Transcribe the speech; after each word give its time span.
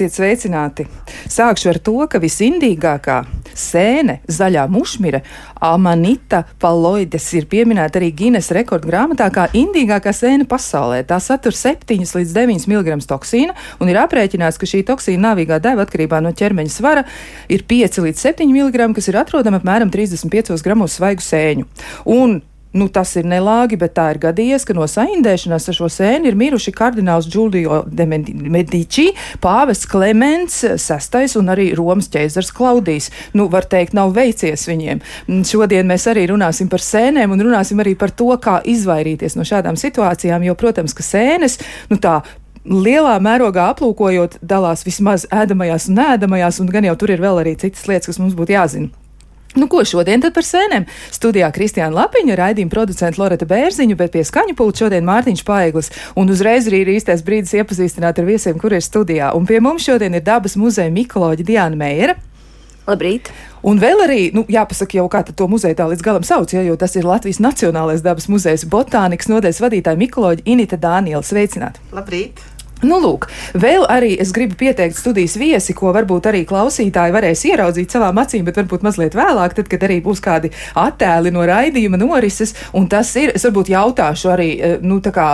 Esiet 0.00 0.14
sveicināti! 0.16 0.86
Sākšu 1.28 1.66
ar 1.74 1.78
to, 1.84 1.92
ka 2.08 2.16
visindīgākā 2.22 3.18
sēne, 3.52 4.14
zaļā 4.32 4.62
mušmira, 4.72 5.20
Amanita 5.60 6.38
paloides 6.62 7.26
ir 7.36 7.44
pieminēta 7.50 8.00
arī 8.00 8.08
Guinness 8.16 8.48
rekordu 8.56 8.88
grāmatā 8.88 9.26
kā 9.34 9.44
indīgākā 9.52 10.14
sēne 10.16 10.48
pasaulē. 10.48 11.02
Tā 11.04 11.20
satur 11.20 11.52
7 11.52 12.00
līdz 12.16 12.32
9 12.32 12.64
mg 12.70 12.96
toksīna 13.12 13.52
un 13.76 13.92
ir 13.92 14.00
aprēķināts, 14.00 14.56
ka 14.56 14.70
šī 14.72 14.86
toksīna 14.88 15.34
nāvīgā 15.34 15.60
deva 15.60 15.84
atkarībā 15.84 16.22
no 16.24 16.32
ķermeņa 16.32 16.72
svara 16.72 17.04
ir 17.52 17.68
5 17.68 18.00
līdz 18.06 18.24
7 18.24 18.48
mg, 18.48 18.94
kas 18.96 19.12
ir 19.12 19.20
atrodama 19.20 19.60
apmēram 19.60 19.92
35 19.92 20.64
gramos 20.64 20.96
svaigu 20.96 21.28
sēņu. 21.28 21.68
Un 22.08 22.40
Nu, 22.72 22.86
tas 22.86 23.16
ir 23.18 23.26
nelāgi, 23.26 23.74
bet 23.80 23.96
tā 23.96 24.04
ir 24.14 24.20
gadījies, 24.22 24.62
ka 24.66 24.76
no 24.78 24.84
saindēšanās 24.86 25.64
ar 25.72 25.74
šo 25.74 25.88
sēni 25.90 26.30
ir 26.30 26.36
miruši 26.38 26.70
kardināls 26.70 27.26
Giulio 27.30 27.80
de 27.90 28.06
Medici, 28.06 29.08
pāvests 29.42 29.88
Klemens 29.90 30.60
VI 30.78 31.24
un 31.40 31.50
arī 31.50 31.70
Romas 31.74 32.06
ķēzars 32.14 32.52
Klaudijs. 32.54 33.10
Nu, 33.34 33.48
var 33.50 33.66
teikt, 33.70 33.96
nav 33.98 34.14
veicies 34.14 34.68
viņiem. 34.70 35.02
Šodien 35.50 35.90
mēs 35.90 36.06
arī 36.12 36.28
runāsim 36.30 36.70
par 36.70 36.84
sēnēm 36.84 37.34
un 37.34 37.42
runāsim 37.48 37.82
arī 37.82 37.96
par 37.98 38.14
to, 38.14 38.30
kā 38.38 38.60
izvairīties 38.62 39.34
no 39.34 39.46
šādām 39.46 39.74
situācijām, 39.80 40.46
jo, 40.46 40.54
protams, 40.54 40.94
ka 40.94 41.02
sēnes, 41.02 41.58
nu 41.90 41.98
tā, 41.98 42.20
lielā 42.62 43.18
mērogā 43.18 43.66
aplūkojot, 43.74 44.38
dalās 44.46 44.86
vismaz 44.86 45.26
ēdamajās 45.34 45.90
un 45.90 45.98
nēdamajās, 46.04 46.62
un 46.62 46.70
gan 46.70 46.86
jau 46.86 46.98
tur 47.02 47.16
ir 47.16 47.26
vēl 47.26 47.42
arī 47.42 47.58
citas 47.58 47.88
lietas, 47.90 48.12
kas 48.12 48.22
mums 48.22 48.38
būtu 48.38 48.54
jāzina. 48.54 48.99
Nu, 49.58 49.66
ko 49.66 49.82
šodien 49.82 50.22
tad 50.22 50.34
par 50.36 50.46
sēnēm? 50.46 50.84
Studijā 51.10 51.48
Kristiāna 51.54 51.90
Lapiņa, 51.96 52.36
raidījuma 52.38 52.70
producenta 52.70 53.18
Loreta 53.18 53.48
Bērziņu, 53.50 53.96
bet 53.98 54.12
pie 54.14 54.22
skaņu 54.26 54.54
pulta 54.58 54.84
šodien 54.84 55.06
Mārtiņš 55.08 55.42
Paiglis. 55.46 55.90
Un 56.14 56.30
uzreiz 56.30 56.68
arī 56.70 56.84
ir 56.84 56.92
īstais 56.94 57.24
brīdis 57.26 57.56
iepazīstināt 57.58 58.20
ar 58.22 58.28
viesiem, 58.28 58.60
kur 58.62 58.76
ir 58.76 58.84
studijā. 58.84 59.32
Un 59.34 59.48
pie 59.50 59.58
mums 59.64 59.88
šodien 59.88 60.14
ir 60.14 60.22
dabas 60.22 60.54
muzeja 60.60 60.92
mikoloģa 60.94 61.46
Diana 61.48 61.80
Meijera. 61.80 62.14
Labrīt! 62.86 63.32
Un 63.66 63.82
vēl 63.82 64.04
arī, 64.06 64.20
nu, 64.34 64.46
jāpasaka 64.48 65.00
jau, 65.00 65.08
kā 65.10 65.24
to 65.26 65.50
muzeju 65.50 65.76
tā 65.78 65.88
līdz 65.90 66.06
galam 66.06 66.24
sauc, 66.26 66.54
ja, 66.54 66.62
jo 66.64 66.78
tas 66.80 66.94
ir 66.96 67.08
Latvijas 67.08 67.42
Nacionālais 67.42 68.06
dabas 68.06 68.30
muzejs 68.30 68.64
botānikas 68.70 69.28
nodeļas 69.30 69.60
vadītāja 69.66 70.00
mikoloģa 70.00 70.46
Inita 70.46 70.78
Dāniela. 70.80 71.26
Sveicināti! 71.26 71.82
Labrīt! 71.94 72.40
Nu, 72.80 72.96
lūk, 73.02 73.26
vēl 73.60 73.84
arī 73.92 74.14
es 74.22 74.30
gribu 74.32 74.56
pieteikt 74.60 74.96
studijas 74.96 75.34
viesi, 75.40 75.74
ko 75.76 75.92
varbūt 75.92 76.30
arī 76.30 76.46
klausītāji 76.48 77.12
varēs 77.12 77.44
ieraudzīt 77.50 77.92
savām 77.92 78.20
acīm, 78.22 78.46
bet 78.46 78.56
varbūt 78.56 78.86
mazliet 78.86 79.16
vēlāk, 79.18 79.56
tad, 79.58 79.68
kad 79.68 79.84
arī 79.84 79.98
būs 80.04 80.22
kādi 80.24 80.52
attēli 80.80 81.32
no 81.34 81.44
raidījuma 81.44 82.00
norises. 82.00 82.54
Un 82.72 82.88
tas 82.88 83.12
ir, 83.20 83.34
es 83.36 83.44
varbūt 83.44 83.72
jautāšu 83.74 84.32
arī, 84.32 84.50
eh, 84.56 84.78
nu, 84.80 85.00
tā 85.04 85.12
kā 85.12 85.28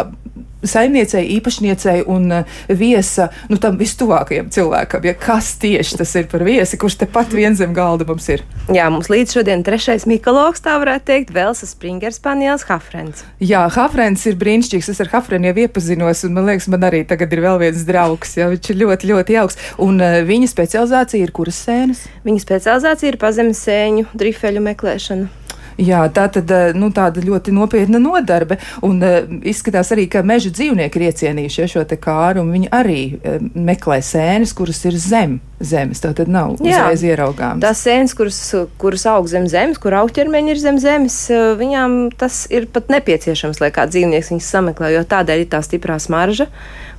saimniecei, 0.65 1.25
īpašniecei 1.37 2.05
un 2.11 2.31
uh, 2.33 2.57
viesa, 2.69 3.29
nu, 3.51 3.59
tam 3.61 3.77
vistuvākajam 3.81 4.49
cilvēkam. 4.55 5.05
Ja 5.07 5.15
kas 5.19 5.53
tieši 5.63 6.01
tas 6.01 6.15
ir 6.19 6.29
par 6.31 6.45
viesi, 6.47 6.79
kurš 6.81 6.99
tepat 7.03 7.35
vien 7.37 7.57
zem 7.59 7.75
galda 7.77 8.07
mums 8.09 8.29
ir? 8.33 8.45
Jā, 8.73 8.89
mums 8.93 9.11
līdz 9.13 9.37
šodien 9.39 9.65
trešais 9.67 10.07
mikologs, 10.09 10.65
tā 10.65 10.79
varētu 10.83 11.09
teikt, 11.13 11.33
Velsas 11.37 11.75
Springers 11.77 12.21
Paniels 12.23 12.67
Hafrens. 12.71 13.25
Jā, 13.43 13.67
Hafrens 13.77 14.27
ir 14.31 14.39
brīnišķīgs. 14.41 14.91
Es 14.93 15.03
ar 15.05 15.13
Hafrenu 15.13 15.51
jau 15.51 15.67
iepazinos, 15.67 16.25
un 16.27 16.37
man 16.37 16.51
liekas, 16.51 16.71
man 16.73 16.87
arī 16.89 17.05
tagad 17.09 17.33
ir 17.37 17.45
vēl 17.45 17.61
viens 17.67 17.87
draugs. 17.89 18.37
Jā, 18.41 18.51
viņš 18.53 18.73
ir 18.73 18.81
ļoti, 18.85 19.13
ļoti 19.13 19.39
jauks. 19.39 19.61
Un 19.83 20.01
uh, 20.01 20.21
viņa 20.27 20.53
specializācija 20.53 21.27
ir 21.27 21.35
kuras 21.37 21.61
sēnes? 21.67 22.07
Viņa 22.27 22.47
specializācija 22.47 23.15
ir 23.15 23.21
pazemes 23.23 23.63
sēņu 23.67 24.09
drifeļu 24.17 24.65
meklēšana. 24.71 25.46
Jā, 25.77 26.07
tā 26.13 26.27
tad 26.33 26.51
eh, 26.53 26.71
nu, 26.77 26.89
tāda 26.95 27.21
ļoti 27.21 27.53
nopietna 27.53 28.01
nodarbe. 28.01 28.57
Un 28.87 29.01
uh, 29.05 29.19
izskatās 29.45 29.93
arī, 29.93 30.07
ka 30.13 30.23
meža 30.27 30.53
dzīvnieki 30.55 31.01
ir 31.01 31.05
iecienījuši 31.11 31.69
šo 31.75 31.85
kāru, 32.01 32.45
un 32.45 32.55
viņi 32.55 32.71
arī 32.73 33.01
uh, 33.17 33.37
meklē 33.53 33.99
sēnes, 34.05 34.55
kuras 34.57 34.81
ir 34.89 34.97
zem 35.01 35.39
zemes. 35.61 36.01
Tā 36.05 36.13
tad 36.17 36.31
nav 36.33 36.57
uzreiz 36.57 37.05
ieraugāmas. 37.05 37.65
Tās 37.65 37.85
sēnes, 37.85 38.17
kuras, 38.17 38.41
kuras 38.81 39.07
aug 39.13 39.29
zem 39.29 39.49
zemes, 39.53 39.81
kur 39.81 39.97
augķermeņi 40.01 40.53
ir 40.53 40.61
zem 40.61 40.81
zemes, 40.81 41.19
viņām 41.61 41.97
tas 42.21 42.45
ir 42.53 42.69
pat 42.73 42.91
nepieciešams, 42.93 43.61
lai 43.63 43.73
kāds 43.75 43.97
dzīvnieks 43.97 44.33
viņus 44.33 44.51
sameklē, 44.57 44.93
jo 44.97 45.07
tādēļ 45.09 45.45
ir 45.45 45.53
tā 45.53 45.63
stiprā 45.65 45.97
smarža 46.03 46.51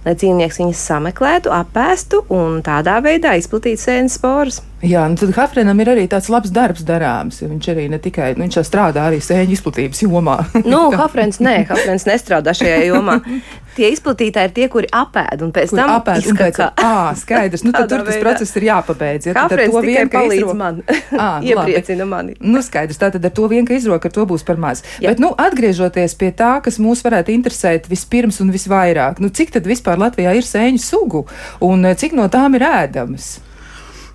lai 0.08 0.16
dzīvnieks 0.16 0.62
viņas 0.62 0.86
sameklētu, 0.90 1.52
apēstu 1.52 2.24
un 2.34 2.62
tādā 2.66 2.98
veidā 3.04 3.36
izplatītu 3.38 3.84
sēnes 3.84 4.16
sporas. 4.18 4.62
Jā, 4.86 5.04
nu 5.10 5.18
tad 5.18 5.34
Hafrenam 5.36 5.80
ir 5.82 5.92
arī 5.96 6.06
tāds 6.10 6.30
labs 6.30 6.52
darbs 6.54 6.86
darāms. 6.88 7.42
Viņš 7.42 7.70
arī 7.74 7.88
ne 7.92 8.00
tikai, 8.02 8.36
nu, 8.38 8.46
viņš 8.46 8.60
strādā 8.68 9.08
arī 9.10 9.20
sēņu 9.26 9.58
izplatības 9.58 10.04
jomā. 10.06 10.38
nu, 10.64 10.84
Hafrens, 11.00 11.42
nē, 11.44 11.60
Hafrens 11.70 12.08
nestrādā 12.10 12.54
šajā 12.58 12.84
jomā. 12.92 13.20
Tie 13.78 13.92
izplatītāji 13.94 14.50
ir 14.50 14.54
tie, 14.56 14.68
kuri 14.74 14.90
apēd 14.90 15.44
un 15.46 15.52
pēc 15.54 15.72
kuri 15.72 15.82
tam 15.82 15.94
apēd. 16.00 16.30
Un 16.32 16.40
pēc, 16.40 16.60
ā, 16.66 16.94
skaidrs, 17.20 17.64
nu 17.68 17.74
tad 17.76 17.90
tur 17.92 18.04
tas 18.08 18.20
process 18.24 18.58
ir 18.58 18.68
jāpabeidz. 18.72 19.30
Ja, 19.30 19.36
Hafrens 19.44 19.76
to 19.76 19.84
vien, 19.86 20.10
palīdz 20.14 20.42
izro... 20.42 20.58
man, 20.58 20.82
à, 21.14 21.30
iepriecina 21.46 22.08
mani. 22.10 22.38
Nu, 22.42 22.64
skaidrs, 22.66 22.98
tātad 23.02 23.26
ar 23.30 23.36
to 23.38 23.46
vien, 23.52 23.68
ka 23.70 23.78
izroka, 23.78 24.10
ar 24.10 24.18
to 24.18 24.26
būs 24.30 24.46
par 24.48 24.58
maz. 24.62 24.82
Jā. 24.98 25.14
Bet, 25.14 25.22
nu, 25.22 25.34
atgriežoties 25.38 26.18
pie 26.18 26.34
tā, 26.38 26.58
kas 26.66 26.82
mūs 26.82 27.06
varētu 27.06 27.36
interesēt 27.36 27.90
vispirms 27.92 28.42
un 28.42 28.54
visvairāk, 28.56 29.22
nu, 29.22 29.30
cik 29.30 29.54
tad 29.58 29.70
vispār 29.70 30.02
Latvijā 30.02 30.34
ir 30.38 30.48
sēņu 30.48 30.82
sugu 30.82 31.28
un 31.68 31.86
eh, 31.86 31.98
cik 31.98 32.18
no 32.18 32.26
tām 32.34 32.58
ir 32.58 32.66
ēdamas? 32.68 33.36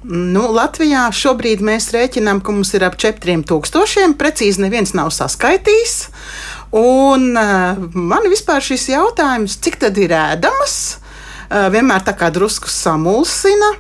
Nu, 0.03 0.49
Latvijā 0.51 1.05
šobrīd 1.15 1.61
mēs 1.63 1.93
rēķinām, 1.95 2.41
ka 2.43 2.51
mums 2.51 2.73
ir 2.75 2.83
ap 2.83 2.97
4000. 2.99 4.17
Precīzi 4.19 4.65
neviens 4.65 4.97
nav 4.99 5.13
saskaitījis. 5.15 5.95
Un 6.73 7.35
uh, 7.37 7.77
man 7.93 8.29
vispār 8.33 8.65
šis 8.65 8.87
jautājums, 8.95 9.59
cik 9.61 9.77
tad 9.83 9.99
ir 10.01 10.15
ēdamas, 10.17 10.77
uh, 11.51 11.69
vienmēr 11.73 12.05
tā 12.07 12.15
kā 12.17 12.31
drusku 12.33 12.71
samulsina. 12.73 13.75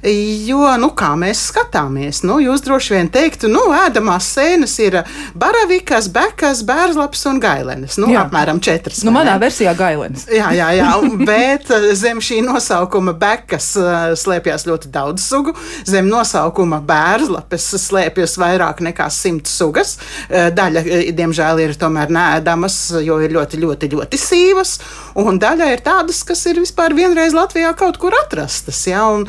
Jo, 0.00 0.62
nu, 0.80 0.88
kā 0.96 1.10
mēs 1.20 1.42
skatāmies, 1.50 2.22
nu, 2.24 2.38
jūs 2.40 2.62
droši 2.64 2.94
vien 2.94 3.08
teiktu, 3.12 3.50
nu, 3.52 3.66
ēdamās 3.76 4.30
sēnes 4.32 4.72
ir 4.80 4.94
baravikas, 5.36 6.08
bekas, 6.12 6.62
bērzlaps 6.64 7.26
un 7.28 7.40
gailenes. 7.42 7.98
Nu, 8.00 8.08
jā. 8.08 8.22
apmēram 8.24 8.62
četras. 8.64 9.02
Nu, 9.04 9.12
manā 9.12 9.34
versijā 9.42 9.74
gailenes. 9.76 10.24
Jā, 10.32 10.48
jā, 10.56 10.70
jā, 10.78 10.94
bet 11.30 11.68
eh, 11.76 11.90
zem 12.00 12.22
šī 12.24 12.40
nosaukuma 12.46 13.12
bekas 13.20 13.74
eh, 13.76 13.98
slēpjas 14.16 14.64
ļoti 14.70 14.92
daudz 14.94 15.26
sugu. 15.26 15.52
Zem 15.84 16.08
nosaukuma 16.08 16.80
bērzlapes 16.88 17.68
slēpjas 17.84 18.38
vairāk 18.40 18.80
nekā 18.88 19.10
simts 19.12 19.52
sugas. 19.60 19.98
Eh, 20.30 20.48
daļa, 20.56 20.86
diemžēl, 21.18 21.60
ir 21.66 21.76
tomēr 21.76 22.08
nēdamas, 22.16 22.78
jo 23.04 23.20
ir 23.20 23.36
ļoti, 23.36 23.60
ļoti, 23.60 23.92
ļoti 23.98 24.22
sīvas. 24.24 24.78
Un 25.20 25.36
daļa 25.42 25.68
ir 25.74 25.84
tādas, 25.84 26.24
kas 26.24 26.46
ir 26.48 26.64
vispār 26.64 26.96
vienreiz 26.96 27.36
Latvijā 27.36 27.76
kaut 27.76 28.00
kur 28.00 28.16
atrastas. 28.24 28.80
Ja? 28.88 29.04
Un 29.12 29.28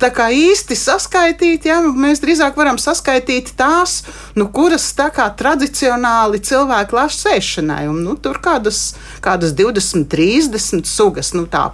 tā 0.00 0.10
kā 0.14 0.28
īsti 0.34 0.76
saskaitīt, 0.78 1.68
ja, 1.68 1.80
mēs 1.82 2.22
drīzāk 2.22 2.56
varam 2.58 2.78
saskaitīt 2.80 3.52
tās, 3.58 4.02
nu, 4.38 4.48
kuras 4.54 4.86
tā 4.98 5.08
kā 5.14 5.28
tradicionāli 5.38 6.40
cilvēki 6.44 6.98
lāš 6.98 7.18
sēšanai. 7.22 7.84
Un, 7.90 8.02
nu, 8.06 8.16
tur 8.22 8.40
kādas, 8.44 8.92
kādas 9.24 9.54
20, 9.58 10.08
30 10.10 10.88
sugas, 10.88 11.34
nu, 11.36 11.46
tā, 11.50 11.68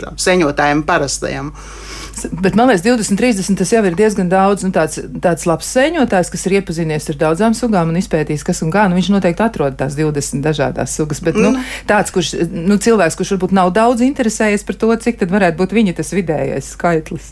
tā 0.00 0.14
seņotājiem 0.18 0.84
parastajiem. 0.88 1.52
Bet 2.32 2.56
man 2.58 2.68
liekas, 2.70 2.84
20, 2.84 3.18
30 3.18 3.58
tas 3.58 3.72
jau 3.72 3.82
ir 3.86 3.96
diezgan 3.98 4.30
daudz. 4.30 4.64
Nu, 4.66 4.72
tāds, 4.74 4.98
tāds 5.22 5.46
labs 5.48 5.68
sēņotājs, 5.74 6.30
kas 6.32 6.46
ir 6.48 6.58
iepazinies 6.58 7.08
ar 7.12 7.18
daudzām 7.20 7.56
sugām 7.56 7.92
un 7.92 7.98
izpētījis, 8.00 8.44
kas 8.46 8.62
un 8.64 8.72
kā, 8.74 8.86
nu, 8.88 8.98
viņš 8.98 9.10
noteikti 9.14 9.44
atrod 9.44 9.76
tās 9.78 9.96
20 9.98 10.42
dažādas 10.44 10.94
sugas. 10.98 11.20
Bet 11.24 11.38
nu, 11.38 11.52
mm. 11.52 11.68
tāds, 11.90 12.12
kurš, 12.14 12.32
nu, 12.52 12.78
cilvēks, 12.82 13.18
kurš 13.18 13.34
varbūt 13.36 13.54
nav 13.58 13.72
daudz 13.76 14.04
interesējies 14.06 14.66
par 14.68 14.78
to, 14.80 14.90
cik 15.04 15.20
tad 15.22 15.34
varētu 15.34 15.60
būt 15.60 15.74
viņa 15.76 15.96
tas 16.00 16.12
vidējais 16.16 16.72
skaitlis. 16.74 17.30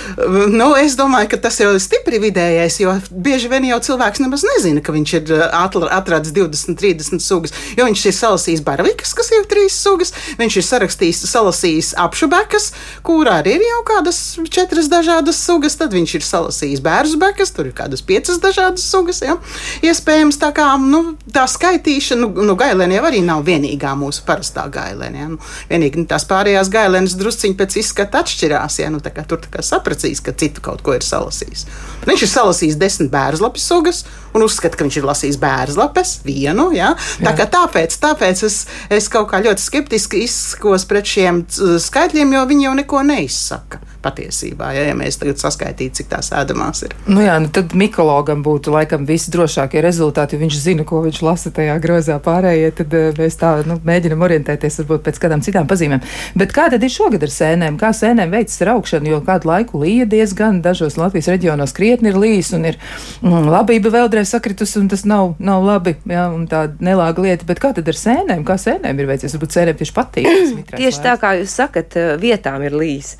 nu, 0.58 0.70
es 0.80 0.98
domāju, 0.98 1.32
ka 1.34 1.40
tas 1.46 1.60
jau 1.62 1.72
ir 1.74 1.82
stipri 1.82 2.20
vidējais, 2.22 2.80
jo 2.82 2.96
bieži 3.10 3.52
vien 3.52 3.68
jau 3.70 3.80
cilvēks 3.90 4.24
nemaz 4.24 4.46
nezina, 4.54 4.82
ka 4.84 4.94
viņš 4.94 5.14
ir 5.20 5.34
atradis 5.54 6.34
20, 6.36 6.78
30 6.80 7.24
sugas. 7.24 7.54
Jo 7.78 7.88
viņš 7.88 8.06
ir 8.10 8.18
salasījis 8.18 8.64
barvikas, 8.66 9.14
kas 9.16 9.30
ir 9.34 9.46
trīs 9.50 9.76
sugas, 9.78 10.14
viņš 10.40 10.60
ir 10.60 10.68
sarakstījis, 10.70 11.24
salasījis 11.30 11.94
apšubekas, 12.04 12.70
kurā 13.06 13.40
arī 13.42 13.58
ir 13.58 13.66
jau 13.68 13.82
kādas 13.88 14.23
četras 14.50 14.88
dažādas 14.92 15.38
sugas, 15.44 15.76
tad 15.80 15.94
viņš 15.94 16.14
ir 16.18 16.26
salasījis 16.26 16.82
bērnu 16.84 17.20
bekas, 17.22 17.52
tur 17.54 17.68
ir 17.68 17.76
kādas 17.76 18.02
piecas 18.06 18.40
dažādas 18.42 18.86
sugas. 18.88 19.22
Ja? 19.24 19.36
Iespējams, 19.84 20.38
tā 20.42 20.50
kā 20.56 20.66
nu, 20.80 21.02
tā 21.34 21.46
skaitīšana, 21.50 22.24
nu, 22.24 22.48
nu 22.48 22.56
gailēna 22.58 22.98
jau 22.98 23.06
arī 23.10 23.22
nav 23.24 23.44
vienīgā 23.46 23.94
mūsu 23.98 24.24
parastā 24.28 24.66
gailēna. 24.72 25.24
Ja? 25.24 25.30
Nu, 25.34 25.40
vienīgi 25.70 26.02
nu, 26.02 26.08
tās 26.10 26.26
pārējās 26.30 26.72
gailēnas 26.74 27.16
drusciņi 27.20 27.58
pēc 27.60 27.78
izskata 27.84 28.24
atšķirās. 28.24 28.80
Ja? 28.82 28.90
Nu, 28.94 29.02
tā 29.04 29.14
tur 29.14 29.42
tā 29.44 29.52
kā 29.52 29.64
sapracīs, 29.64 30.22
ka 30.24 30.36
citu 30.36 30.64
kaut 30.64 30.84
ko 30.84 30.96
ir 30.96 31.06
salasījis. 31.06 31.66
Viņš 32.08 32.26
ir 32.26 32.34
salasījis 32.34 32.80
desmit 32.80 33.12
bērnu 33.14 33.52
sugas 33.60 34.04
un 34.34 34.44
uzskata, 34.46 34.78
ka 34.78 34.86
viņš 34.86 34.98
ir 35.00 35.08
lasījis 35.08 35.40
bērnslapes 35.42 36.14
vienu. 36.26 36.68
Ja? 36.74 36.92
Tā 37.22 37.34
kā 37.38 37.46
tāpēc, 37.50 37.96
tāpēc 38.02 38.44
es, 38.48 38.60
es 38.92 39.08
kaut 39.12 39.30
kā 39.32 39.42
ļoti 39.44 39.62
skeptiski 39.62 40.24
izskos 40.26 40.86
pret 40.90 41.08
šiem 41.08 41.44
skaitļiem, 41.82 42.36
jo 42.36 42.46
viņi 42.50 42.68
jau 42.68 42.76
neko 42.82 43.04
neizsaka 43.06 43.82
patiesībā, 44.04 44.70
ja, 44.76 44.84
ja 44.90 44.94
mēs 44.96 45.18
tagad 45.20 45.40
saskaitītu, 45.40 46.00
cik 46.00 46.10
tās 46.12 46.30
ēdamās 46.36 46.84
ir. 46.86 46.94
Nu 47.08 47.22
jā, 47.24 47.36
nu 47.40 47.48
tad 47.54 47.72
Mikologam 47.78 48.42
būtu 48.44 48.74
laikam 48.74 49.06
visdrošākie 49.08 49.80
rezultāti, 49.84 50.36
jo 50.36 50.42
viņš 50.44 50.58
zina, 50.60 50.86
ko 50.88 51.00
viņš 51.04 51.20
lasa 51.24 51.52
tajā 51.54 51.76
grozā 51.82 52.18
pārējie, 52.24 52.70
tad 52.80 52.96
uh, 52.96 53.06
mēs 53.16 53.38
tā 53.40 53.54
nu, 53.68 53.78
mēģinam 53.86 54.24
orientēties 54.26 54.82
varbūt 54.82 55.06
pēc 55.08 55.20
kādām 55.24 55.44
citām 55.44 55.68
pazīmēm. 55.70 56.04
Bet 56.38 56.52
kā 56.56 56.68
tad 56.72 56.84
ir 56.84 56.92
šogad 56.92 57.24
ar 57.24 57.32
sēnēm? 57.32 57.78
Kā 57.80 57.94
sēnēm 57.96 58.34
veicas 58.34 58.60
ar 58.64 58.74
augšanu, 58.74 59.12
jo 59.14 59.22
kādu 59.24 59.50
laiku 59.50 59.80
līja 59.84 60.08
diezgan, 60.10 60.60
dažos 60.64 60.98
Latvijas 61.00 61.30
reģionos 61.32 61.74
krietni 61.76 62.12
ir 62.12 62.20
līs 62.20 62.52
un 62.56 62.68
ir 62.68 62.78
mm, 63.22 63.48
labība 63.54 63.92
vēldreiz 63.94 64.23
sakritus, 64.28 64.74
un 64.80 64.88
tas 64.92 65.04
nav, 65.08 65.34
nav 65.38 65.64
labi, 65.66 65.96
jā, 66.08 66.26
tā 66.50 66.64
nelāga 66.84 67.24
lieta. 67.24 67.46
Bet 67.48 67.62
kā 67.62 67.72
tad 67.76 67.88
ar 67.90 67.98
sēnēm? 67.98 68.44
Kā 68.46 68.58
sēnēm 68.60 69.00
ir 69.00 69.10
veicies? 69.10 69.34
Varbūt 69.36 69.56
sēnēm 69.56 69.80
tieši 69.80 69.96
patīk. 69.96 70.30
tieši 70.74 71.02
tā 71.04 71.16
kā 71.20 71.34
jūs 71.40 71.56
sakat, 71.60 71.98
vietām 72.22 72.64
ir 72.66 72.76
līs. 72.78 73.14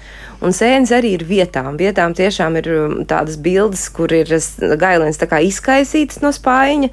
Un 0.44 0.52
sēnes 0.52 0.90
arī 0.92 1.14
ir 1.16 1.24
vietām. 1.24 1.78
Vietām 1.80 2.12
tiešām 2.16 2.58
ir 2.60 2.68
um, 2.74 2.94
tādas 3.08 3.38
bildes, 3.40 3.86
kur 3.94 4.12
ir 4.12 4.28
gailins 4.80 5.20
izkaisītas 5.20 6.20
no 6.20 6.32
spaiņa. 6.34 6.90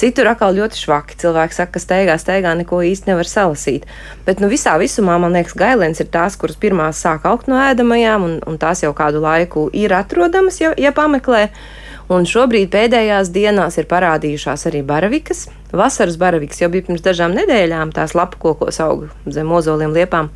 Citur 0.00 0.30
atkal 0.30 0.56
ļoti 0.56 0.80
švaki. 0.80 1.18
Cilvēki 1.20 1.58
saka, 1.58 1.74
ka 1.76 1.82
steigā, 1.82 2.16
steigā 2.20 2.54
neko 2.56 2.80
īsti 2.86 3.10
nevar 3.10 3.28
salasīt. 3.28 3.84
Bet 4.24 4.40
nu, 4.40 4.48
visā 4.52 4.78
visumā 4.80 5.18
man 5.20 5.36
liekas, 5.36 5.56
gailins 5.58 6.00
ir 6.00 6.08
tās, 6.14 6.38
kuras 6.40 6.56
pirmās 6.60 7.02
sāk 7.04 7.28
augt 7.28 7.50
no 7.50 7.60
ēdamajām, 7.60 8.24
un, 8.24 8.36
un 8.48 8.60
tās 8.62 8.84
jau 8.86 8.94
kādu 8.96 9.20
laiku 9.24 9.68
ir 9.76 9.92
atrodamas, 9.92 10.62
ja, 10.62 10.72
ja 10.80 10.94
pameklē. 10.96 11.50
Un 12.12 12.26
šobrīd 12.28 12.68
pēdējās 12.68 13.30
dienās 13.32 13.78
ir 13.80 13.88
parādījušās 13.88 14.66
arī 14.68 14.82
baravikas. 14.84 15.46
Vasaras 15.72 16.18
baravikas 16.20 16.60
jau 16.60 16.68
bija 16.70 16.84
pirms 16.84 17.04
dažām 17.04 17.32
nedēļām, 17.38 17.94
tās 17.96 18.12
lapu 18.14 18.42
kokos 18.42 18.80
aug 18.84 19.08
zem 19.24 19.52
ozoliem 19.56 19.94
liepām 19.96 20.28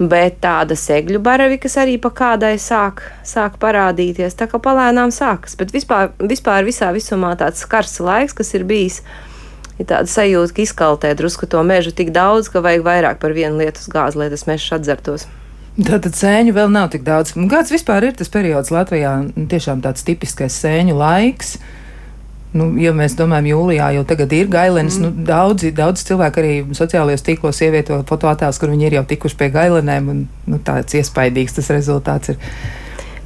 bet 0.00 0.38
tāda 0.40 0.76
segļu 0.78 1.20
baravikas 1.20 1.76
arī 1.80 1.98
pa 2.00 2.10
kādai 2.16 2.54
sāk, 2.60 3.02
sāk 3.26 3.58
parādīties. 3.60 4.36
Tā 4.38 4.48
kā 4.48 4.60
palēnām 4.62 5.12
sākas, 5.12 5.56
bet 5.60 5.74
vispār, 5.76 6.14
vispār 6.18 6.64
visā 6.64 6.88
visumā 6.96 7.34
tāds 7.40 7.66
karsts 7.68 8.00
laiks, 8.00 8.36
kas 8.36 8.54
ir 8.56 8.64
bijis. 8.68 9.02
Ir 9.80 9.88
tāda 9.88 10.08
sajūta, 10.12 10.54
ka 10.56 10.64
izkaltē 10.64 11.12
drusku 11.16 11.48
to 11.48 11.60
mežu 11.64 11.92
tik 11.96 12.14
daudz, 12.16 12.48
ka 12.52 12.64
vajag 12.64 12.84
vairāk 12.84 13.20
par 13.20 13.36
vienu 13.36 13.60
lietu 13.60 13.92
gāzi, 13.92 14.20
lai 14.20 14.32
tas 14.32 14.46
mežs 14.48 14.72
atzertos. 14.76 15.28
Tātad 15.78 16.16
sēņu 16.18 16.54
vēl 16.56 16.72
nav 16.72 16.88
tik 16.92 17.04
daudz. 17.06 17.34
Kāds 17.50 17.70
vispār 17.72 18.08
ir 18.08 18.16
tas 18.18 18.32
periods 18.32 18.72
Latvijā? 18.74 19.12
Tiešām 19.50 19.84
tāds 19.84 20.02
tipiskais 20.06 20.56
sēņu 20.60 20.96
laiks. 20.98 21.54
Nu, 22.50 22.66
ja 22.82 22.90
mēs 22.96 23.14
domājam, 23.14 23.46
jūlijā 23.52 23.92
jau 23.94 24.02
tagad 24.10 24.32
ir 24.34 24.48
gailens, 24.50 24.96
mm. 24.98 25.04
nu, 25.04 25.26
daudzi, 25.28 25.70
daudz 25.70 26.02
cilvēku 26.08 26.42
arī 26.42 26.54
sociālajos 26.74 27.22
tīklos 27.22 27.62
ievieto 27.62 28.00
fotoattēlus, 28.08 28.58
kur 28.58 28.72
viņi 28.72 28.88
ir 28.88 28.96
jau 28.98 29.04
tikuši 29.12 29.38
pie 29.38 29.48
gailenēm, 29.54 30.08
un 30.10 30.24
nu, 30.50 30.58
tāds 30.66 30.98
iespaidīgs 30.98 31.54
tas 31.60 31.70
rezultāts 31.70 32.34
ir. 32.34 32.40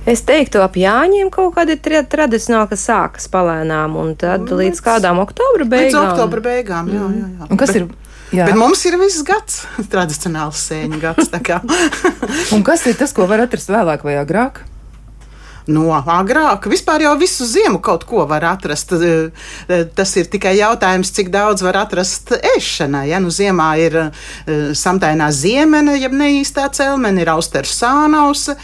Es 0.05 0.21
teiktu, 0.29 0.61
ap 0.61 0.77
Jāņiem 0.77 1.31
kaut 1.33 1.55
kāda 1.57 1.73
ir 1.73 2.03
tradicionāla, 2.13 2.69
kas 2.69 2.85
sākas 2.85 3.31
palēnām, 3.33 3.97
un 3.97 4.13
tad 4.21 4.45
līdz, 4.45 4.59
līdz 4.61 4.85
kādām 4.85 5.23
oktobra 5.25 5.65
beigām. 5.65 5.89
Līdz 5.89 6.01
oktobra 6.03 6.45
beigām, 6.45 6.93
jā, 6.93 7.07
jā. 7.09 7.29
jā. 7.41 7.49
Un 7.49 7.61
kas 7.65 7.73
Bet, 7.73 7.81
ir? 7.81 8.04
Jā. 8.35 8.49
Bet 8.51 8.59
mums 8.59 8.85
ir 8.89 8.99
viss 9.01 9.23
gads, 9.27 9.65
tradicionāls 9.93 10.67
sēņu 10.69 11.01
gads. 11.03 11.33
un 12.55 12.65
kas 12.67 12.87
ir 12.91 12.99
tas, 12.99 13.15
ko 13.15 13.29
var 13.31 13.47
atrast 13.47 13.73
vēlāk 13.73 14.07
vai 14.07 14.19
agrāk? 14.21 14.65
no 15.71 15.87
agrāk. 15.95 16.67
Vispār 16.69 17.05
jau 17.07 17.15
visu 17.21 17.47
ziemu 17.49 17.81
kaut 17.85 18.05
ko 18.09 18.25
var 18.29 18.45
atrast. 18.53 18.93
Eh, 18.93 19.31
eh, 19.69 19.85
tas 19.95 20.17
ir 20.17 20.29
tikai 20.29 20.57
jautājums, 20.59 21.13
cik 21.15 21.31
daudz 21.33 21.65
var 21.65 21.79
atrast 21.85 22.35
ēšanai. 22.37 23.09
Ja? 23.09 23.21
Nu, 23.21 23.33
ziemā 23.33 23.71
ir 23.81 23.97
uh, 23.97 24.11
samtainā 24.77 25.31
ziemene, 25.33 25.97
jeb 25.99 26.13
neīstā 26.13 26.69
celmene, 26.75 27.23
ir 27.23 27.33
austers 27.33 27.73
sānausa. 27.81 28.59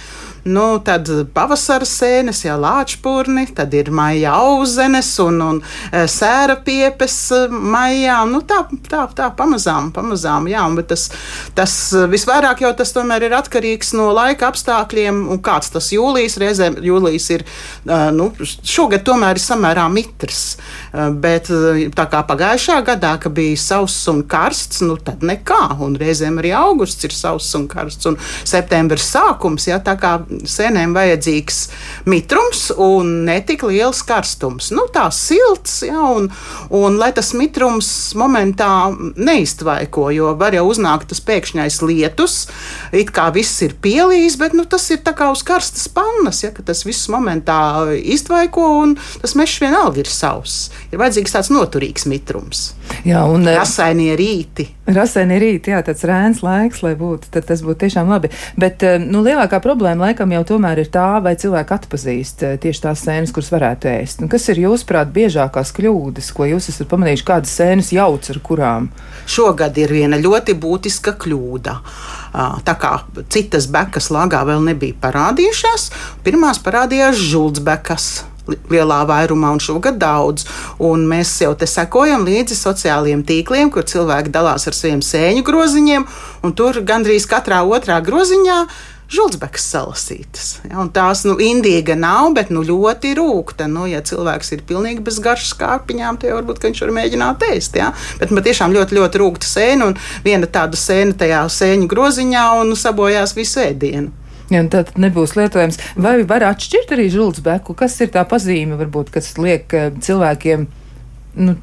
Nu, 0.44 0.78
tad 0.84 1.08
pavasara 1.34 1.84
sēnes, 1.84 2.42
jau 2.46 2.56
lāčpurni, 2.60 3.44
tad 3.56 3.74
ir 3.76 3.90
maija 3.92 4.32
auzenes 4.40 5.10
un, 5.20 5.40
un 5.44 5.58
e, 5.60 6.06
sēra 6.08 6.56
piepes 6.64 7.16
e, 7.36 7.40
maijā. 7.50 8.16
Nu, 8.30 8.40
tā, 8.48 8.62
tā, 8.88 9.04
tā 9.16 9.28
pamazām, 9.36 9.90
pamazām, 9.96 10.48
jā, 10.48 10.62
bet 10.78 10.88
tas, 10.94 11.08
tas 11.56 11.74
visvairāk 12.12 12.64
jau 12.64 12.72
tas 12.78 12.94
tomēr 12.96 13.28
ir 13.28 13.36
atkarīgs 13.36 13.92
no 13.98 14.08
laika 14.16 14.48
apstākļiem 14.48 15.26
un 15.34 15.42
kāds 15.44 15.74
tas 15.74 15.90
jūlijas 15.92 16.38
reizēm, 16.40 16.80
jūlijas 16.88 17.28
ir, 17.36 17.44
e, 17.84 18.00
nu, 18.16 18.30
šogad 18.40 19.04
tomēr 19.08 19.36
ir 19.36 19.44
samērā 19.44 19.86
mitrs, 19.92 20.44
bet 20.92 21.50
tā 21.94 22.06
kā 22.10 22.22
pagājušā 22.26 22.80
gadā, 22.86 23.14
ka 23.22 23.30
bija 23.32 23.58
sauss 23.60 24.08
un 24.10 24.22
karsts, 24.30 24.82
nu, 24.86 24.96
tad 24.98 25.22
nekā, 25.26 25.76
un 25.84 25.94
reizēm 26.00 26.40
arī 26.42 26.52
augusts 26.56 27.06
ir 27.06 27.14
sauss 27.14 27.54
un 27.58 27.66
karsts, 27.70 28.08
un 28.10 28.18
septembris 28.20 29.06
sākums, 29.12 29.68
jā, 29.70 29.78
tā 29.84 29.96
kā 30.00 30.16
sēnēm 30.48 30.94
vajadzīgs 30.96 31.60
mitrums 32.10 32.66
un 32.74 33.12
netik 33.28 33.64
liels 33.68 34.02
karstums. 34.06 34.70
Nu, 34.74 34.86
tā 34.92 35.06
silts, 35.14 35.80
ja, 35.86 36.00
un, 36.16 36.30
un 36.74 36.98
lai 37.00 37.12
tas 37.16 37.32
mitrums 37.38 37.90
momentā 38.18 38.90
neiztvaiko, 39.16 40.08
jo 40.14 40.34
var 40.40 40.56
jau 40.58 40.66
uznākt 40.70 41.10
tas 41.12 41.22
pēkšņais 41.26 41.80
lietus, 41.86 42.40
it 42.96 43.14
kā 43.14 43.28
viss 43.34 43.62
ir 43.66 43.76
pielījis, 43.82 44.38
bet 44.40 44.58
nu, 44.58 44.66
tas 44.66 44.88
ir 44.90 45.02
tā 45.06 45.14
kā 45.16 45.30
uz 45.32 45.44
karstas 45.46 45.86
pannas, 45.92 46.42
ja, 46.44 46.52
ka 46.54 46.66
tas 46.66 46.82
viss 46.86 47.10
momentā 47.12 47.60
iztvaiko 48.00 48.66
un 48.82 48.96
tas 49.22 49.36
mežs 49.38 49.60
vienalga 49.62 50.02
ir 50.02 50.10
savs. 50.10 50.70
Ir 50.90 50.98
vajadzīgs 50.98 51.36
tāds 51.36 51.50
noturīgs 51.54 52.06
mitrums. 52.10 52.72
Jā, 53.06 53.22
un 53.30 53.46
eh, 53.46 53.54
rasainie 53.54 54.10
rīti. 54.18 54.66
Rasainie 54.90 55.36
rīti, 55.38 55.70
jā, 55.70 55.78
tāds 55.86 56.02
rēns 56.08 56.40
laiks, 56.42 56.80
lai 56.82 56.96
būtu, 56.98 57.30
tad 57.30 57.46
tas 57.46 57.62
būtu 57.62 57.84
tiešām 57.84 58.10
labi. 58.10 58.32
Bet, 58.58 58.82
eh, 58.82 58.96
nu, 58.98 59.22
lielākā 59.22 59.60
problēma 59.62 60.08
laikam 60.08 60.34
jau 60.34 60.42
tomēr 60.48 60.82
ir 60.82 60.90
tā, 60.90 61.06
vai 61.22 61.36
cilvēki 61.38 61.76
atpazīst 61.76 62.42
eh, 62.42 62.56
tieši 62.60 62.82
tās 62.88 63.04
sēnes, 63.06 63.34
kuras 63.36 63.52
varētu 63.54 63.90
ēst. 63.92 64.24
Nu, 64.24 64.30
kas 64.32 64.48
ir 64.50 64.64
jūsuprāt 64.64 65.12
biežākās 65.14 65.70
kļūdas, 65.76 66.32
ko 66.34 66.48
jūs 66.50 66.68
esat 66.74 66.90
pamanījuši, 66.90 67.26
kādas 67.28 67.54
sēnes 67.60 67.92
jauc 67.94 68.26
ar 68.34 68.42
kurām? 68.50 68.90
Šogad 69.30 69.78
ir 69.78 69.94
viena 69.94 70.18
ļoti 70.18 70.58
būtiska 70.58 71.14
kļūda. 71.22 71.76
Tā 72.66 72.74
kā 72.78 72.92
citas 73.30 73.66
bekas 73.70 74.10
lagā 74.14 74.42
vēl 74.46 74.62
nebija 74.66 74.98
parādījušās, 75.02 75.88
pirmās 76.26 76.62
parādījās 76.62 77.18
žultsbekas 77.30 78.10
lielā 78.70 79.00
vairumā, 79.08 79.54
un 79.56 79.62
šogad 79.62 79.98
daudz. 80.00 80.46
Un 80.82 81.06
mēs 81.10 81.32
jau 81.44 81.52
te 81.58 81.68
sekojam 81.70 82.26
līdzi 82.28 82.58
sociālajiem 82.58 83.24
tīkliem, 83.26 83.72
kur 83.74 83.88
cilvēki 83.88 84.32
dalās 84.34 84.68
ar 84.70 84.76
saviem 84.76 85.02
sēņu 85.04 85.44
groziņiem, 85.46 86.06
un 86.46 86.56
tur 86.56 86.82
gandrīz 86.86 87.28
katrā 87.30 87.62
otrā 87.66 88.00
groziņā. 88.04 88.64
Žultsbekas 89.10 89.64
salasītas. 89.72 90.50
Ja, 90.70 90.84
tās 90.94 91.24
nu, 91.26 91.34
indīga 91.42 91.96
nav, 91.98 92.28
bet 92.36 92.52
nu, 92.54 92.62
ļoti 92.62 93.10
rūkta. 93.18 93.66
Nu, 93.66 93.88
ja 93.90 94.04
cilvēks 94.06 94.54
ir 94.54 94.62
pilnīgi 94.68 95.02
bez 95.02 95.18
garšas 95.24 95.56
kāpiņām, 95.58 96.20
tad 96.22 96.36
varbūt 96.36 96.62
viņš 96.68 96.84
var 96.84 96.94
mēģināt 97.00 97.42
ēst. 97.48 97.80
Ja? 97.80 97.90
Bet 98.20 98.30
man 98.30 98.46
tiešām 98.46 98.70
ļoti, 98.76 99.00
ļoti 99.00 99.22
rūkta 99.24 99.50
sēna 99.50 99.90
un 99.90 99.98
viena 100.22 100.46
tāda 100.46 100.78
sēna 100.78 101.18
tajā 101.18 101.42
sēņu 101.50 101.90
groziņā 101.90 102.46
un 102.60 102.70
sabojās 102.78 103.34
visu 103.34 103.64
ēdienu. 103.66 104.14
Ja, 104.50 104.64
tad 104.66 104.96
nebūs 104.98 105.36
lietojams. 105.38 105.78
Vai 106.00 106.20
var 106.26 106.42
atšķirt 106.48 106.96
arī 106.96 107.06
žultsbeku? 107.12 107.76
Kas 107.78 107.94
ir 108.02 108.10
tā 108.14 108.24
pazīme, 108.26 108.78
varbūt, 108.80 109.12
kas 109.14 109.36
liek 109.38 109.70
eh, 109.78 109.90
cilvēkiem 110.02 110.66
nu, 111.40 111.54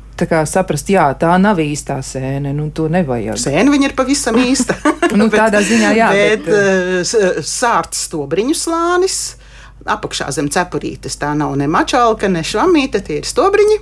saprast, 0.47 0.89
jā, 0.89 1.05
tā 1.19 1.33
nav 1.41 1.59
īstā 1.59 1.99
sēne, 2.01 2.53
nu, 2.55 2.69
to 2.71 2.87
nevajag. 2.91 3.37
Sēne 3.41 3.73
viņa 3.73 3.89
ir 3.89 3.95
pavisam 3.97 4.39
īsta. 4.39 4.77
nu, 5.19 5.27
tādā 5.33 5.61
ziņā, 5.65 5.91
jā. 5.97 6.09
bet, 6.15 6.47
bet 6.47 7.13
uh, 7.13 7.43
sārts 7.43 8.07
stobriņu 8.07 8.55
slānis 8.57 9.36
apakšā 9.89 10.29
zem 10.35 10.49
cepurītes. 10.53 11.17
Tā 11.21 11.33
nav 11.37 11.55
ne 11.59 11.67
mačālka, 11.71 12.29
ne 12.31 12.43
švamīte, 12.45 13.01
tie 13.05 13.19
ir 13.21 13.27
stobriņi. 13.27 13.77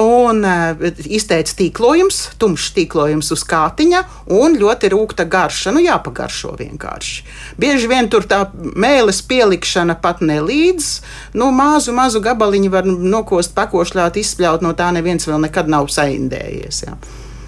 Un 0.00 0.42
uh, 0.44 0.88
izteicis 1.04 1.56
tīklojums, 1.58 2.20
tumšs 2.40 2.72
tīklojums 2.76 3.32
uz 3.34 3.44
kātiņa 3.48 4.02
un 4.38 4.58
ļoti 4.60 4.92
rūkta 4.94 5.28
garša. 5.30 5.74
Nu, 5.76 5.82
jāpagaršo 5.84 6.54
vienkārši. 6.58 7.24
Bieži 7.60 7.90
vien 7.90 8.10
tur 8.12 8.26
tā 8.28 8.44
mēlis 8.54 9.22
pielikšana 9.28 9.98
pat 10.02 10.20
nelīdz. 10.24 10.90
Nu, 11.38 11.52
mazu, 11.54 11.94
mazu 11.96 12.22
gabaliņu 12.24 12.74
var 12.74 12.88
nokost, 12.88 13.54
pakošļāt, 13.58 14.20
izspļaut 14.20 14.66
no 14.66 14.74
tā 14.78 14.90
neviens 14.94 15.28
vēl 15.28 15.48
nekad 15.48 15.70
nav 15.70 15.90
saindējies. 15.92 16.84
Jā. 16.88 16.98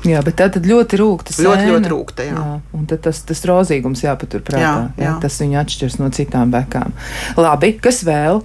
Jā, 0.08 0.22
bet 0.24 0.38
tā 0.40 0.46
tad 0.52 0.64
ļoti 0.68 1.00
rūkta. 1.00 1.34
Sēna. 1.36 1.48
Ļoti, 1.50 1.66
ļoti 1.74 1.90
rūkta. 1.92 2.24
Jā. 2.24 2.36
jā. 2.40 2.54
Un 2.76 2.86
tas, 2.88 3.20
tas 3.28 3.42
rozīgums 3.48 4.04
jāpaturprātā. 4.06 4.62
Jā, 4.62 4.72
jā. 4.96 5.04
Jā, 5.04 5.16
tas 5.20 5.36
viņu 5.42 5.60
atšķirs 5.60 5.98
no 6.00 6.08
citām 6.16 6.54
bekām. 6.54 6.94
Labi, 7.36 7.74
kas 7.84 8.00
vēl? 8.08 8.40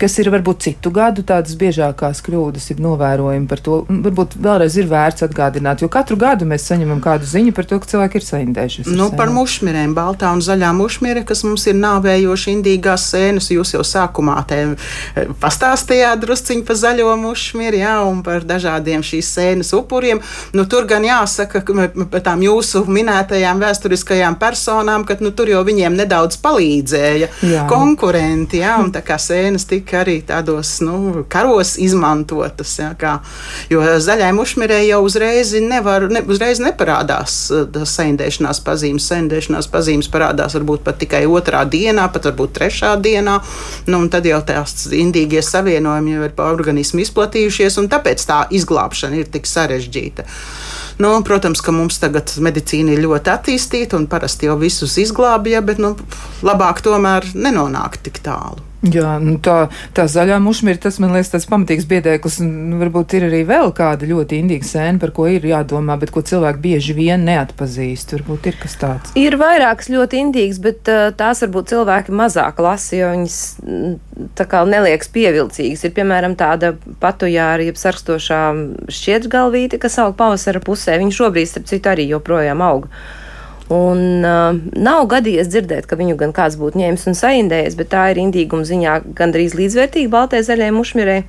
Kas 0.00 0.16
ir 0.20 0.30
varbūt 0.32 0.64
citu 0.64 0.90
gadu 0.94 1.22
tādas 1.26 1.56
biežākās 1.60 2.22
kļūdas, 2.24 2.70
ir 2.72 2.80
novērojumi 2.82 3.48
par 3.50 3.60
to. 3.64 3.80
Varbūt 3.88 4.36
vēlreiz 4.40 4.76
ir 4.80 4.88
vērts 4.90 5.26
atgādināt, 5.26 5.84
jo 5.84 5.90
katru 5.92 6.16
gadu 6.20 6.48
mēs 6.48 6.64
saņemam 6.70 7.02
kādu 7.04 7.28
ziņu 7.28 7.52
par 7.56 7.68
to, 7.68 7.80
ka 7.82 7.90
cilvēki 7.90 8.20
ir 8.20 8.26
saindējušies. 8.26 8.90
Nu, 8.96 9.10
par 9.16 9.32
mušmirēm, 9.34 9.92
baltā 9.96 10.32
un 10.34 10.42
zaļā 10.44 10.72
mušmire, 10.76 11.24
kas 11.28 11.44
mums 11.44 11.66
ir 11.70 11.76
nāvējoši 11.80 12.54
indīgās 12.56 13.08
sēnes. 13.12 13.50
Jūs 13.52 13.74
jau 13.76 13.84
sākumā 13.86 14.38
te 14.48 14.60
eh, 14.70 15.30
pastāstījāt 15.42 16.22
drusciņi 16.24 16.64
par 16.68 16.80
zaļo 16.80 17.12
mušmiri, 17.20 17.82
jā, 17.82 17.96
un 18.08 18.22
par 18.26 18.46
dažādiem 18.48 19.04
šīs 19.06 19.32
sēnes 19.36 19.74
upuriem. 19.76 20.22
Nu, 20.56 20.64
tur 20.70 20.88
gan 20.90 21.04
jāsaka, 21.06 21.64
ka 21.66 22.22
tām 22.24 22.44
jūsu 22.46 22.86
minētajām 22.88 23.60
vēsturiskajām 23.60 24.38
personām, 24.40 25.04
ka 25.08 25.18
nu, 25.20 25.34
tur 25.36 25.52
jau 25.52 25.62
viņiem 25.66 25.98
nedaudz 26.00 26.40
palīdzēja 26.40 27.30
jā. 27.44 27.66
konkurenti, 27.70 28.62
jā, 28.64 28.78
un 28.80 28.92
tā 28.94 29.04
kā 29.04 29.18
sēnes 29.20 29.66
tika 29.68 29.89
tika 29.90 30.04
arī 30.04 30.20
tādos 30.22 30.80
nu, 30.84 31.24
karos 31.28 31.74
izmantotas. 31.78 32.76
Ja, 32.78 32.92
kā, 32.94 33.18
jo 33.70 33.82
zaļai 33.82 34.30
mušmirei 34.36 34.86
jau 34.86 35.02
uzreiz, 35.02 35.52
nevar, 35.58 36.06
ne, 36.10 36.22
uzreiz 36.22 36.60
neparādās 36.62 37.50
saindēšanās 37.50 38.62
pazīmes. 38.62 39.08
Saindēšanās 39.10 39.66
pazīmes 39.70 40.10
parādās 40.12 40.54
varbūt 40.54 40.84
pat 40.86 41.00
tikai 41.02 41.24
otrā 41.26 41.64
dienā, 41.66 42.06
pat 42.12 42.30
varbūt 42.30 42.54
trešā 42.60 42.94
dienā. 43.02 43.40
Nu, 43.90 44.04
tad 44.12 44.26
jau 44.26 44.40
tās 44.46 44.86
indīgie 44.94 45.42
savienojumi 45.42 46.14
jau 46.14 46.28
ir 46.28 46.36
pa 46.38 46.52
organismu 46.54 47.02
izplatījušies, 47.02 47.80
un 47.82 47.90
tāpēc 47.90 48.24
tā 48.30 48.44
izglābšana 48.54 49.18
ir 49.18 49.30
tik 49.32 49.50
sarežģīta. 49.50 50.26
Nu, 51.00 51.14
protams, 51.24 51.62
ka 51.64 51.72
mums 51.72 51.98
tagad 51.98 52.30
medicīna 52.44 52.94
ir 52.94 53.02
ļoti 53.06 53.32
attīstīta 53.32 53.96
un 53.96 54.06
parasti 54.10 54.50
jau 54.50 54.58
visus 54.60 54.98
izglābja, 55.00 55.64
bet 55.64 55.80
nu, 55.82 55.96
labāk 56.44 56.84
tomēr 56.84 57.32
nenonākt 57.34 58.04
tik 58.04 58.20
tālu. 58.22 58.69
Jā, 58.80 59.18
nu 59.20 59.34
tā, 59.44 59.66
tā 59.92 60.06
zaļā 60.08 60.38
mušmīra, 60.40 60.80
tas 60.80 60.96
man 61.02 61.12
liekas 61.12 61.34
tāds 61.34 61.46
pamatīgs 61.50 61.84
biedēklis. 61.90 62.38
Nu, 62.40 62.78
varbūt 62.80 63.12
ir 63.18 63.26
arī 63.26 63.42
vēl 63.48 63.74
kāda 63.76 64.08
ļoti 64.08 64.38
indīga 64.40 64.64
sēna, 64.64 64.96
par 65.02 65.12
ko 65.16 65.26
ir 65.28 65.44
jādomā, 65.44 65.98
bet 66.00 66.12
ko 66.14 66.22
cilvēki 66.24 66.62
bieži 66.64 66.96
vien 66.96 67.26
neatpazīst. 67.28 68.14
Varbūt 68.16 68.48
ir 68.48 68.56
kas 68.62 68.78
tāds. 68.80 69.12
Ir 69.20 69.36
vairākas 69.40 69.92
ļoti 69.92 70.22
indīgas, 70.24 70.62
bet 70.64 70.88
uh, 70.88 71.10
tās 71.12 71.44
varbūt 71.44 71.74
cilvēki 71.74 72.16
mazāk 72.22 72.64
lasa, 72.64 72.96
jo 72.96 73.12
viņas 73.12 73.38
tā 74.40 74.48
kā 74.48 74.64
neliekas 74.64 75.12
pievilcīgas. 75.12 75.84
Ir 75.84 75.96
piemēram 76.00 76.38
tāda 76.40 76.72
patujāra, 77.04 77.68
jeb 77.68 77.76
sarkstošā 77.80 78.42
šķietgalvīte, 78.88 79.76
kas 79.82 80.00
aug 80.00 80.16
pavasara 80.16 80.64
pusē. 80.64 80.96
Viņa 81.02 81.18
šobrīd, 81.20 81.52
starp 81.52 81.68
citu, 81.68 81.92
arī 81.92 82.08
joprojām 82.14 82.64
aug. 82.64 82.88
Un 83.70 84.24
uh, 84.26 84.56
nav 84.74 85.04
gadījies 85.12 85.46
dzirdēt, 85.52 85.86
ka 85.86 85.94
viņu 85.98 86.16
gan 86.18 86.32
kāds 86.34 86.56
būtu 86.58 86.80
ņēmis 86.80 87.06
un 87.06 87.14
saindējis, 87.14 87.76
bet 87.78 87.92
tā 87.92 88.08
ir 88.10 88.18
indīguma 88.18 88.66
ziņā 88.66 88.96
gandrīz 89.14 89.54
līdzvērtīga 89.54 90.10
baltai 90.10 90.42
zaļai 90.42 90.72
mušmirei. 90.74 91.20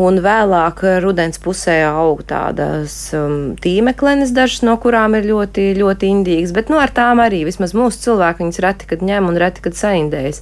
Un 0.00 0.22
vēlāk 0.24 0.80
rudens 1.04 1.36
pusē 1.36 1.82
aug 1.84 2.22
tādas 2.24 2.94
um, 3.12 3.52
tīmeklenes, 3.60 4.32
dažas 4.32 4.62
no 4.64 4.78
kurām 4.80 5.18
ir 5.18 5.28
ļoti, 5.28 5.74
ļoti 5.76 6.08
indīgas, 6.08 6.54
bet 6.56 6.72
nu, 6.72 6.78
ar 6.80 6.88
tām 6.96 7.20
arī 7.20 7.42
vismaz 7.44 7.74
mūsu 7.76 8.00
cilvēki 8.06 8.46
viņas 8.46 8.62
reti, 8.64 8.88
kad 8.88 9.04
ņem 9.04 9.28
un 9.28 9.36
reti, 9.42 9.60
kad 9.66 9.76
saindējas. 9.76 10.40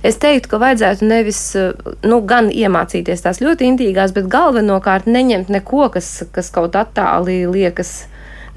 Es 0.00 0.16
teiktu, 0.16 0.54
ka 0.54 0.62
vajadzētu 0.62 1.04
nevis 1.04 1.42
nu, 2.08 2.22
gan 2.24 2.48
iemācīties 2.48 3.20
tās 3.20 3.42
ļoti 3.44 3.68
indīgās, 3.68 4.16
bet 4.16 4.32
galvenokārt 4.32 5.04
neņemt 5.04 5.52
neko, 5.52 5.90
kas, 5.92 6.22
kas 6.32 6.48
kaut 6.54 6.80
attāli 6.80 7.42
liekas 7.44 8.06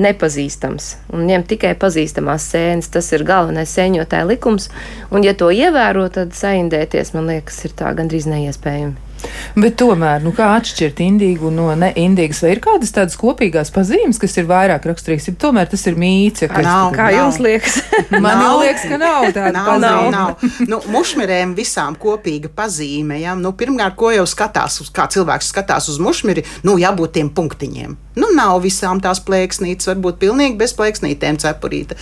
nepazīstams 0.01 0.89
un 1.13 1.27
ņemt 1.29 1.49
tikai 1.53 1.73
pazīstamās 1.79 2.49
sēnes. 2.53 2.91
Tas 2.93 3.11
ir 3.13 3.25
galvenais 3.27 3.73
sēņotāja 3.77 4.27
likums, 4.29 4.69
un 5.11 5.25
ja 5.25 5.35
to 5.37 5.51
ievēro, 5.53 6.07
tad 6.13 6.35
saindēties, 6.37 7.13
man 7.17 7.31
liekas, 7.33 7.63
ir 7.67 7.75
tā 7.77 7.93
gandrīz 7.97 8.29
neiespējami. 8.29 9.13
Bet 9.55 9.75
tomēr, 9.79 10.21
nu 10.23 10.33
kā 10.35 10.49
atšķirt 10.57 10.99
indīgu 11.05 11.51
no 11.53 11.69
neindīgas, 11.77 12.41
vai 12.43 12.53
ir 12.55 12.61
kādas 12.63 12.93
tādas 12.95 13.17
kopīgās 13.19 13.71
pazīmes, 13.73 14.19
kas 14.21 14.35
ir 14.41 14.47
vairāk 14.49 14.87
raksturīgas? 14.89 15.29
Ja 15.29 15.35
tomēr 15.45 15.69
tas 15.71 15.85
ir 15.89 15.97
mīts, 15.99 16.45
kas 16.49 16.65
nav. 16.65 16.91
Kā 16.95 17.07
nav. 17.07 17.17
jums 17.19 17.39
liekas? 17.43 17.79
Man 18.23 18.41
nav. 18.41 18.59
liekas, 18.63 18.85
ka 18.89 18.99
nav 19.01 19.27
tāda 19.29 19.53
nav, 19.55 19.69
pazīme. 19.69 20.11
Nav, 20.15 20.33
nav. 20.43 20.69
Nu, 20.69 20.81
mušmirēm 20.93 21.55
visām 21.57 21.97
kopīga 21.99 22.51
pazīme. 22.53 23.19
Ja? 23.21 23.37
Nu, 23.39 23.53
pirmkārt, 23.57 23.97
ko 23.99 24.11
jau 24.15 24.25
skatās, 24.29 24.81
uz, 24.83 24.91
kā 24.93 25.07
cilvēks 25.13 25.53
skatās 25.53 25.89
uz 25.93 26.01
mušmiri, 26.01 26.45
nu 26.67 26.79
jābūt 26.81 27.19
tiem 27.19 27.31
punktiņiem. 27.33 27.97
Nu, 28.13 28.29
nav 28.35 28.59
visām 28.61 28.99
tās 29.01 29.21
plēksnītes, 29.25 29.87
varbūt 29.89 30.19
pilnīgi 30.21 30.57
bez 30.59 30.75
plēksnītēm 30.77 31.39
cepurīte. 31.41 31.97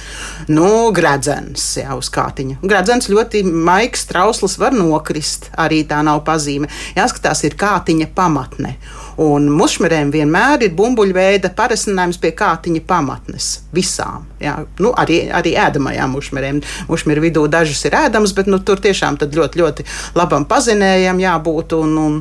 Nu, 0.51 0.91
gredzens 0.95 1.63
jau 1.79 2.01
uz 2.01 2.11
kātiņa. 2.11 2.59
Gredzens 2.65 3.07
ļoti 3.11 3.45
maigs, 3.47 4.03
trausls 4.09 4.57
var 4.59 4.75
nokrist, 4.75 5.47
arī 5.55 5.85
tā 5.87 6.01
nav 6.03 6.25
pazīme. 6.27 6.67
Jāskatās, 6.97 7.45
ir 7.47 7.55
kātiņa 7.59 8.11
pamatne. 8.17 8.75
Un 9.21 9.47
mušmerēm 9.55 10.11
vienmēr 10.11 10.67
ir 10.67 10.75
bumbuļveida 10.75 11.53
parasinājums 11.55 12.19
pie 12.19 12.33
kātiņa 12.35 12.83
pamatnes. 12.87 13.51
Visām. 13.75 14.27
Jā. 14.41 14.57
Nu, 14.83 14.91
arī, 14.97 15.23
arī 15.31 15.55
ēdamajām 15.59 16.15
mušmerēm. 16.17 16.63
Mušmeru 16.91 17.23
vidū 17.23 17.45
dažas 17.51 17.85
ir 17.87 17.95
ēdamas, 18.03 18.35
bet 18.35 18.51
nu, 18.51 18.59
tur 18.59 18.83
tiešām 18.83 19.19
ļoti, 19.21 19.61
ļoti 19.61 19.87
labam 20.19 20.47
pazinējam 20.49 21.21
jābūt. 21.23 21.77
Un, 21.79 21.99
un, 22.01 22.19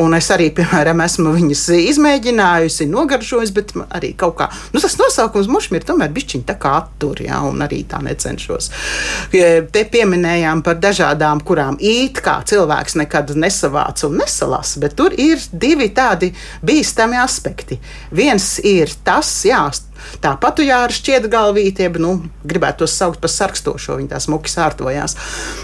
Un 0.00 0.14
es 0.16 0.26
arī, 0.34 0.48
piemēram, 0.54 0.98
esmu 1.04 1.32
viņas 1.36 1.62
izmēģinājusi, 1.76 2.88
nogaršojusi, 2.90 3.54
bet 3.54 3.72
arī 3.94 4.10
kaut 4.18 4.34
kā 4.40 4.48
nu, 4.74 4.82
tas 4.82 4.96
nosaukums 4.98 5.50
mušmīri 5.52 5.86
tomēr 5.86 6.10
bišķiņi 6.14 6.46
tā 6.48 6.56
kā 6.58 6.72
attur, 6.80 7.22
jā, 7.22 7.38
un 7.46 7.62
arī 7.62 7.84
tā 7.90 8.00
necenšos. 8.02 8.70
Te 9.30 9.84
pieminējām 9.94 10.64
par 10.66 10.80
dažādām, 10.82 11.44
kurām 11.46 11.78
it 11.78 12.18
kā 12.24 12.40
cilvēks 12.50 12.98
nekad 13.04 13.34
nesavāca 13.38 14.08
un 14.08 14.18
nesalasa, 14.22 14.82
bet 14.82 14.98
tur 14.98 15.14
ir 15.14 15.42
divi 15.52 15.92
tādi 15.94 16.32
bīstami 16.66 17.20
aspekti. 17.22 17.78
Viens 18.14 18.56
ir 18.66 18.90
tas, 19.06 19.30
jā, 19.46 19.62
Tā 20.24 20.34
patujāra 20.40 20.92
šķiet 20.94 21.28
galvītie, 21.32 21.88
nu, 22.02 22.16
gribētu 22.46 22.84
tos 22.84 22.96
saukt 22.98 23.20
par 23.22 23.32
sarkstošo, 23.32 23.98
viņi 24.00 24.10
tā 24.12 24.20
smuki 24.22 24.52
sārtojās. 24.52 25.16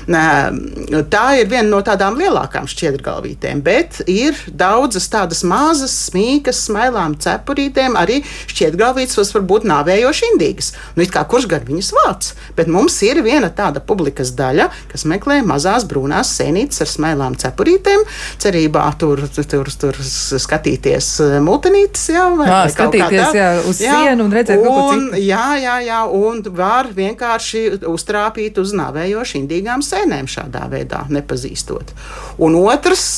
Tā 0.07 1.25
ir 1.41 1.51
viena 1.51 1.67
no 1.69 1.81
tādām 1.87 2.19
lielākām 2.21 2.69
šķiedrgalvītēm, 2.71 3.63
bet 3.65 4.01
ir 4.11 4.39
daudzas 4.49 5.09
tādas 5.13 5.43
mazas, 5.47 5.95
smīkas, 6.09 6.65
smailām 6.69 7.17
cepurītēm, 7.21 7.99
arī 8.01 8.21
šķiedrgalvītes, 8.51 9.19
kas 9.21 9.35
var 9.37 9.47
būt 9.51 9.69
nāvējoši 9.71 10.31
indīgas. 10.33 10.73
Nu, 10.97 11.07
kā 11.11 11.25
kurš 11.29 11.49
gan 11.51 11.67
viņas 11.69 11.93
vāc? 11.97 12.33
Bet 12.59 12.71
mums 12.71 12.97
ir 13.07 13.23
viena 13.27 13.51
tāda 13.55 13.83
publikas 13.85 14.33
daļa, 14.39 14.71
kas 14.91 15.07
meklē 15.09 15.41
mazās 15.47 15.87
brūnās 15.89 16.33
sēnītes 16.39 16.83
ar 16.85 16.91
smailām 16.91 17.37
cepurītēm, 17.41 18.05
cerībā 18.43 18.87
tur, 19.01 19.23
tur, 19.35 19.71
tur, 19.81 20.01
skatīties 20.41 21.13
multinītes, 21.45 22.09
jā, 22.15 22.27
vai, 22.39 22.49
jā, 22.49 22.61
vai 22.65 22.73
skatīties 22.75 23.37
jā, 23.37 23.49
uz 23.71 23.83
jā, 23.83 23.97
sienu 24.05 24.30
un 24.31 24.37
redzēt, 24.39 24.63
citu. 24.63 25.21
Jā, 25.21 25.47
jā, 25.61 25.77
jā, 25.85 26.01
un 26.07 26.41
var 26.57 26.91
vienkārši 26.97 27.65
uztrāpīt 27.91 28.61
uz 28.63 28.75
nāvējoši 28.79 29.43
indīgām 29.43 29.85
sēnēm 29.85 30.31
šādā 30.31 30.67
veidā, 30.73 31.05
nepazīstot. 31.13 31.93
Un 32.41 32.57
otrs, 32.63 33.09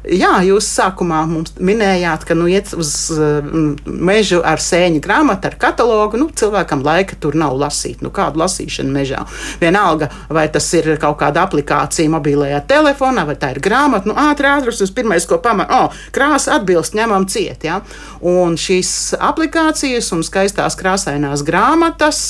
Jā, 0.00 0.38
jūs 0.46 0.64
sākumā 0.64 1.18
minējāt, 1.60 2.22
ka 2.24 2.36
nu, 2.38 2.46
iet 2.48 2.70
uz 2.72 2.90
uh, 3.12 3.44
mežu 3.84 4.38
ar 4.46 4.62
sēņu 4.62 5.02
grāmatu, 5.04 5.50
ar 5.50 5.56
katalogu. 5.60 6.16
Nu, 6.20 6.30
cilvēkam 6.32 6.80
laika 6.86 7.18
tur 7.20 7.36
nav 7.36 7.58
lasīt. 7.60 8.00
Nu, 8.00 8.08
kādu 8.14 8.40
lasīšanu 8.40 8.94
mežā? 8.94 9.26
Vienalga, 9.60 10.08
vai 10.32 10.46
tas 10.52 10.70
ir 10.78 10.88
kaut 11.02 11.18
kāda 11.20 11.44
aplikācija 11.44 12.12
mobilajā 12.14 12.62
telefonā, 12.70 13.26
vai 13.28 13.36
tā 13.40 13.52
ir 13.52 13.60
grāmata. 13.64 14.08
Nu, 14.08 14.16
ātri, 14.16 14.48
tas 14.72 14.94
pirmais, 14.96 15.28
ko 15.28 15.36
pamanā, 15.42 15.68
oh, 15.84 16.00
krāsa 16.16 16.56
atbilst, 16.56 16.96
ņemam 16.96 17.28
ciet. 17.28 17.68
Ja? 17.68 17.82
Un 18.24 18.56
šīs 18.60 19.12
aplikācijas 19.20 20.08
un 20.16 20.24
skaistās 20.24 20.80
krāsainās 20.80 21.44
grāmatas 21.44 22.24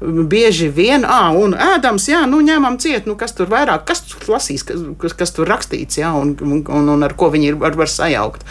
bieži 0.00 0.68
vien, 0.70 1.04
ah, 1.06 1.32
un 1.34 1.56
ēdams, 1.58 2.06
jā, 2.10 2.22
nu 2.30 2.40
ņemam 2.44 2.78
ciet, 2.78 3.06
nu 3.10 3.16
kas 3.18 3.34
tur 3.34 3.50
vairāk, 3.50 3.84
kas 3.88 4.04
tur 4.06 4.34
lasīs, 4.36 4.64
kas, 4.64 5.14
kas 5.18 5.34
tur 5.34 5.50
rakstīts, 5.50 5.98
jā, 5.98 6.12
un, 6.14 6.36
un, 6.38 6.90
un 6.94 7.06
ar 7.06 7.16
ko 7.18 7.32
viņi 7.34 7.52
ir, 7.52 7.58
var, 7.58 7.74
var 7.78 7.90
sajaukt. 7.90 8.46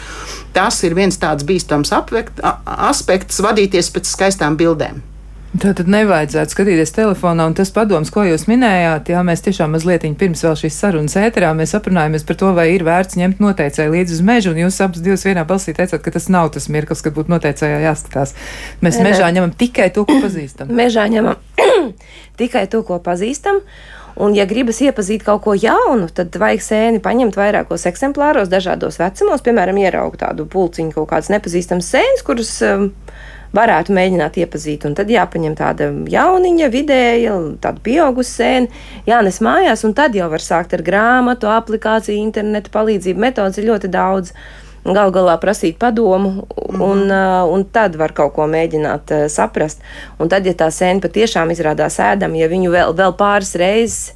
Tas 0.56 0.82
ir 0.84 0.96
viens 0.98 1.16
tāds 1.20 1.46
bīstams 1.48 1.94
aspekts, 1.94 3.40
vadīties 3.44 3.92
pēc 3.94 4.10
skaistām 4.12 4.58
bildēm. 4.60 5.00
Tā 5.48 5.70
tad 5.72 5.88
nevajadzētu 5.88 6.52
skatīties 6.52 6.90
telefonā, 6.92 7.46
un 7.48 7.54
tas 7.56 7.70
padoms, 7.72 8.10
ko 8.12 8.20
jūs 8.26 8.42
minējāt, 8.50 9.08
jā, 9.14 9.22
mēs 9.24 9.40
tiešām 9.46 9.72
mazliet 9.72 10.04
pirms 10.20 10.42
vēl 10.44 10.56
šīs 10.60 10.76
sarunas 10.76 11.14
ēterā 11.16 11.54
mēs 11.56 11.72
aprunājamies 11.78 12.26
par 12.28 12.36
to, 12.36 12.50
vai 12.52 12.66
ir 12.74 12.84
vērts 12.84 13.16
ņemt 13.16 13.40
noteicēju 13.40 13.94
līdzi 13.94 14.18
uz 14.18 14.20
mežu, 14.28 14.52
un 14.52 14.60
jūs 14.60 14.76
abas 14.84 15.00
divas 15.00 15.24
vienā 15.24 15.46
balsī 15.48 15.72
teicāt, 15.72 16.02
ka 16.04 16.12
tas 16.12 16.28
nav 16.28 16.50
tas 16.52 16.68
mirklis, 16.68 17.00
kad 17.00 17.16
būtu 17.16 17.32
noteicējā 17.32 17.78
jāskatās. 17.80 18.34
Mēs 18.84 18.98
ne, 19.00 19.06
mežā 19.08 19.30
ņemam 19.32 19.54
tikai 19.56 19.88
to, 19.96 20.04
ko 20.04 20.18
pazīstam. 20.20 20.68
Mežā 20.82 21.06
ņemam 21.08 21.40
tikai 22.42 22.66
to, 22.68 22.82
ko 22.84 23.00
pazīstam. 23.00 23.62
Un, 24.20 24.36
ja 24.36 24.44
gribas 24.50 24.82
iepazīt 24.84 25.24
kaut 25.24 25.46
ko 25.46 25.54
jaunu, 25.56 26.10
tad 26.12 26.36
vajag 26.36 26.60
sēni 26.66 27.00
paņemt 27.00 27.38
vairākos 27.38 27.88
eksemplāros, 27.88 28.50
dažādos 28.52 29.00
vecumos, 29.00 29.46
piemēram, 29.46 29.80
ieraugt 29.80 30.20
tādu 30.26 30.44
pulciņu 30.50 30.92
kaut 30.98 31.08
kādas 31.14 31.32
nepazīstamas 31.32 31.88
sēnes, 31.94 32.24
kuras 32.26 32.50
um, 32.66 32.90
varētu 33.56 33.94
mēģināt 33.96 34.38
iepazīt. 34.42 34.86
Un 34.88 34.94
tad 34.98 35.10
jāpaņem 35.12 35.56
tāda 35.58 35.90
jauniņa, 36.12 36.70
vidēja, 36.72 37.34
tāda 37.62 37.82
pieauguša 37.84 38.30
sēne, 38.30 38.86
jānes 39.08 39.40
mājās, 39.44 39.84
un 39.88 39.96
tad 39.98 40.16
jau 40.18 40.28
var 40.32 40.44
sākt 40.44 40.76
ar 40.76 40.84
grāmatu, 40.86 41.50
aplikāciju, 41.52 42.20
internetu 42.20 42.72
palīdzību. 42.74 43.26
Metodas 43.28 43.60
ir 43.60 43.70
ļoti 43.70 43.92
daudz. 43.92 44.34
Galu 44.88 45.12
galā 45.12 45.34
prasīt 45.42 45.74
padomu, 45.76 46.46
un, 46.78 46.78
mm. 46.78 47.10
uh, 47.10 47.50
un 47.52 47.64
tad 47.74 47.98
var 47.98 48.14
kaut 48.16 48.30
ko 48.36 48.46
mēģināt 48.48 49.10
uh, 49.12 49.24
saprast. 49.28 49.82
Un 50.22 50.30
tad, 50.32 50.46
ja 50.48 50.54
tā 50.56 50.70
sēne 50.72 51.02
patiešām 51.04 51.50
izrādās 51.52 51.98
ēdama, 52.00 52.38
ja 52.38 52.48
viņu 52.48 52.70
vēl, 52.72 52.94
vēl 52.96 53.12
pāris 53.18 53.52
reizes 53.58 54.14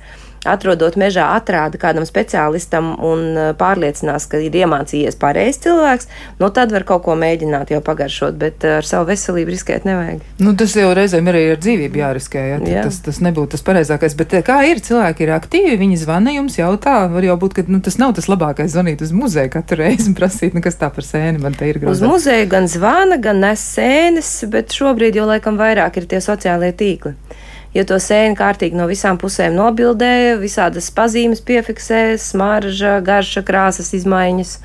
atrodot 0.48 0.96
mežā, 0.98 1.28
atrāda 1.36 1.78
kādam 1.80 2.06
speciālistam 2.08 2.92
un 2.98 3.24
uh, 3.30 3.50
pārliecinās, 3.58 4.26
ka 4.30 4.40
ir 4.42 4.54
iemācījies 4.62 5.18
pareizs 5.20 5.62
cilvēks, 5.62 6.08
nu 6.40 6.50
tad 6.54 6.74
var 6.74 6.86
kaut 6.88 7.04
ko 7.06 7.14
mēģināt 7.18 7.70
jau 7.74 7.82
pagaršot, 7.84 8.38
bet 8.40 8.66
uh, 8.66 8.78
ar 8.80 8.88
savu 8.88 9.06
veselību 9.12 9.54
riskēt 9.54 9.86
nevajag. 9.86 10.24
Nu, 10.42 10.54
tas 10.58 10.74
jau 10.78 10.90
reizēm 10.96 11.30
arī 11.30 11.44
ar 11.52 11.62
dzīvību 11.62 12.02
jāriskē, 12.02 12.44
ja? 12.54 12.58
Jā. 12.72 12.86
tas, 12.88 12.98
tas 13.04 13.22
nebūtu 13.22 13.54
tas 13.54 13.66
pareizākais. 13.66 14.16
Bet 14.18 14.34
uh, 14.34 14.42
kā 14.46 14.58
ir, 14.70 14.82
cilvēki 14.82 15.26
ir 15.26 15.34
aktīvi, 15.36 15.78
viņi 15.84 16.00
zvana 16.02 16.34
jums, 16.34 16.58
jautā, 16.58 16.96
var 17.12 17.28
jau 17.28 17.38
būt, 17.44 17.58
ka 17.58 17.66
nu, 17.70 17.82
tas 17.84 18.00
nav 18.02 18.16
tas 18.18 18.30
labākais 18.32 18.74
zvanīt 18.74 19.04
uz 19.06 19.14
muzeju 19.14 19.54
katru 19.54 19.82
reizi 19.84 20.10
un 20.10 20.18
prasīt, 20.18 20.58
nu, 20.58 20.64
kas 20.64 20.80
tā 20.80 20.90
par 20.94 21.06
sēni 21.06 21.42
man 21.42 21.54
te 21.58 21.70
ir 21.70 21.78
grūti. 21.78 21.94
Uz 21.94 22.02
muzeju 22.06 22.50
gan 22.50 22.66
zvana, 22.70 23.20
gan 23.22 23.42
nes 23.42 23.62
sēnes, 23.76 24.34
bet 24.50 24.74
šobrīd 24.74 25.20
jau 25.20 25.30
laikam 25.30 25.60
vairāk 25.60 26.02
ir 26.02 26.10
tie 26.10 26.22
sociālie 26.24 26.74
tīkli 26.74 27.14
jo 27.76 27.84
to 27.88 27.98
sēni 28.02 28.36
kārtīgi 28.38 28.78
no 28.78 28.86
visām 28.90 29.18
pusēm 29.20 29.56
nobildēja, 29.56 30.38
visādas 30.40 30.90
pazīmes 30.94 31.42
piefiksēja, 31.46 32.18
smarža, 32.20 32.98
garša, 33.04 33.44
krāsas 33.46 33.92
izmaiņas. 33.98 34.56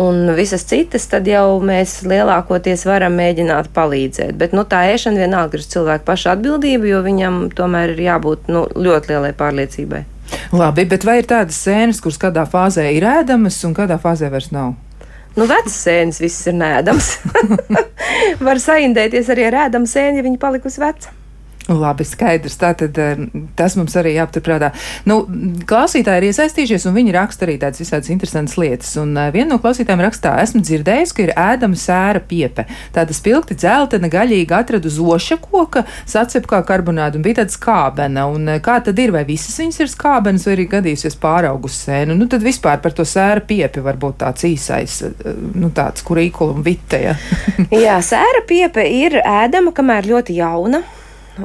Un 0.00 0.30
visas 0.36 0.62
citas, 0.70 1.08
tad 1.10 1.26
jau 1.26 1.58
mēs 1.66 1.96
lielākoties 2.06 2.86
varam 2.86 3.16
mēģināt 3.18 3.72
palīdzēt. 3.74 4.36
Bet 4.38 4.54
nu, 4.54 4.62
tā 4.64 4.84
ēšana 4.92 5.26
vienalga 5.26 5.58
ir 5.58 5.66
cilvēka 5.66 6.06
paša 6.06 6.36
atbildība, 6.36 6.86
jo 6.92 7.02
viņam 7.04 7.40
tomēr 7.58 7.96
ir 7.96 8.04
jābūt 8.06 8.48
nu, 8.54 8.64
ļoti 8.70 9.12
lielai 9.12 9.32
pārliecībai. 9.36 10.04
Labi, 10.54 10.86
bet 10.86 11.04
vai 11.04 11.18
ir 11.20 11.28
tādas 11.28 11.58
sēnes, 11.58 11.98
kuras 12.00 12.20
kādā 12.22 12.46
fāzē 12.48 12.86
ir 12.94 13.06
ēdamas 13.18 13.58
un 13.66 13.74
kādā 13.74 13.98
fāzē 14.00 14.30
vairs 14.30 14.52
nav? 14.54 14.76
Nu, 15.34 15.46
vecas 15.50 15.74
sēnes 15.82 16.22
viss 16.22 16.46
ir 16.46 16.54
nēdams. 16.62 17.16
Var 18.46 18.62
saindēties 18.62 19.30
arī 19.34 19.50
ar 19.50 19.64
ēdamu 19.66 19.90
sēni, 19.90 20.22
ja 20.22 20.26
viņa 20.26 20.40
palikusi 20.42 20.82
veca. 20.86 21.19
Labi, 21.70 22.04
skaidrs. 22.06 22.56
Tātad 22.58 22.98
eh, 22.98 23.20
tas 23.58 23.76
mums 23.78 23.94
arī 23.98 24.16
jāpaturprātā. 24.16 24.72
Nu, 25.08 25.20
klausītāji 25.68 26.22
ir 26.22 26.28
iesaistījušies, 26.30 26.86
un 26.90 26.96
viņi 26.96 27.14
raksta 27.14 27.46
arī 27.46 27.56
tādas 27.62 27.82
visādas 27.82 28.10
interesantas 28.10 28.56
lietas. 28.58 28.90
Un 29.00 29.14
uh, 29.14 29.28
viena 29.34 29.52
no 29.52 29.60
klausītājiem 29.62 30.02
rakstā, 30.02 30.34
esmu 30.42 30.62
dzirdējis, 30.66 31.14
ka 31.14 31.24
ir 31.26 31.32
ēdama 31.38 31.78
sēra 31.78 32.22
piepe. 32.26 32.66
Tāda 32.94 33.14
spilgti 33.16 33.56
dzeltena, 33.60 34.10
gaļīgi 34.10 34.56
atradu 34.56 34.90
zoša 34.92 35.38
koka, 35.44 35.84
sacep 36.10 36.48
kā 36.50 36.62
karbonādu 36.66 37.20
un 37.20 37.26
bija 37.26 37.42
tāda 37.42 37.54
skābena. 37.54 38.26
Un 38.34 38.50
uh, 38.50 38.60
kā 38.64 38.80
tad 38.84 38.98
ir, 39.02 39.14
vai 39.14 39.24
visas 39.28 39.58
viņas 39.62 39.82
ir 39.84 39.92
skābenes, 39.94 40.46
vai 40.48 40.56
arī 40.58 40.66
gadījusies 40.74 41.18
pāraugus 41.22 41.78
sēnu? 41.86 42.18
Nu, 42.18 42.26
tad 42.30 42.46
vispār 42.46 42.82
par 42.82 42.96
to 42.96 43.06
sēra 43.06 43.44
piepi 43.46 43.84
varbūt 43.84 44.20
tāds 44.24 44.46
īsais, 44.48 45.00
nu, 45.54 45.70
tāds 45.74 46.02
kurīkula 46.06 46.58
un 46.58 46.66
vite. 46.66 47.04
Ja? 47.06 47.18
Jā, 47.86 48.00
sēra 48.04 48.42
piepe 48.48 48.84
ir 48.90 49.20
ēdama, 49.22 49.74
kamēr 49.76 50.10
ļoti 50.10 50.40
jauna 50.40 50.82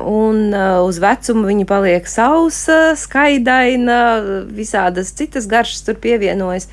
un 0.02 0.54
uh, 0.54 0.84
uz 0.86 1.00
vecumu 1.02 1.48
viņa 1.50 1.66
paliek 1.70 2.08
sausa, 2.10 2.94
skaidaina, 3.00 4.00
visādas 4.56 5.14
citas 5.16 5.50
garšas 5.52 5.86
tur 5.88 6.00
pievienojas. 6.02 6.70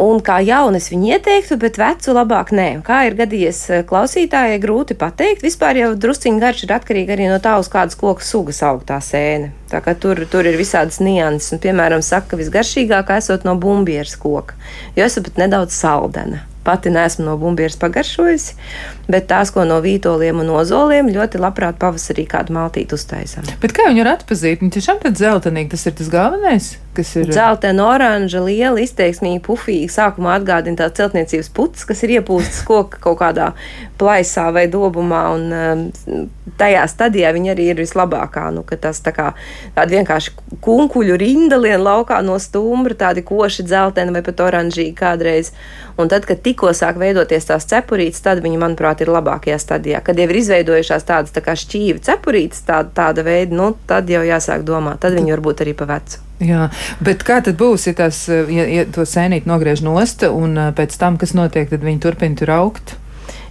Un 0.00 0.20
kā 0.22 0.36
jaunas 0.46 0.86
viņu 0.86 1.08
ieteiktu, 1.16 1.56
bet 1.58 1.80
vecu 1.80 2.12
labāk 2.14 2.52
nē. 2.54 2.68
Kā 2.86 3.00
ir 3.08 3.16
gadījies 3.18 3.62
uh, 3.70 3.80
klausītājai, 3.88 4.60
grūti 4.62 4.94
pateikt. 4.98 5.42
Vispār 5.42 5.80
jau 5.80 5.88
drusciņš 5.98 6.42
garš 6.42 6.62
ir 6.66 6.74
atkarīgs 6.76 7.14
arī 7.16 7.26
no 7.32 7.40
tā, 7.42 7.56
uz 7.58 7.66
kādas 7.72 7.98
koku 7.98 8.22
sugas 8.22 8.62
aug 8.66 8.84
tā 8.86 9.00
sēne. 9.02 9.50
Tā 9.72 9.82
kā 9.82 9.96
tur, 9.98 10.22
tur 10.30 10.46
ir 10.46 10.60
visādas 10.60 11.00
nianses. 11.02 11.56
Un, 11.56 11.62
piemēram, 11.64 12.04
saka, 12.06 12.32
ka 12.32 12.38
visgaršīgākā 12.38 13.18
esot 13.18 13.48
no 13.48 13.56
bumbieras 13.58 14.14
koka, 14.20 14.54
jo 14.94 15.10
esat 15.10 15.26
pat 15.26 15.42
nedaudz 15.42 15.74
saldena. 15.74 16.44
Pati 16.62 16.92
neesmu 16.92 17.24
no 17.24 17.38
bumbieras 17.40 17.78
pagaršojusi, 17.80 18.54
bet 19.10 19.28
tās, 19.30 19.52
ko 19.54 19.64
no 19.68 19.80
vītoliem 19.84 20.42
un 20.42 20.52
ozoliem, 20.60 21.10
ļoti 21.14 21.40
labprāt 21.42 21.80
pavasarī 21.80 22.26
kādu 22.30 22.54
maltīti 22.56 22.96
uztaisām. 22.96 23.48
Bet 23.62 23.74
kā 23.76 23.90
viņu 23.90 24.04
var 24.04 24.14
atpazīt? 24.16 24.62
Viņa 24.62 24.76
tiešām 24.78 25.02
tad 25.04 25.20
zeltainīgi, 25.20 25.72
tas 25.74 25.86
ir 25.90 25.98
tas 26.00 26.12
galvenais 26.12 26.72
kas 26.94 27.16
ir. 27.16 27.30
Zeltaina, 27.32 27.84
oranža, 27.86 28.42
liela, 28.44 28.80
izteiksmīga, 28.82 29.42
pufīga. 29.46 29.90
Sākumā 29.94 30.34
atgādina 30.38 30.82
tāds 30.82 30.98
celtniecības 31.00 31.50
puts, 31.54 31.86
kas 31.88 32.02
ir 32.06 32.16
iepūstas 32.18 32.64
koka 32.68 33.00
kaut 33.02 33.20
kādā 33.22 33.50
plaisā 34.00 34.48
vai 34.54 34.66
dobumā. 34.70 35.22
Un, 35.36 35.46
um, 35.54 36.28
tajā 36.60 36.82
stadijā 36.90 37.30
viņa 37.36 37.54
arī 37.54 37.70
ir 37.72 37.80
vislabākā. 37.80 38.48
Nu, 38.54 38.64
tas 38.82 39.02
tā 39.04 39.14
kā 39.16 39.30
tāda 39.76 39.96
vienkārši 39.96 40.34
kunkuļu 40.64 41.18
rinda 41.20 41.60
lien 41.60 41.80
laukā 41.84 42.20
no 42.26 42.38
stumbra, 42.42 42.96
tādi 43.06 43.24
koši 43.26 43.66
dzelteni 43.68 44.14
vai 44.16 44.24
pat 44.26 44.42
oranžīgi 44.48 44.96
kādreiz. 44.98 45.54
Un 46.00 46.08
tad, 46.08 46.24
kad 46.28 46.40
tikko 46.42 46.72
sāk 46.76 46.98
veidoties 47.00 47.48
tās 47.48 47.68
cepurītes, 47.70 48.22
tad 48.24 48.40
viņi, 48.42 48.58
manuprāt, 48.60 48.99
ir 49.04 49.12
labākajā 49.12 49.58
stadijā. 49.60 50.00
Kad 50.04 50.18
jau 50.20 50.28
ir 50.30 50.40
izveidojušās 50.40 51.06
tādas 51.08 51.34
tā 51.34 51.42
kā 51.44 51.56
šķīvi 51.58 52.02
cepurītes, 52.06 52.64
tā, 52.68 52.82
tāda 52.96 53.24
veida, 53.26 53.56
nu, 53.56 53.72
tad 53.90 54.10
jau 54.10 54.22
jāsāk 54.26 54.64
domāt. 54.68 55.00
Tad 55.04 55.16
viņi 55.18 55.36
var 55.36 55.44
būt 55.44 55.64
arī 55.64 55.76
pa 55.76 55.88
vecu. 55.90 56.22
Jā, 56.40 56.70
bet 57.04 57.24
kā 57.26 57.42
tad 57.44 57.58
būs, 57.60 57.90
ja, 57.90 57.94
tas, 57.98 58.22
ja, 58.30 58.64
ja 58.64 58.86
to 58.88 59.04
sēnīt 59.04 59.48
nogriež 59.48 59.82
nost 59.84 60.24
un 60.24 60.56
pēc 60.76 60.96
tam, 61.00 61.20
kas 61.20 61.36
notiek, 61.36 61.68
tad 61.68 61.84
viņi 61.84 62.00
turpina 62.00 62.38
tur 62.40 62.52
augt? 62.56 62.96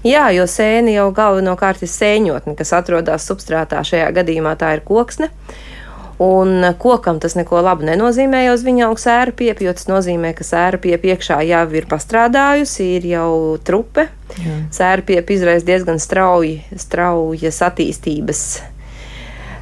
Jā, 0.06 0.30
jo 0.32 0.46
sēne 0.48 0.94
jau 0.96 1.10
galvenokārt 1.12 1.84
ir 1.84 1.92
sēņotne, 1.92 2.56
kas 2.56 2.72
atrodas 2.78 3.26
substrātā. 3.28 3.82
Šajā 3.84 4.08
gadījumā 4.16 4.56
tā 4.60 4.72
ir 4.78 4.86
koksne. 4.88 5.28
Un 6.19 6.65
kokam 6.75 7.21
tas 7.23 7.38
neko 7.39 7.62
labu 7.63 7.86
nenozīmē, 7.88 8.41
jo 8.43 8.55
uz 8.58 8.63
viņa 8.65 8.89
aug 8.89 8.99
sēra 8.99 9.32
piepi, 9.32 9.69
jo 9.69 9.73
tas 9.77 9.88
nozīmē, 9.88 10.34
ka 10.36 10.43
sēra 10.43 10.79
piepi 10.84 11.13
iekšā 11.13 11.38
jau 11.47 11.62
ir 11.79 11.88
pastrādājusi, 11.88 12.89
ir 12.97 13.08
jau 13.13 13.29
trupe. 13.63 14.10
Sēra 14.75 15.05
piepi 15.08 15.38
izraisa 15.39 15.65
diezgan 15.69 16.01
strauji, 16.03 16.60
straujas 16.75 17.62
attīstības 17.69 18.43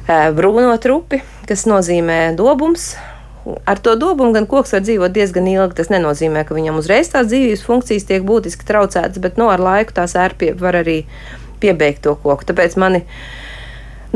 brūno 0.08 0.74
trupi, 0.82 1.22
kas 1.48 1.66
nozīmē 1.68 2.34
dobums, 2.36 2.94
ar 3.68 3.78
to 3.78 3.94
dobumu 3.96 4.32
gan 4.34 4.46
koks 4.48 4.72
var 4.74 4.84
dzīvot 4.84 5.14
diezgan 5.14 5.48
ilgi. 5.48 5.76
Tas 5.78 5.92
nenozīmē, 5.92 6.44
ka 6.48 6.56
viņam 6.56 6.80
uzreiz 6.80 7.12
tās 7.12 7.28
dzīves 7.30 7.64
funkcijas 7.66 8.08
tiek 8.08 8.24
būtiski 8.26 8.66
traucētas, 8.68 9.20
bet 9.22 9.38
no 9.38 9.46
nu, 9.46 9.52
ar 9.54 9.62
laiku 9.62 9.96
tās 9.96 10.16
ērpie 10.18 10.54
var 10.58 10.80
arī 10.80 11.02
piebeigt 11.62 12.04
to 12.06 12.14
koku. 12.22 12.48
Tāpēc 12.48 12.76
mani 12.80 13.04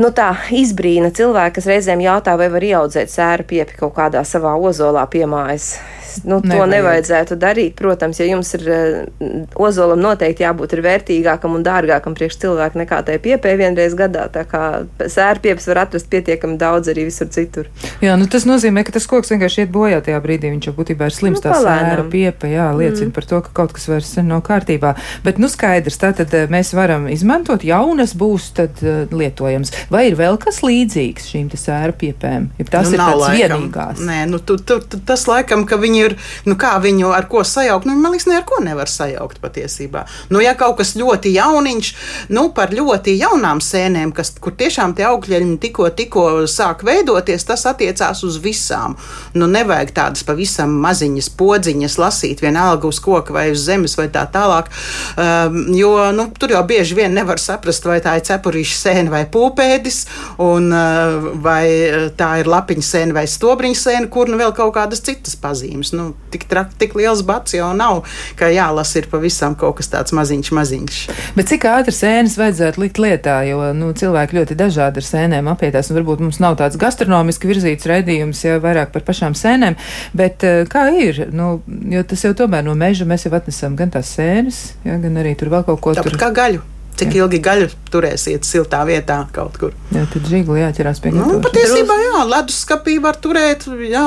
nu, 0.01 0.11
tā 0.15 0.29
izbrīna 0.53 1.11
cilvēki, 1.15 1.57
kas 1.59 1.69
reizēm 1.69 2.03
jautā, 2.05 2.37
vai 2.39 2.49
var 2.53 2.65
ieaudzēt 2.65 3.11
sēru 3.13 3.47
piepi 3.49 3.77
kaut 3.79 3.95
kādā 3.97 4.23
savā 4.27 4.55
ozolā 4.57 5.05
piemājas 5.11 5.75
nu, 6.23 6.39
to 6.41 6.47
Nevajag. 6.47 6.71
nevajadzētu 6.73 7.37
darīt. 7.41 7.75
Protams, 7.79 8.19
ja 8.21 8.27
jums 8.29 8.53
ir 8.57 8.67
uh, 8.69 9.43
ozolam 9.55 10.01
noteikti 10.03 10.45
jābūt 10.45 10.77
vērtīgākam 10.83 11.57
un 11.57 11.65
dārgākam 11.65 12.15
priekš 12.17 12.39
cilvēku 12.43 12.81
nekā 12.81 13.01
tai 13.07 13.17
piepē 13.23 13.55
vienreiz 13.59 13.95
gadā. 13.97 14.27
Tā 14.33 14.45
kā 14.49 14.63
sērpieps 14.99 15.67
var 15.71 15.83
atrast 15.85 16.09
pietiekami 16.11 16.57
daudz 16.61 16.91
arī 16.93 17.07
visur 17.09 17.29
citur. 17.33 17.69
Jā, 18.03 18.17
nu 18.19 18.27
tas 18.31 18.47
nozīmē, 18.49 18.85
ka 18.85 18.95
tas 18.95 19.07
koks 19.09 19.33
vienkārši 19.33 19.65
iet 19.65 19.73
bojā 19.73 20.01
tajā 20.05 20.19
brīdī. 20.23 20.51
Viņš 20.53 20.69
jau 20.69 20.75
būtībā 20.77 21.09
ir 21.09 21.15
slims. 21.15 21.39
Nu, 21.39 21.45
tā 21.47 21.57
sēra 21.63 22.05
piepa, 22.11 22.49
jā, 22.51 22.69
liecina 22.77 23.09
mm. 23.09 23.15
par 23.15 23.27
to, 23.29 23.41
ka 23.45 23.53
kaut 23.61 23.75
kas 23.77 23.87
vairs 23.89 24.11
nav 24.21 24.43
kārtībā. 24.45 24.93
Bet, 25.25 25.39
nu, 25.41 25.49
skaidrs, 25.51 25.99
tātad 26.01 26.33
eh, 26.37 26.45
mēs 26.51 26.73
varam 26.77 27.07
izmantot 27.11 27.65
jaunas 27.65 28.15
būs 28.17 28.51
tad 28.57 28.81
uh, 28.85 29.03
lietojams. 29.11 29.73
Vai 29.93 30.07
ir 30.09 30.17
vēl 30.19 30.37
kas 30.41 30.61
līdzīgs 30.65 31.29
šīm 31.33 31.49
sēra 31.53 31.93
piepēm? 31.97 32.49
Ja 32.59 32.67
tas 32.69 32.91
nu, 32.91 32.97
ir 32.97 33.03
tāds 33.03 33.23
laikam. 33.23 33.39
vienīgās. 33.39 34.03
Nē, 34.03 34.19
nu, 34.31 34.39
tu, 34.43 34.57
tu, 34.61 34.79
tu, 34.81 34.99
tas 35.07 35.25
laikam, 35.29 35.65
ka 35.69 35.79
viņi 35.81 36.02
ir, 36.07 36.17
nu, 36.49 36.57
kā 36.59 36.75
viņu 36.83 37.11
ar 37.15 37.27
ko 37.31 37.43
sajaukt, 37.47 37.87
nu, 37.89 37.95
man 37.99 38.13
liekas, 38.13 38.27
ne 38.29 38.37
ar 38.39 38.45
ko 38.47 38.59
nevar 38.63 38.91
sajaukt 38.91 39.41
patiesībā. 39.43 40.05
Nu, 40.33 40.41
ja 40.43 40.55
kaut 40.59 40.79
kas 40.81 40.95
ļoti 40.99 41.33
jauniņš, 41.35 41.93
nu, 42.35 42.47
par 42.55 42.73
ļoti 42.75 43.17
jaunām 43.19 43.61
sēnēm, 43.63 44.13
kas, 44.15 44.33
kur 44.43 44.55
tiešām 44.59 44.95
tie 44.97 45.07
augļi 45.09 45.41
tikko, 45.63 45.89
tikko 45.95 46.25
sāk 46.49 46.83
veidoties, 46.87 47.45
tas 47.47 47.65
attiecās 47.69 48.23
uz 48.27 48.39
visām. 48.43 48.97
Nu, 49.37 49.47
nevajag 49.51 49.93
tādas 49.95 50.25
pavisam 50.27 50.75
maziņas 50.83 51.29
podziņas 51.39 51.97
lasīt 52.01 52.43
vienalga 52.43 52.89
uz 52.89 52.99
koka 53.03 53.35
vai 53.35 53.49
uz 53.53 53.63
zemes 53.65 53.95
vai 53.99 54.07
tā 54.13 54.25
tālāk, 54.33 54.69
um, 55.17 55.59
jo, 55.75 55.93
nu, 56.15 56.27
tur 56.39 56.53
jau 56.55 56.63
bieži 56.67 56.97
vien 56.97 57.13
nevar 57.15 57.41
saprast, 57.41 57.85
vai 57.87 57.99
tā 58.03 58.17
ir 58.19 58.25
cepurīša 58.27 58.79
sēne 58.79 59.13
vai 59.13 59.23
pūpēdis, 59.31 59.99
un 60.43 60.69
uh, 60.73 61.29
vai 61.43 61.65
uh, 61.87 62.07
tā 62.17 62.29
ir 62.41 62.49
lapiņa 62.51 62.87
sēne 62.89 63.17
vai 63.17 63.25
stobriņa 63.29 63.79
sēne, 63.79 64.11
kur 64.13 64.31
nu 64.31 64.39
vēl 64.39 64.53
kaut 64.57 64.73
kādas 64.77 65.03
citas 65.05 65.37
pazīmes 65.39 65.92
nu, 65.95 66.11
tik, 66.33 66.45
trak, 66.49 66.73
tik 66.79 66.95
liels 66.97 67.23
bats 67.27 67.55
jau 67.55 67.69
nav, 67.77 68.03
ka 68.39 68.49
jālasa 68.53 69.01
ir 69.01 69.09
pavisam 69.11 69.55
kaut 69.59 69.77
kas 69.79 69.91
tāds 69.93 70.15
maziņš, 70.15 70.51
maziņš. 70.57 70.99
Bet 71.37 71.51
cik 71.51 71.67
ātri 71.69 71.95
sēnes 71.95 72.37
vajadzētu 72.39 72.83
likt 72.83 73.01
lietā, 73.01 73.39
jo 73.47 73.71
nu, 73.77 73.91
cilvēki 73.97 74.39
ļoti 74.39 74.57
dažādi 74.59 75.01
ar 75.01 75.07
sēnēm 75.07 75.49
apietās, 75.53 75.91
un 75.91 75.99
varbūt 75.99 76.25
mums 76.25 76.41
nav 76.43 76.57
tāds 76.61 76.79
gastronomiski 76.81 77.49
virzīts 77.49 77.89
redījums, 77.89 78.43
ja 78.45 78.59
vairāk 78.63 78.93
par 78.95 79.05
pašām 79.07 79.37
sēnēm, 79.37 79.79
bet 80.17 80.45
eh, 80.47 80.63
kā 80.69 80.87
ir, 80.97 81.25
nu, 81.33 81.55
jo 81.93 82.03
tas 82.07 82.27
jau 82.27 82.35
tomēr 82.43 82.65
no 82.67 82.75
meža 82.77 83.07
mēs 83.09 83.27
jau 83.27 83.33
atnesam 83.37 83.77
gan 83.79 83.93
tās 83.93 84.13
sēnes, 84.17 84.63
ja, 84.87 84.99
gan 85.01 85.23
arī 85.23 85.37
tur 85.39 85.53
vēl 85.53 85.67
kaut 85.67 85.83
ko. 85.83 85.97
Tur. 85.97 86.17
kā 86.19 86.31
gaļu 86.33 86.63
cik 86.99 87.15
ilgi 87.17 87.39
gaļu 87.43 87.69
turēsiet 87.93 88.45
siltā 88.47 88.81
vietā 88.87 89.19
kaut 89.33 89.57
kur. 89.61 89.73
Jā, 89.93 90.03
tad 90.09 90.27
žigli 90.29 90.61
jāķerās 90.61 91.01
pie 91.03 91.11
Nu, 91.13 91.21
gatavošanas. 91.21 91.45
patiesībā, 91.45 91.97
jā, 92.01 92.21
leduskapī 92.31 92.95
var 93.03 93.19
turēt. 93.21 93.65
Jā. 93.89 94.05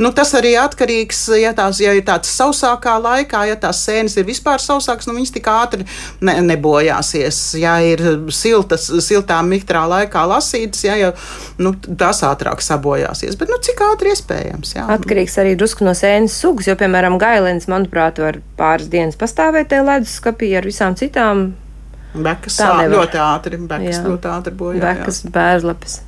Nu, 0.00 0.12
tas 0.16 0.32
arī 0.38 0.54
atkarīgs, 0.60 1.20
ja 1.40 1.52
tās 1.56 1.80
ja 1.82 1.92
ir 1.96 2.04
tāds 2.06 2.30
sausākā 2.32 2.96
laikā, 3.02 3.42
ja 3.50 3.56
tās 3.60 3.82
sēnes 3.84 4.16
ir 4.16 4.28
vispār 4.28 4.62
sausākas, 4.62 5.08
nu, 5.08 5.16
viņas 5.18 5.34
tik 5.36 5.50
ātri 5.52 5.86
ne, 6.24 6.38
nebojāsies. 6.48 7.40
Ja 7.60 7.76
ir 7.84 8.02
siltas, 8.32 8.88
siltā 9.04 9.42
mitrā 9.46 9.84
laikā 9.90 10.24
lasītas, 10.30 10.84
ja, 10.86 10.96
ja, 11.00 11.12
nu, 11.60 11.74
tās 11.76 12.22
ātrāk 12.26 12.64
sabojāsies. 12.64 13.36
Bet 13.40 13.52
nu, 13.52 13.60
cik 13.62 13.84
ātri 13.90 14.14
iespējams? 14.14 14.76
Jā. 14.78 14.88
Atkarīgs 14.96 15.36
arī 15.42 15.56
drusku 15.58 15.84
no 15.86 15.92
sēnes 15.96 16.36
sugas, 16.40 16.70
jo, 16.70 16.78
piemēram, 16.80 17.20
gailens, 17.20 17.68
manuprāt, 17.70 18.20
var 18.22 18.40
pāris 18.58 18.88
dienas 18.92 19.18
pastāvēt 19.20 19.72
tajā 19.72 19.84
leduskapī 19.86 20.54
ar 20.56 20.66
visām 20.68 20.96
citām 20.98 21.48
Bekas 22.16 22.56
Tā 22.56 22.68
ā, 22.72 22.76
nevar. 22.82 22.96
ļoti 23.02 23.18
ātri, 23.20 23.58
bekas 23.68 23.96
Jā. 23.98 24.02
ļoti 24.06 24.28
ātri 24.32 24.52
bojā. 24.56 24.80
bekas, 24.80 25.22
bērnlapes. 25.34 26.00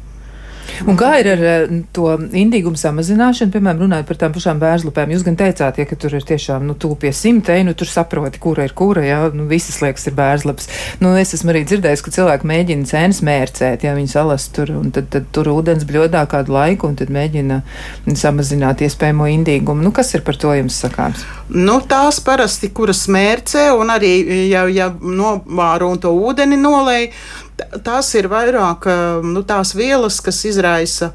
Un 0.88 0.98
kā 0.98 1.14
ir 1.20 1.30
ar 1.32 1.42
eh, 1.42 1.74
to 1.94 2.10
indīgumu 2.18 2.78
samazināšanu, 2.78 3.52
piemēram, 3.54 3.82
runājot 3.84 4.08
par 4.08 4.20
tām 4.20 4.34
pašām 4.34 4.60
bērnslupēm? 4.62 5.14
Jūs 5.14 5.24
gan 5.26 5.38
teicāt, 5.40 5.80
ja 5.80 5.86
ka 5.88 5.98
tur 5.98 6.14
ir 6.18 6.26
tiešām 6.28 6.66
nu, 6.68 6.76
tuvu 6.78 6.98
pie 7.04 7.12
simta, 7.16 7.56
nu 7.66 7.74
tur 7.78 7.90
saproti, 7.90 8.40
kura 8.42 8.66
ir 8.68 8.74
kura, 8.78 9.04
jā, 9.06 9.20
nu, 9.34 9.48
visas 9.50 9.80
liekas 9.82 10.06
ir 10.10 10.16
bērnslapas. 10.18 10.70
Nu, 11.02 11.14
es 11.18 11.34
esmu 11.36 11.52
arī 11.54 11.64
dzirdējis, 11.68 12.04
ka 12.04 12.14
cilvēki 12.14 12.50
mēģina 12.52 12.88
cēnas 12.90 13.22
mērcēt, 13.26 13.86
ja 13.86 13.96
viņi 13.96 14.12
salas 14.12 14.48
tur, 14.54 14.72
un 14.78 14.92
tad, 14.94 15.10
tad 15.14 15.28
tur 15.34 15.50
ūdens 15.52 15.86
bļodā 15.88 16.24
kādu 16.30 16.54
laiku, 16.54 16.92
un 16.92 16.98
tad 17.00 17.12
mēģina 17.14 17.60
samazināt 18.18 18.84
iespējamo 18.86 19.28
indīgumu. 19.38 19.84
Nu, 19.84 19.92
kas 19.96 20.14
ir 20.14 20.24
par 20.26 20.38
to 20.40 20.54
jums 20.56 20.78
sakāms? 20.84 21.24
Nu, 21.48 21.80
tās 21.88 22.20
parasti, 22.24 22.70
kuras 22.76 23.06
mērcē, 23.10 23.68
un 23.78 23.92
arī, 23.94 24.14
ja, 24.50 24.66
ja 24.68 24.92
novāro 24.92 25.92
un 25.94 26.02
to 26.02 26.12
ūdeni 26.12 26.58
nolēj, 26.60 27.08
t- 27.08 27.47
tās 27.84 28.10
ir 28.18 28.28
vairāk 28.30 28.88
ā, 28.88 28.98
nu, 29.24 29.42
tās 29.46 29.74
vielas, 29.76 30.20
kas 30.24 30.44
izraisa 30.48 31.12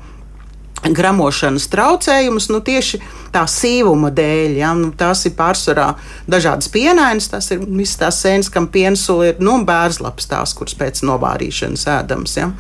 gramošanas 0.84 1.70
traucējumus, 1.72 2.50
nu, 2.52 2.60
tieši 2.64 3.00
tā 3.34 3.46
sīvuma 3.48 4.12
dēļ. 4.16 4.58
Ja? 4.60 4.74
Nu, 4.78 4.92
tās 4.98 5.24
ir 5.30 5.36
pārsvarā 5.38 5.94
dažādas 6.30 6.70
pienainas, 6.74 7.30
tas 7.32 7.50
ir 7.56 7.64
visas 7.64 8.00
tās 8.02 8.20
sēnes, 8.26 8.52
kam 8.52 8.68
piensula 8.72 9.32
ir 9.32 9.42
nu, 9.44 9.56
bērzlaps, 9.68 10.28
tās, 10.32 10.56
kuras 10.58 10.76
pēc 10.80 11.04
novārīšanas 11.08 11.88
ēdams. 12.00 12.38
Ja? 12.42 12.52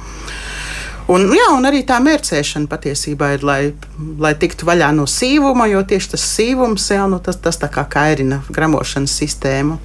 Un, 1.13 1.28
jā, 1.36 1.47
un 1.54 1.67
arī 1.69 1.84
tā 1.86 1.99
mērcēšana 2.02 2.69
patiesībā 2.71 3.34
ir, 3.36 3.43
lai, 3.45 3.60
lai 4.21 4.34
tiktu 4.39 4.65
vaļā 4.65 4.89
no 4.97 5.06
sīvuma, 5.10 5.67
jo 5.69 5.84
tieši 5.86 6.13
tas 6.15 6.23
sīvums 6.26 6.88
jā, 6.89 7.04
nu, 7.12 7.19
tas, 7.21 7.38
tas 7.43 7.60
tā 7.62 7.69
kā 7.73 7.84
kairina 7.91 8.41
gramošanas 8.49 9.13
sistēmu. 9.21 9.78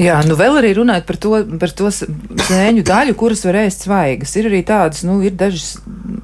Jā, 0.00 0.18
nu 0.28 0.36
vēl 0.36 0.58
arī 0.60 0.74
runājot 0.76 1.06
par 1.08 1.20
to, 1.22 1.32
par 1.62 1.72
to 1.78 1.92
sēņu 1.94 2.84
daļu, 2.84 3.14
kuras 3.16 3.44
var 3.46 3.62
ēst 3.62 3.86
svaigas. 3.86 4.34
Ir 4.36 4.50
arī 4.50 4.60
tādas, 4.66 5.04
nu, 5.08 5.20
ir 5.24 5.36
dažas, 5.40 5.78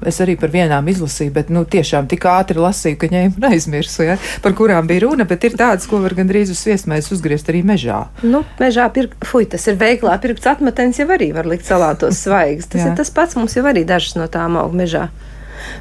es 0.05 0.21
arī 0.21 0.35
par 0.39 0.53
vienām 0.53 0.91
izlasīju, 0.93 1.33
bet, 1.39 1.49
nu, 1.53 1.63
tiešām 1.65 2.09
tik 2.11 2.27
ātri 2.29 2.61
lasīju, 2.61 2.99
ka 3.01 3.09
ņēmu 3.11 3.41
un 3.41 3.49
aizmirsu, 3.49 4.05
ja, 4.11 4.19
par 4.45 4.53
kurām 4.57 4.89
bija 4.89 5.05
runa, 5.07 5.25
bet 5.29 5.47
ir 5.47 5.57
tādas, 5.57 5.89
ko 5.89 6.03
var 6.03 6.13
gandrīz 6.17 6.53
uz 6.53 6.61
viesmēs 6.67 7.09
uzgriezt 7.15 7.49
arī 7.49 7.63
mežā. 7.65 8.03
Nu, 8.21 8.43
mežā 8.61 8.85
pirkt, 8.93 9.17
fuj, 9.25 9.49
tas 9.55 9.65
ir 9.71 9.81
veiklā 9.81 10.19
pirkts 10.21 10.49
atmetens, 10.53 11.01
jau 11.01 11.09
arī 11.15 11.31
var 11.33 11.49
likt 11.49 11.65
salātos 11.69 12.21
svaigas. 12.27 12.69
Tas 12.69 12.83
Jā. 12.83 12.91
ir 12.91 12.97
tas 12.99 13.13
pats, 13.13 13.37
mums 13.39 13.57
jau 13.57 13.65
arī 13.69 13.85
dažas 13.87 14.17
no 14.19 14.29
tām 14.31 14.50
aug 14.59 14.75
mežā. 14.77 15.09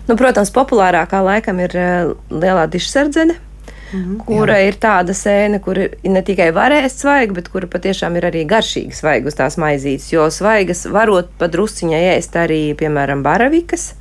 Nu, 0.09 0.16
protams, 0.18 0.52
populārākā 0.54 1.22
laikam 1.24 1.61
ir 1.64 1.76
eh, 1.76 2.11
lielā 2.30 2.66
dišsardzene. 2.70 3.38
Kura 4.22 4.61
jā. 4.61 4.68
ir 4.70 4.76
tāda 4.78 5.14
sēne, 5.18 5.59
kur 5.62 5.78
ir 5.83 5.96
ne 6.06 6.20
tikai 6.22 6.52
varēs 6.54 6.94
svaiga, 7.00 7.35
bet 7.40 7.48
kura 7.50 7.66
patiešām 7.70 8.14
ir 8.20 8.28
arī 8.28 8.44
garšīga 8.46 8.94
svaiga 8.94 9.30
uz 9.33 9.38
tās 9.38 9.56
maizītes. 9.59 10.12
Jo 10.12 10.28
svaigas 10.30 10.85
varot 10.87 11.33
padrusciņai 11.40 12.02
ēst 12.12 12.38
arī, 12.38 12.61
piemēram, 12.78 13.24
baravikas. 13.26 13.94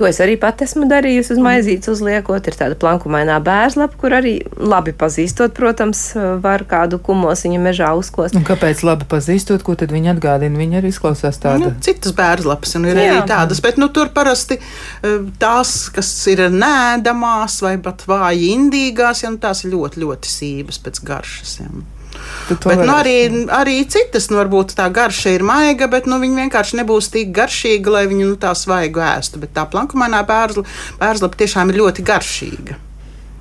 To 0.00 0.06
es 0.08 0.18
arī 0.24 0.38
pat 0.40 0.62
esmu 0.64 0.86
darījusi 0.88 1.34
uz 1.34 1.40
maizītes 1.42 1.90
uzliekot. 1.92 2.46
Ir 2.48 2.56
tāda 2.56 2.76
plankumainā 2.80 3.36
bērnslapa, 3.44 3.98
kur 4.00 4.14
arī 4.16 4.34
labi 4.56 4.94
pazīstot, 4.96 5.52
protams, 5.56 6.00
var 6.42 6.64
kādu 6.68 6.96
kumosiņu 7.04 7.60
mežā 7.62 7.90
uzkost. 7.98 8.36
Un 8.38 8.46
kāpēc 8.48 8.80
labi 8.88 9.08
pazīstot, 9.10 9.62
ko 9.66 9.76
tad 9.78 9.92
viņi 9.92 10.14
atgādina? 10.14 10.56
Viņi 10.62 10.80
arī 10.80 10.92
izklausās 10.94 11.36
Nu, 11.42 11.44
tāda. 11.44 11.72
citas 11.84 12.16
bērnslapas, 12.16 12.74
un 12.80 12.88
ir 12.88 12.96
Jā. 12.96 13.06
arī 13.12 13.26
tādas, 13.28 13.60
bet 13.64 13.76
nu, 13.80 13.88
tur 13.92 14.08
parasti 14.16 14.58
eh, 14.58 15.18
tās, 15.42 15.74
kas 15.92 16.10
ir 16.32 16.46
nēdamās 16.52 17.60
vai 17.64 17.76
pat 17.82 18.04
vāji 18.08 18.52
indīgās, 18.56 19.24
ja, 19.24 19.30
nu, 19.34 19.40
tās 19.42 19.64
ir 19.66 19.74
ļoti, 19.76 20.02
ļoti 20.06 20.32
sīvas 20.38 20.80
pēc 20.82 21.02
garšas. 21.04 21.58
Ja. 21.60 21.68
Bet 22.52 22.84
nu, 22.84 22.92
arī, 22.94 23.16
arī 23.54 23.80
citas, 23.90 24.28
nu, 24.30 24.38
varbūt 24.42 24.76
tā 24.78 24.88
garša 24.92 25.34
ir 25.36 25.46
maiga, 25.46 25.88
bet 25.90 26.08
nu, 26.10 26.20
viņa 26.22 26.44
vienkārši 26.44 26.80
nebūs 26.82 27.10
tik 27.14 27.34
garšīga, 27.36 27.96
lai 27.96 28.06
viņu 28.10 28.30
nu, 28.32 28.38
tā 28.40 28.54
svaigu 28.58 29.02
ēstu. 29.12 29.42
Bet 29.42 29.54
tā 29.56 29.66
plankumainā 29.70 30.22
bērnslapa 30.28 31.42
tiešām 31.44 31.72
ir 31.72 31.82
ļoti 31.82 32.06
garšīga. 32.06 32.78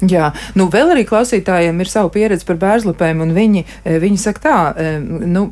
Jā, 0.01 0.31
nu 0.57 0.65
vēl 0.73 0.95
arī 0.95 1.03
klausītājiem 1.05 1.77
ir 1.83 1.89
sava 1.91 2.09
pieredze 2.09 2.45
par 2.47 2.57
bērzlapēm, 2.61 3.19
un 3.21 3.33
viņi, 3.35 3.65
eh, 3.85 3.99
viņi 4.01 4.17
saka 4.17 4.39
tā, 4.41 4.55
eh, 4.81 4.97
nu, 4.99 5.43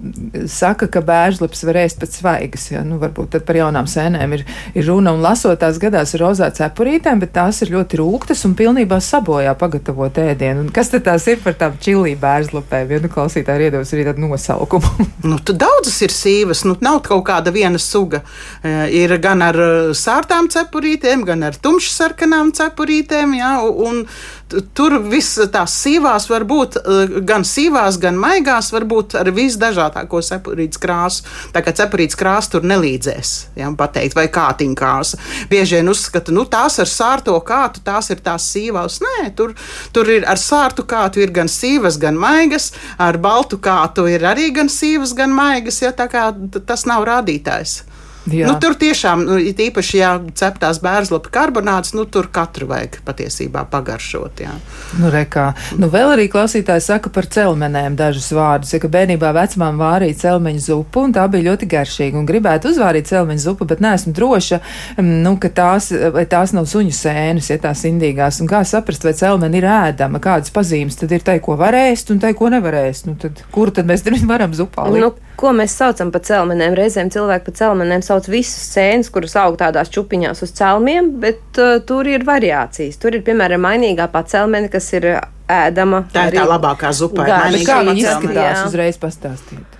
saka, 0.50 0.88
ka 0.90 1.02
bērzlaps 1.06 1.62
var 1.68 1.78
ēst 1.84 2.00
pēc 2.02 2.18
svaigas, 2.18 2.64
jā, 2.72 2.82
nu 2.84 2.98
varbūt 2.98 3.30
tad 3.36 3.46
par 3.46 3.56
jaunām 3.60 3.86
sēnēm 3.86 4.34
ir, 4.34 4.46
ir 4.74 4.88
runa, 4.90 5.14
un 5.14 5.22
lasot 5.22 5.60
tās 5.60 5.78
gadās 5.78 6.16
ar 6.16 6.24
rozā 6.26 6.50
cepurītēm, 6.50 7.20
bet 7.20 7.34
tās 7.34 7.62
ir 7.62 7.70
ļoti 7.76 8.00
rūktas 8.02 8.42
un 8.46 8.56
pilnībā 8.56 8.98
sabojā 8.98 9.54
pagatavot 9.60 10.18
ēdienu. 10.18 10.66
Un 10.66 10.70
kas 10.74 10.90
tad 10.90 11.04
tās 11.06 11.28
ir 11.28 11.38
par 11.44 11.54
tām 11.54 11.78
čilī 11.78 12.16
bērzlapēm, 12.18 12.90
ja 12.90 13.00
nu 13.00 13.08
klausītāji 13.14 13.62
ir 13.62 13.72
iedos 13.72 13.94
arī 13.94 14.06
tādu 14.10 14.26
nosaukumu? 14.26 15.08
Nu, 15.30 15.36
tu 15.38 15.54
daudzas 15.54 15.98
ir 16.02 16.10
sīvas, 16.10 16.64
nu, 16.66 16.78
nav 16.82 17.02
kaut 17.04 17.26
kāda 17.28 17.52
viena 17.54 17.78
suga. 17.78 18.24
E, 18.64 18.88
Ir 18.90 19.12
gan 19.22 19.42
ar 19.44 19.54
sārtām 19.94 20.48
cepurītēm, 20.50 21.26
gan 21.28 21.44
ar 21.44 21.54
tumšsarkanām 21.60 22.54
cepurītēm. 22.56 23.36
Jā, 23.38 23.52
un 23.62 24.06
t- 24.06 24.39
tur 24.74 24.96
viss 25.10 25.40
tās 25.54 25.76
sīvās 25.84 26.28
var 26.30 26.46
būt 26.50 26.78
e, 26.80 27.22
gan 27.28 27.46
sīvās, 27.48 28.00
gan 28.02 28.18
maigās, 28.20 28.72
var 28.74 28.86
būt 28.90 29.16
ar 29.20 29.32
visdažādāko 29.36 30.22
cepurītes 30.26 30.82
krāsu. 30.82 31.26
Tā 31.54 31.64
kā 31.66 31.74
cepurītes 31.76 32.18
krāsa 32.20 32.56
tur 32.56 32.68
nelīdzēs, 32.70 33.34
jā, 33.60 33.70
pateikt, 33.80 34.18
vai 34.18 34.28
kātiņa 34.34 34.80
krāsa. 34.80 35.20
Bieži 35.52 35.80
vien 35.80 35.92
uzskata, 35.92 36.34
nu, 36.36 36.46
tās 36.50 36.80
ar 36.82 36.90
sārto 36.90 37.38
kātu, 37.46 37.84
tās 37.86 38.10
ir 38.14 38.24
tās 38.26 38.50
sīvās. 38.54 39.00
Nē, 39.06 39.30
tur, 39.38 39.56
tur 39.96 40.10
ir 40.12 40.28
ar 40.30 40.42
sārtu 40.42 40.86
kātu 40.90 41.24
ir 41.24 41.34
gan 41.36 41.52
sīvas, 41.52 42.00
gan 42.02 42.18
maigas, 42.20 42.72
ar 42.98 43.20
baltu 43.22 43.62
kātu 43.62 44.08
ir 44.10 44.26
arī 44.28 44.50
gan 44.56 44.72
sīvas, 44.72 45.14
gan 45.18 45.34
maigas, 45.36 45.82
ja 45.84 45.94
tā 45.96 46.10
kā 46.12 46.30
tas 46.66 46.88
nav 46.90 47.06
rādītājs. 47.10 47.84
Jā. 48.28 48.50
Nu, 48.50 48.58
tur 48.60 48.76
tiešām, 48.78 49.24
nu, 49.26 49.38
īpaši, 49.40 49.96
ja 49.98 50.10
ceptās 50.38 50.82
bērnslapa 50.84 51.32
karbonāts, 51.34 51.94
nu, 51.96 52.04
tur 52.10 52.28
katru 52.34 52.68
vajag 52.70 53.00
patiesībā 53.08 53.64
pagaršot. 53.72 54.42
Jā. 54.44 54.56
Nu, 55.00 55.10
rekā. 55.14 55.54
Nu, 55.80 55.88
vēl 55.94 56.14
arī 56.14 56.28
klausītāji 56.32 56.84
saka 56.84 57.12
par 57.14 57.30
celmenēm 57.32 57.96
dažus 58.00 58.30
vārdus. 58.36 58.74
Ja, 58.76 58.82
ka 58.84 58.92
bērnībā 58.92 59.32
vecmām 59.36 59.80
vārīja 59.80 60.20
celmeņu 60.26 60.66
zupu, 60.66 61.06
un 61.08 61.16
tā 61.16 61.26
bija 61.32 61.48
ļoti 61.50 61.70
garšīga. 61.72 62.20
Un 62.20 62.28
gribētu 62.30 62.74
uzvārīt 62.74 63.10
celmeņu 63.10 63.46
zupu, 63.46 63.70
bet 63.70 63.82
neesmu 63.84 64.14
droša, 64.18 64.60
mm, 64.98 65.16
nu, 65.26 65.36
ka 65.42 65.54
tās, 65.62 65.90
vai 66.14 66.28
tās 66.30 66.54
nav 66.58 66.68
suņu 66.70 66.94
sēnes, 67.00 67.50
ja 67.54 67.60
tās 67.64 67.86
indīgās. 67.90 68.42
Un 68.44 68.52
kā 68.52 68.62
saprast, 68.68 69.08
vai 69.08 69.16
celmeni 69.18 69.62
ir 69.62 69.70
ēdama, 69.70 70.22
kādas 70.24 70.54
pazīmes 70.54 71.00
tad 71.00 71.16
ir 71.16 71.26
tai, 71.26 71.40
ko 71.44 71.58
var 71.60 71.78
ēst, 71.78 72.12
un 72.14 72.22
tai, 72.22 72.36
ko 72.38 72.52
nevar 72.52 72.78
ēst. 72.84 73.10
Nu, 73.10 73.18
tad, 73.20 73.42
kuru 73.56 73.74
tad 73.74 73.90
mēs 73.90 74.06
varam 74.34 74.54
zupā 74.54 74.90
likt? 74.92 75.08
Nu, 75.08 75.29
ko 75.40 75.54
mēs 75.56 75.78
saucam 75.80 76.12
par 76.14 76.24
celmenēm? 76.28 76.76
Reizēm 76.78 77.10
cilvēki 77.14 77.48
par 77.48 77.58
celmenēm 77.62 78.04
sauc 78.06 78.28
visas 78.32 78.68
sēnes, 78.76 79.10
kuras 79.14 79.38
aug 79.40 79.58
tādās 79.60 79.92
čupiņās 79.94 80.44
uz 80.46 80.54
celmiem, 80.60 81.14
bet 81.24 81.62
uh, 81.62 81.80
tur 81.86 82.10
ir 82.12 82.28
variācijas. 82.28 83.00
Tur 83.02 83.18
ir, 83.18 83.26
piemēram, 83.28 83.64
mainīgā 83.64 84.10
pacelmene, 84.12 84.72
kas 84.74 84.92
ir 85.00 85.10
uh, 85.16 85.20
ēdama. 85.50 86.06
Tā 86.14 86.30
ir 86.30 86.40
tā 86.40 86.46
labākā 86.50 86.94
zupa. 86.96 87.26
kā 87.68 87.82
viņi 87.88 88.06
izskatās, 88.06 88.64
Jā. 88.64 88.70
uzreiz 88.70 89.00
pastāstīt. 89.02 89.80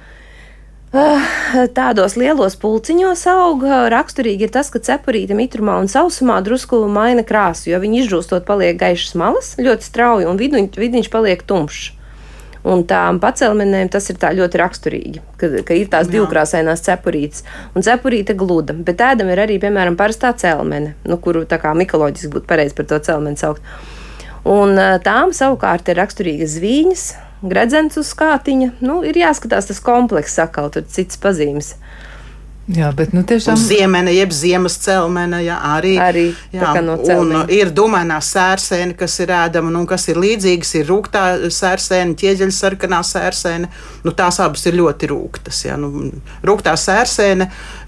Tādos 1.78 2.16
lielos 2.18 2.56
pulciņos 2.58 3.22
aug. 3.30 3.66
Raksturīgi 3.94 4.48
ir 4.48 4.54
tas, 4.54 4.72
ka 4.74 4.82
cepurīte 4.82 5.38
mitrumā 5.38 5.78
un 5.84 5.92
sausumā 5.92 6.40
drusku 6.46 6.82
maina 6.90 7.22
krāsu, 7.22 7.70
jo 7.70 7.82
viņi 7.84 8.06
izžūstot 8.06 8.48
paliek 8.48 8.80
gaišas 8.80 9.14
malas 9.20 9.54
ļoti 9.62 9.86
strauji 9.86 10.30
un 10.30 10.42
viduņ, 10.42 10.72
vidiņš 10.82 11.12
paliek 11.14 11.46
tumšs. 11.46 11.99
Un 12.68 12.82
tām 12.84 13.22
pacelmenēm 13.24 13.88
tas 13.92 14.10
ir 14.12 14.18
tā 14.20 14.34
ļoti 14.36 14.60
raksturīgi, 14.60 15.22
ka, 15.40 15.50
ka 15.64 15.78
ir 15.78 15.88
tās 15.92 16.10
divkrāsainās 16.12 16.84
cepurītes. 16.84 17.46
Un 17.72 17.86
cepurīte 17.86 18.36
gluda, 18.40 18.76
bet 18.76 19.00
ēdam 19.06 19.32
ir 19.32 19.40
arī, 19.46 19.56
piemēram, 19.64 19.96
parastā 20.00 20.34
celmene, 20.36 20.98
nu, 21.08 21.18
kuru 21.24 21.46
tā 21.48 21.62
kā 21.62 21.72
mikoloģiski 21.78 22.34
būtu 22.34 22.50
pareizi 22.50 22.76
par 22.76 22.90
to 22.92 23.00
celmeni 23.06 23.40
saukt. 23.40 23.64
Un 24.50 24.76
tām 25.06 25.32
savukārt 25.36 25.88
ir 25.92 26.00
raksturīgas 26.00 26.58
zvīņas, 26.58 27.06
gredzens 27.48 28.00
uz 28.00 28.12
skātiņa. 28.12 28.74
Nu, 28.84 29.00
ir 29.08 29.20
jāskatās 29.20 29.70
tas 29.70 29.80
komplekss, 29.84 30.36
sakal, 30.40 30.68
tur 30.74 30.88
citas 30.92 31.20
pazīmes. 31.22 31.74
Jā, 32.70 32.92
bet 32.94 33.16
nu, 33.18 33.24
tiešām. 33.26 33.56
Un 33.58 33.62
ziemene, 33.66 34.12
jeb 34.14 34.34
ziemas 34.36 34.76
celmene, 34.84 35.40
jā, 35.42 35.56
arī. 35.72 35.96
Arī 35.98 36.26
tā 36.52 36.76
jā, 36.78 36.82
no 36.86 37.00
un 37.00 37.06
celmeņa. 37.08 37.40
ir 37.58 37.72
dumainā 37.74 38.20
sērsēne, 38.22 38.94
kas 38.98 39.16
ir 39.24 39.32
ēdama, 39.34 39.72
nu, 39.74 39.82
un 39.82 39.88
kas 39.90 40.06
ir 40.12 40.20
līdzīgas, 40.22 40.74
ir 40.78 40.86
rūktā 40.92 41.24
sērsēne, 41.50 42.14
ķieģeļa 42.20 42.54
sarkanā 42.54 43.00
sērsēne. 43.10 43.70
Nu, 44.06 44.14
tās 44.14 44.38
abas 44.44 44.68
ir 44.70 44.78
ļoti 44.78 45.10
rūktas. 45.10 45.64
Jā, 45.66 45.80
nu, 45.82 46.12
rūktā 46.46 46.76
sērsēne 46.78 47.48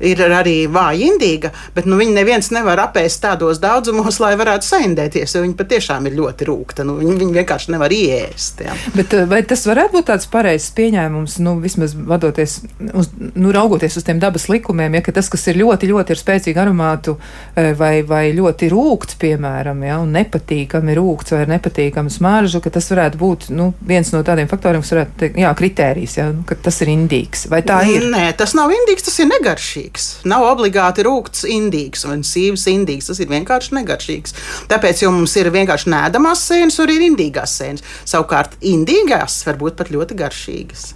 ir 0.10 0.24
arī 0.26 0.56
vāja 0.66 1.12
indīga, 1.12 1.54
bet 1.78 1.86
nu, 1.86 2.02
viņi 2.02 2.18
neviens 2.18 2.50
nevar 2.50 2.82
apēst 2.88 3.22
tādos 3.22 3.62
daudzumos, 3.62 4.18
lai 4.24 4.34
varētu 4.40 4.66
saindēties, 4.66 5.38
jo 5.38 5.44
viņi 5.46 5.56
patiešām 5.62 6.10
ir 6.10 6.18
ļoti 6.18 6.50
rūkta. 6.50 6.88
Nu, 6.90 6.98
viņi, 7.04 7.20
viņi 7.22 7.38
vienkārši 7.38 7.76
nevar 7.78 7.94
iēst. 7.94 8.66
Jā. 8.66 8.74
Bet 8.98 9.14
eh, 9.14 9.30
vai 9.30 9.44
tas 9.46 9.62
varētu 9.70 10.00
būt 10.00 10.10
tāds 10.10 10.26
pareizs 10.34 10.74
pieņēmums, 10.74 11.38
nu, 11.46 11.60
vismaz 11.62 11.94
vadoties, 11.94 12.64
uz, 12.98 13.14
nu, 13.38 13.54
raugoties 13.54 14.02
uz 14.02 14.10
tiem 14.10 14.18
dabas 14.18 14.50
likumiem? 14.50 14.71
Likumiem, 14.72 14.96
ja 14.96 15.14
tas, 15.14 15.30
kas 15.30 15.44
ir 15.52 15.60
ļoti, 15.60 15.90
ļoti 15.92 16.14
ar 16.14 16.20
spēcīgu 16.20 16.62
aromātu 16.62 17.18
eh, 17.56 17.74
vai, 17.78 18.02
vai 18.08 18.32
ļoti 18.34 18.70
rūkts, 18.72 19.18
piemēram, 19.20 19.84
ja, 19.84 20.00
un 20.00 20.12
nepatīkami 20.16 20.96
rūkts 20.96 21.36
vai 21.36 21.46
nepatīkami 21.52 22.12
smaržu, 22.12 22.62
ka 22.64 22.72
tas 22.72 22.88
varētu 22.92 23.20
būt 23.20 23.50
nu, 23.52 23.74
viens 23.82 24.12
no 24.14 24.22
tādiem 24.24 24.48
faktoriem, 24.48 24.82
kas 24.82 24.94
varētu 24.96 25.18
teikt, 25.20 25.40
jā, 25.42 25.52
kritērijs, 25.58 26.18
ja, 26.18 26.30
ka 26.48 26.56
tas 26.56 26.82
ir 26.82 26.94
indīgs. 26.94 27.48
Vai 27.52 27.62
tā 27.68 27.82
ir? 27.90 28.08
Nē, 28.12 28.32
tas 28.40 28.56
nav 28.58 28.72
indīgs, 28.72 29.06
tas 29.08 29.20
ir 29.20 29.30
negaršīgs. 29.32 30.08
Nav 30.32 30.48
obligāti 30.48 31.06
rūkts 31.08 31.46
indīgs 31.50 32.06
un 32.08 32.24
sīvs 32.28 32.68
indīgs. 32.72 33.10
Tas 33.12 33.20
ir 33.24 33.32
vienkārši 33.32 33.76
negaršīgs. 33.80 34.38
Tāpēc, 34.72 35.04
jo 35.04 35.12
mums 35.16 35.36
ir 35.40 35.52
vienkārši 35.54 35.92
nēdamās 35.92 36.46
sēnes, 36.48 36.80
un 36.84 36.96
ir 36.96 37.06
indīgās 37.12 37.60
sēnes. 37.60 37.86
Savukārt, 38.08 38.58
indīgās 38.72 39.42
var 39.48 39.60
būt 39.62 39.80
pat 39.82 39.94
ļoti 39.94 40.18
garšīgas. 40.22 40.90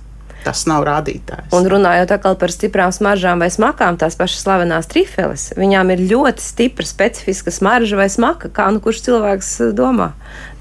Tas 0.46 0.66
nav 0.70 0.84
rādītājs. 0.86 1.50
Un 1.58 1.66
runājot 1.72 2.14
par 2.40 2.54
stiprām 2.54 2.92
smaržām 2.94 3.42
vai 3.42 3.50
smakām, 3.54 3.98
tās 3.98 4.18
pašas 4.20 4.44
slavenās 4.46 4.90
trifeles, 4.92 5.48
viņām 5.58 5.94
ir 5.96 6.04
ļoti 6.12 6.44
stipra 6.46 6.86
specifiska 6.86 7.54
smarža 7.54 7.98
vai 7.98 8.10
smaka, 8.14 8.52
kā 8.54 8.68
nu 8.74 8.84
kurš 8.84 9.02
cilvēks 9.08 9.54
eh, 9.66 9.74
domā. 9.78 10.12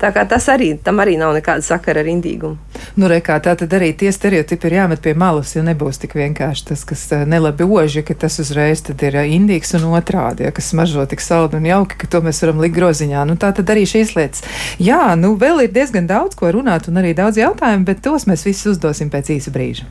Tā 0.04 0.10
kā 0.12 0.26
tas 0.28 0.44
arī, 0.52 0.66
tam 0.84 0.98
arī 1.00 1.14
nav 1.16 1.30
nekāda 1.32 1.64
sakara 1.64 2.02
ar 2.04 2.08
indīgumu. 2.12 2.58
Nu, 3.00 3.06
rekā, 3.08 3.38
tā 3.40 3.54
tad 3.56 3.72
arī 3.72 3.94
tie 3.96 4.10
stereotipi 4.12 4.68
ir 4.68 4.74
jāmet 4.76 5.00
pie 5.00 5.14
malas, 5.16 5.54
jo 5.56 5.62
nebūs 5.64 5.96
tik 6.02 6.12
vienkārši 6.18 6.66
tas, 6.68 6.82
kas 6.84 7.04
eh, 7.16 7.22
nelabi 7.24 7.64
oži, 7.64 8.02
ka 8.04 8.12
tas 8.26 8.36
uzreiz 8.42 8.82
ir 8.92 9.16
eh, 9.16 9.30
indīgs 9.32 9.72
un 9.78 9.86
otrādi, 9.96 10.44
ja, 10.44 10.52
kas 10.52 10.68
smaržo 10.74 11.06
tik 11.08 11.24
saldi 11.24 11.56
un 11.56 11.68
jauki, 11.70 11.96
ka 12.02 12.10
to 12.12 12.20
mēs 12.26 12.42
varam 12.44 12.60
likt 12.60 12.76
groziņā. 12.76 13.22
Nu, 13.30 13.38
tā 13.40 13.54
tad 13.56 13.72
arī 13.72 13.86
šīs 13.88 14.12
lietas. 14.18 14.44
Jā, 14.76 15.14
nu 15.16 15.38
vēl 15.40 15.64
ir 15.64 15.72
diezgan 15.72 16.04
daudz 16.10 16.36
ko 16.36 16.52
runāt 16.52 16.90
un 16.92 17.00
arī 17.00 17.14
daudz 17.16 17.40
jautājumu, 17.40 17.88
bet 17.88 18.04
tos 18.04 18.28
mēs 18.28 18.44
visus 18.44 18.74
uzdosim 18.74 19.08
pēc 19.08 19.32
īsa 19.38 19.54
brīža. 19.56 19.88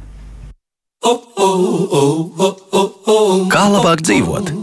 Kā 3.50 3.66
labāk 3.74 4.06
dzīvot? 4.06 4.54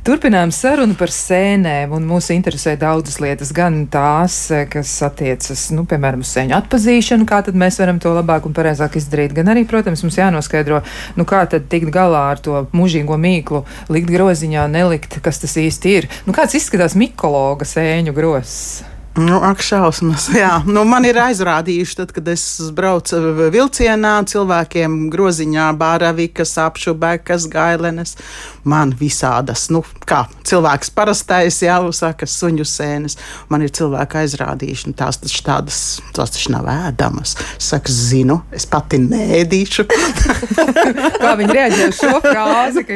Turpinām 0.00 0.48
sarunu 0.48 0.94
par 0.96 1.10
sēnēm, 1.12 1.90
un 1.92 2.06
mūs 2.08 2.30
interesē 2.32 2.72
daudzas 2.80 3.18
lietas, 3.20 3.50
gan 3.52 3.82
tās, 3.92 4.36
kas 4.72 4.94
attiecas, 5.04 5.66
nu, 5.76 5.82
piemēram, 5.88 6.22
uz 6.24 6.30
sēņu 6.32 6.54
atpazīšanu, 6.56 7.26
kā 7.28 7.42
tad 7.44 7.58
mēs 7.60 7.76
varam 7.82 7.98
to 8.00 8.14
labāk 8.16 8.46
un 8.48 8.54
pareizāk 8.56 8.96
izdarīt, 8.96 9.34
gan 9.36 9.52
arī, 9.52 9.66
protams, 9.68 10.00
mums 10.06 10.16
jānoskaidro, 10.16 10.78
nu, 11.20 11.26
kā 11.28 11.42
tad 11.52 11.68
tikt 11.68 11.92
galā 11.92 12.22
ar 12.30 12.40
to 12.40 12.62
mūžīgo 12.72 13.18
mīklu, 13.20 13.60
likt 13.92 14.08
groziņā, 14.14 14.64
nelikt, 14.72 15.18
kas 15.20 15.42
tas 15.44 15.58
īsti 15.60 15.92
ir. 15.98 16.08
Nu, 16.24 16.32
kāds 16.32 16.56
izskatās 16.56 16.96
mikologa 16.96 17.68
sēņu 17.68 18.16
grozs? 18.16 18.80
Nu, 19.20 19.36
ak, 19.44 19.60
šausmas. 19.60 20.30
Jā, 20.42 20.62
nu, 20.64 20.80
man 20.88 21.04
ir 21.04 21.18
aizrādījuši, 21.20 21.96
tad, 21.98 22.12
kad 22.16 22.28
es 22.32 22.44
braucu 22.76 23.18
vilcienā, 23.52 24.14
cilvēkiem 24.30 24.94
groziņā 25.12 25.66
bāravikas, 25.80 26.54
apšubekas, 26.64 27.44
gailenes. 27.52 28.16
Man 28.64 28.94
visādas, 28.96 29.66
nu, 29.72 29.82
kā 30.08 30.22
cilvēks 30.48 30.92
parastais 30.96 31.60
jau 31.64 31.90
saka, 31.96 32.28
suņu 32.28 32.64
sēnes. 32.68 33.18
Man 33.52 33.64
ir 33.64 33.72
cilvēki 33.76 34.22
aizrādījuši, 34.22 34.88
nu, 34.90 34.96
tās 34.96 35.20
taču 35.20 35.44
tādas, 35.44 35.82
tās 36.16 36.32
taču 36.36 36.54
nav 36.56 36.68
ēdamas. 36.72 37.36
Es 37.58 37.70
saku, 37.74 37.92
zinu, 37.92 38.40
es 38.56 38.68
pati 38.68 39.02
nēdīšu. 39.04 39.86
kā 41.22 41.34
viņi 41.40 41.58
reaģē 41.58 41.90
uz 41.92 42.00
šo 42.00 42.14
frāzi? 42.24 42.86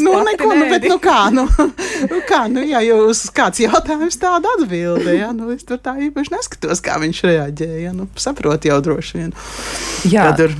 nu, 0.00 0.16
neko, 0.30 0.50
nu, 0.54 0.68
bet, 0.72 0.88
nu, 0.88 0.98
kā, 1.02 1.20
nu, 1.34 1.46
nu, 2.12 2.24
kā, 2.28 2.44
nu, 2.52 2.64
ja 2.68 2.80
jūs 2.84 3.26
kāds 3.36 3.64
jautājums 3.64 4.20
tāda 4.20 4.56
atbilde, 4.58 5.18
ja, 5.18 5.32
nu, 5.36 5.52
es 5.52 5.64
tur 5.74 5.82
tā 5.82 5.96
īpaši 6.08 6.36
neskatos, 6.36 6.84
kā 6.84 7.00
viņš 7.02 7.24
reaģēja. 7.30 7.96
Nu, 7.98 8.08
saprot 8.20 8.70
jau 8.70 8.80
droši 8.84 9.20
vien. 9.20 9.36
Jā. 10.08 10.30
Tad 10.30 10.46
ir, 10.46 10.56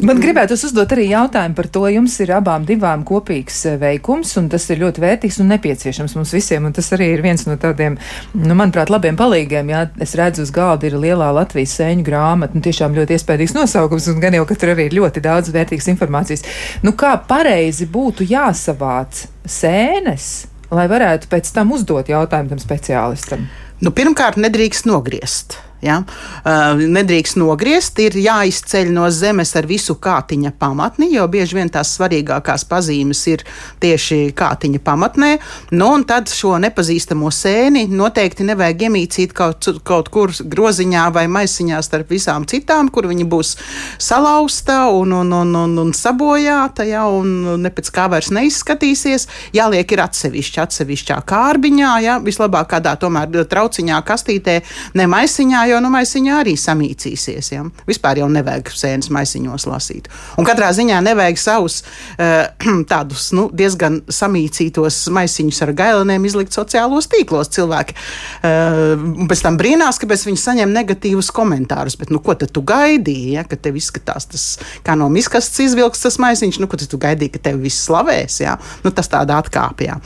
Man 0.00 0.16
gribētu 0.20 0.56
uzdot 0.56 0.92
arī 0.94 1.10
jautājumu 1.10 1.56
par 1.56 1.66
to. 1.72 1.82
Jums 1.92 2.14
ir 2.24 2.30
abām 2.36 2.64
divām 2.68 3.02
kopīgs 3.06 3.58
eh, 3.68 3.76
veikums, 3.80 4.32
un 4.40 4.48
tas 4.52 4.64
ir 4.72 4.80
ļoti 4.80 5.02
vērtīgs 5.02 5.36
un 5.42 5.50
nepieciešams 5.52 6.16
mums 6.16 6.32
visiem. 6.32 6.68
Tas 6.76 6.88
arī 6.96 7.10
ir 7.12 7.22
viens 7.24 7.44
no 7.48 7.58
tādiem, 7.60 7.98
nu, 8.34 8.56
manuprāt, 8.56 8.90
labiem 8.92 9.18
palīgiem. 9.20 9.72
Jā, 9.74 9.82
es 10.02 10.16
redzu, 10.18 10.46
uz 10.46 10.52
galda 10.54 10.88
ir 10.88 10.96
lielā 11.00 11.28
Latvijas 11.36 11.76
sēņu 11.76 12.06
grāmata, 12.08 12.56
un 12.56 12.64
tiešām 12.64 12.96
ļoti 12.96 13.18
iespējams 13.18 13.56
nosaukums, 13.58 14.08
un 14.12 14.24
gan 14.24 14.38
jau, 14.38 14.46
ka 14.48 14.56
tur 14.56 14.72
arī 14.72 14.88
ir 14.88 14.96
ļoti 14.96 15.24
daudz 15.28 15.52
vērtīgas 15.54 15.92
informācijas. 15.92 16.46
Nu, 16.86 16.96
kā 16.96 17.12
pareizi 17.28 17.88
būtu 17.92 18.26
jāsavāc 18.32 19.26
sēnes, 19.44 20.32
lai 20.72 20.88
varētu 20.90 21.28
pēc 21.30 21.52
tam 21.52 21.76
uzdot 21.76 22.08
jautājumu 22.10 22.56
tam 22.56 22.64
speciālistam? 22.64 23.46
Nu, 23.84 23.92
pirmkārt, 23.92 24.38
nedrīkst 24.40 24.86
nogriezt. 24.88 25.58
Ja? 25.86 26.00
Uh, 26.42 26.80
nedrīkst 26.96 27.38
nogriezt, 27.40 27.98
ir 28.02 28.16
jāizceļ 28.18 28.92
no 28.94 29.06
zemes 29.14 29.54
ar 29.58 29.68
visu 29.68 29.96
kātiņa 30.02 30.52
pamatni, 30.58 31.10
jo 31.14 31.26
bieži 31.30 31.58
vien 31.58 31.70
tās 31.72 31.94
svarīgākās 31.96 32.66
pazīmes 32.68 33.22
ir 33.30 33.44
tieši 33.82 34.32
kātiņa 34.36 34.82
pamatnē. 34.84 35.30
Nu, 35.76 35.92
un 35.94 36.06
tad 36.08 36.30
šo 36.32 36.56
nepazīstamo 36.62 37.30
sēni 37.34 37.86
noteikti 37.90 38.46
nevajag 38.46 38.86
iemīcīt 38.88 39.34
kaut, 39.36 39.68
kaut 39.86 40.10
kur 40.14 40.32
groziņā 40.32 41.06
vai 41.14 41.26
maisiņā 41.30 41.80
starp 41.84 42.10
visām 42.14 42.46
citām, 42.48 42.90
kur 42.92 43.08
viņi 43.10 43.26
būs 43.30 43.54
salauzta 44.02 44.86
un, 44.92 45.14
un, 45.20 45.32
un, 45.32 45.54
un, 45.62 45.76
un 45.86 45.92
sabojāta, 45.96 46.86
ja? 46.88 47.06
un 47.10 47.60
ne 47.62 47.72
pēc 47.72 47.92
kā 47.94 48.08
vairs 48.12 48.32
neizskatīsies. 48.34 49.28
Jāliek 49.56 49.94
ir 49.94 50.04
atsevišķi, 50.06 50.62
atsevišķā 50.66 51.20
kārbiņā, 51.28 51.92
ja? 52.04 52.18
vislabāk 52.22 52.70
kādā 52.74 52.96
tomēr 53.00 53.44
trauciņā, 53.50 54.00
kastītē, 54.06 54.58
ne 54.98 55.08
maisiņā 55.10 55.66
jo 55.76 55.82
nu, 55.84 55.90
maisiņā 55.92 56.40
arī 56.42 56.54
samīcīsies. 56.58 57.52
Ja? 57.52 57.64
Vispār 57.88 58.20
jau 58.22 58.28
nevajag 58.32 58.70
sēnes 58.72 59.10
maisiņos 59.12 59.66
lasīt. 59.68 60.08
Un 60.40 60.46
katrā 60.48 60.70
ziņā 60.76 60.98
nevajag 61.04 61.40
savus 61.40 61.82
uh, 61.82 62.48
tādus 62.92 63.28
nu, 63.36 63.48
diezgan 63.52 64.00
samīcītos 64.08 65.06
maisiņus 65.14 65.62
ar 65.66 65.74
gailenēm 65.76 66.26
izlikt 66.28 66.56
sociālos 66.56 67.10
tīklos. 67.12 67.52
Cilvēki 67.56 67.96
uh, 67.96 69.04
pēc 69.30 69.44
tam 69.44 69.58
brīnās, 69.60 70.00
kāpēc 70.02 70.26
viņi 70.28 70.42
saņem 70.42 70.74
negatīvus 70.74 71.30
komentārus. 71.36 71.98
Bet, 72.00 72.12
nu, 72.14 72.22
ko 72.24 72.36
tad 72.38 72.54
tu 72.56 72.64
gaidīji? 72.66 73.36
Ja? 73.36 73.46
Ka 73.46 73.58
tev 73.60 73.78
izskatās 73.80 74.28
tas 74.32 74.46
kā 74.86 74.96
no 74.98 75.10
miskastes 75.12 75.62
izvilks 75.68 76.02
tas 76.04 76.18
maisiņš, 76.22 76.60
nu, 76.62 76.70
ko 76.70 76.80
tu 76.80 77.00
gaidīji, 77.00 77.34
ka 77.36 77.44
tev 77.50 77.60
viss 77.64 77.84
slavēs. 77.88 78.40
Ja? 78.44 78.56
Nu, 78.84 78.92
tas 78.94 79.10
tādā 79.12 79.38
atkāpjā. 79.42 79.98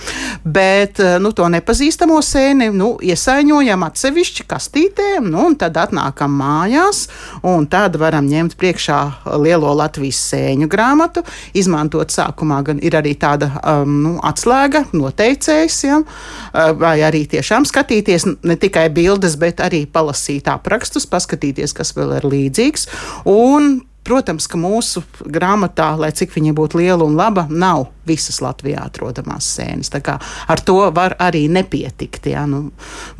Bet 0.44 1.02
uh, 1.02 1.16
nu, 1.22 1.35
to 1.37 1.46
nepazīstamo 1.52 2.18
sēni 2.24 2.70
nu, 2.74 2.92
iesaiņojam 3.04 3.87
atsevišķi 3.87 4.48
kastītē. 4.50 5.11
Nu, 5.24 5.46
un 5.50 5.56
tad 5.60 5.76
atnākam 5.80 6.32
mājās, 6.40 7.04
un 7.46 7.66
tad 7.70 7.98
varam 8.00 8.28
ņemt 8.30 8.56
priekšā 8.60 9.00
lielo 9.40 9.72
Latvijas 9.76 10.20
sēņu 10.30 10.68
grāmatu. 10.70 11.24
Izmantot 11.56 12.12
sākumā 12.14 12.62
gan 12.66 12.80
ir 12.84 12.96
arī 12.98 13.14
tāda 13.20 13.50
um, 13.60 13.98
nu, 14.04 14.14
atslēga, 14.26 14.86
noteicējs, 14.96 15.82
ja, 15.88 16.00
uh, 16.00 16.72
vai 16.80 16.98
arī 17.06 17.26
tiešām 17.30 17.68
skatīties 17.68 18.26
ne 18.46 18.56
tikai 18.60 18.88
bildes, 18.94 19.36
bet 19.40 19.62
arī 19.64 19.84
palasīt 19.90 20.48
aprakstus, 20.50 21.08
paskatīties, 21.10 21.76
kas 21.76 21.94
vēl 21.96 22.18
ir 22.18 22.28
līdzīgs. 22.30 22.88
Un 23.30 23.78
Protams, 24.06 24.46
ka 24.48 24.56
mūsu 24.56 25.02
grāmatā, 25.28 25.92
lai 26.00 26.08
cik 26.16 26.32
viņa 26.32 26.54
būtu 26.56 26.80
liela 26.80 27.04
un 27.04 27.18
laba, 27.18 27.44
nav 27.50 27.90
visas 28.08 28.40
Latvijā 28.42 28.80
atrodamās 28.86 29.46
sēnes. 29.56 29.90
Ar 29.92 30.62
to 30.64 30.78
var 30.94 31.14
arī 31.20 31.44
nepietikt. 31.52 32.30
Jā, 32.32 32.46
nu, 32.48 32.70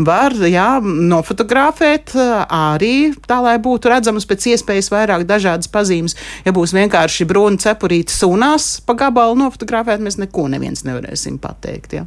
var 0.01 0.35
jā, 0.35 0.81
nofotografēt 0.81 2.15
arī 2.17 3.13
tā, 3.29 3.41
lai 3.45 3.57
būtu 3.63 3.93
redzamas 3.93 4.27
pēc 4.29 4.49
iespējas 4.55 4.91
vairāk 4.93 5.27
dažādas 5.29 5.71
pazīmes. 5.71 6.17
Ja 6.47 6.55
būs 6.57 6.75
vienkārši 6.77 7.29
brūna 7.29 7.61
cepurīte 7.61 8.15
sunās 8.15 8.73
pa 8.87 8.97
gabalu 9.05 9.39
nofotografēt, 9.45 10.03
mēs 10.03 10.19
neko 10.21 10.49
neviens 10.53 10.87
nevarēsim 10.89 11.39
pateikt. 11.43 11.99
Jā. 12.01 12.07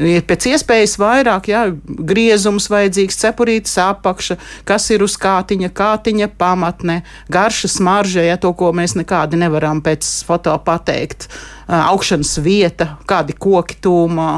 Ir 0.00 0.24
pēc 0.24 0.48
iespējas 0.54 0.96
vairāk 1.00 1.50
jā, 1.52 1.66
griezums 1.84 2.70
vajadzīgs, 2.72 3.20
cepurītes 3.26 3.76
apakša, 3.82 4.38
kas 4.68 4.88
ir 4.94 5.04
uz 5.04 5.18
kātiņa, 5.20 5.68
kātiņa 5.76 6.30
pamatne, 6.40 7.02
garšas 7.32 7.76
smarža, 7.82 8.22
ja 8.22 8.38
to, 8.38 8.54
ko 8.54 8.70
mēs 8.76 8.94
nekādi 8.98 9.40
nevaram 9.40 9.82
pēc 9.82 10.06
foto 10.26 10.54
pateikt, 10.62 11.26
augšanas 11.66 12.36
vieta, 12.44 12.96
kādi 13.10 13.34
koki 13.34 13.80
tūmā. 13.82 14.32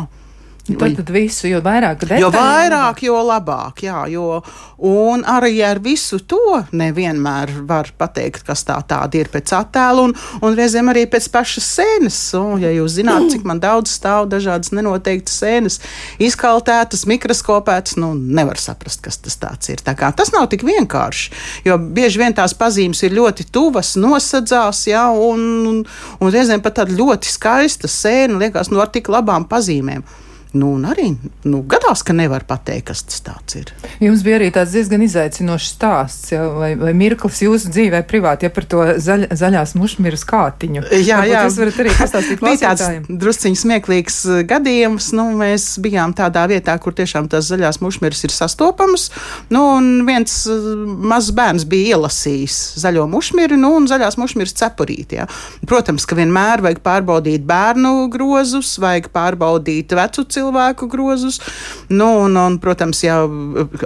Tad, 0.64 0.94
tad 0.96 1.10
visu, 1.12 1.44
jo 1.50 1.58
vairāk 1.60 1.98
detaļu. 2.00 2.22
Jo 2.22 2.30
vairāk, 2.32 3.02
jo 3.04 3.18
labāk. 3.20 3.82
Jā, 3.84 4.06
jo, 4.08 4.38
un 4.80 5.20
arī 5.28 5.58
ar 5.60 5.76
visu 5.84 6.16
to 6.24 6.62
nevienmēr 6.72 7.52
var 7.68 7.90
pateikt, 8.00 8.46
kas 8.48 8.64
tā 8.64 8.78
tāda 8.88 9.20
ir 9.20 9.28
pēc 9.28 9.52
attēla, 9.58 10.06
un, 10.08 10.14
un 10.40 10.56
reizēm 10.56 10.88
arī 10.88 11.02
pēc 11.12 11.28
pašas 11.34 11.68
sēnes. 11.68 12.22
Un, 12.40 12.64
ja 12.64 12.72
jūs 12.72 12.96
zināt, 12.96 13.28
cik 13.34 13.44
man 13.44 13.60
daudz 13.60 13.92
stāv 13.92 14.30
dažādas 14.32 14.72
nenoteiktas 14.72 15.36
sēnes, 15.44 15.78
izkaltētas, 16.24 17.04
mikroskopētas, 17.12 17.98
nu 18.00 18.14
nevar 18.16 18.56
saprast, 18.56 19.04
kas 19.04 19.20
tas 19.20 19.68
ir. 19.68 19.84
Tā 19.84 19.92
kā, 20.00 20.14
tas 20.16 20.32
nav 20.32 20.48
tik 20.48 20.64
vienkārši, 20.64 21.32
jo 21.68 21.76
bieži 21.76 22.24
vien 22.24 22.40
tās 22.40 22.56
pazīmes 22.56 23.04
ir 23.04 23.12
ļoti 23.20 23.50
tuvas, 23.52 23.98
nosadzās, 24.00 24.86
jā, 24.88 25.04
un, 25.12 25.46
un, 25.68 25.86
un 26.24 26.32
reizēm 26.32 26.64
pat 26.64 26.80
tāda 26.80 26.96
ļoti 26.96 27.36
skaista 27.36 27.90
sēna 28.00 28.46
liekas 28.46 28.72
nu, 28.72 28.80
ar 28.80 28.88
tik 28.96 29.12
labām 29.12 29.44
pazīmēm. 29.44 30.23
Nu, 30.54 30.68
arī 30.86 31.08
nu, 31.42 31.64
gadās, 31.66 32.04
ka 32.06 32.14
nevar 32.14 32.44
pateikt, 32.46 32.92
kas 32.92 33.02
tas 33.26 33.56
ir. 33.58 33.72
Jums 34.02 34.22
bija 34.22 34.36
arī 34.38 34.50
tāds 34.54 34.74
diezgan 34.76 35.02
izaicinošs 35.02 35.70
stāsts, 35.74 36.28
ja, 36.30 36.44
vai, 36.54 36.70
vai 36.78 36.92
mirklis 36.94 37.40
jūsu 37.42 37.72
dzīvē, 37.74 38.04
privāti, 38.06 38.46
ja 38.46 38.52
par 38.54 38.66
to 38.70 38.84
zaļ, 39.02 39.26
zaļās 39.34 39.74
mušmiras 39.74 40.22
kātiņu. 40.28 40.84
Jā, 40.94 41.18
Varbūt 41.24 41.32
jā. 41.32 41.40
Jūs 41.48 41.58
varat 41.58 41.80
arī 41.82 41.94
pastāstīt 41.98 42.44
bija 42.44 42.60
tāds 42.62 43.08
drusciņš 43.24 43.64
smieklīgs 43.64 44.20
uh, 44.28 44.42
gadījums. 44.46 45.10
Nu, 45.18 45.26
mēs 45.40 45.66
bijām 45.82 46.14
tādā 46.14 46.46
vietā, 46.50 46.76
kur 46.78 46.94
tiešām 46.94 47.26
tās 47.32 47.50
zaļās 47.50 47.80
mušmiras 47.82 48.22
ir 48.28 48.34
sastopamas. 48.36 49.08
Nu, 49.50 49.64
un 49.80 50.06
viens 50.06 50.36
uh, 50.46 50.70
mazs 50.86 51.34
bērns 51.34 51.66
bija 51.66 51.98
ielasījis 51.98 52.60
zaļo 52.84 53.08
mušmiru 53.10 53.58
nu, 53.58 53.72
un 53.80 53.90
zaļās 53.90 54.20
mušmiras 54.22 54.54
cepurīti. 54.62 55.18
Jā. 55.18 55.26
Protams, 55.66 56.06
ka 56.06 56.18
vienmēr 56.18 56.62
vajag 56.62 56.84
pārbaudīt 56.86 57.42
bērnu 57.48 58.06
grozus, 58.14 58.76
vajag 58.78 59.10
pārbaudīt 59.14 59.98
vecu 59.98 60.22
cilvēku 60.22 60.43
grozus. 60.90 61.40
Nu, 61.88 62.08
un, 62.26 62.36
un, 62.36 62.58
protams, 62.62 63.00
jau 63.04 63.24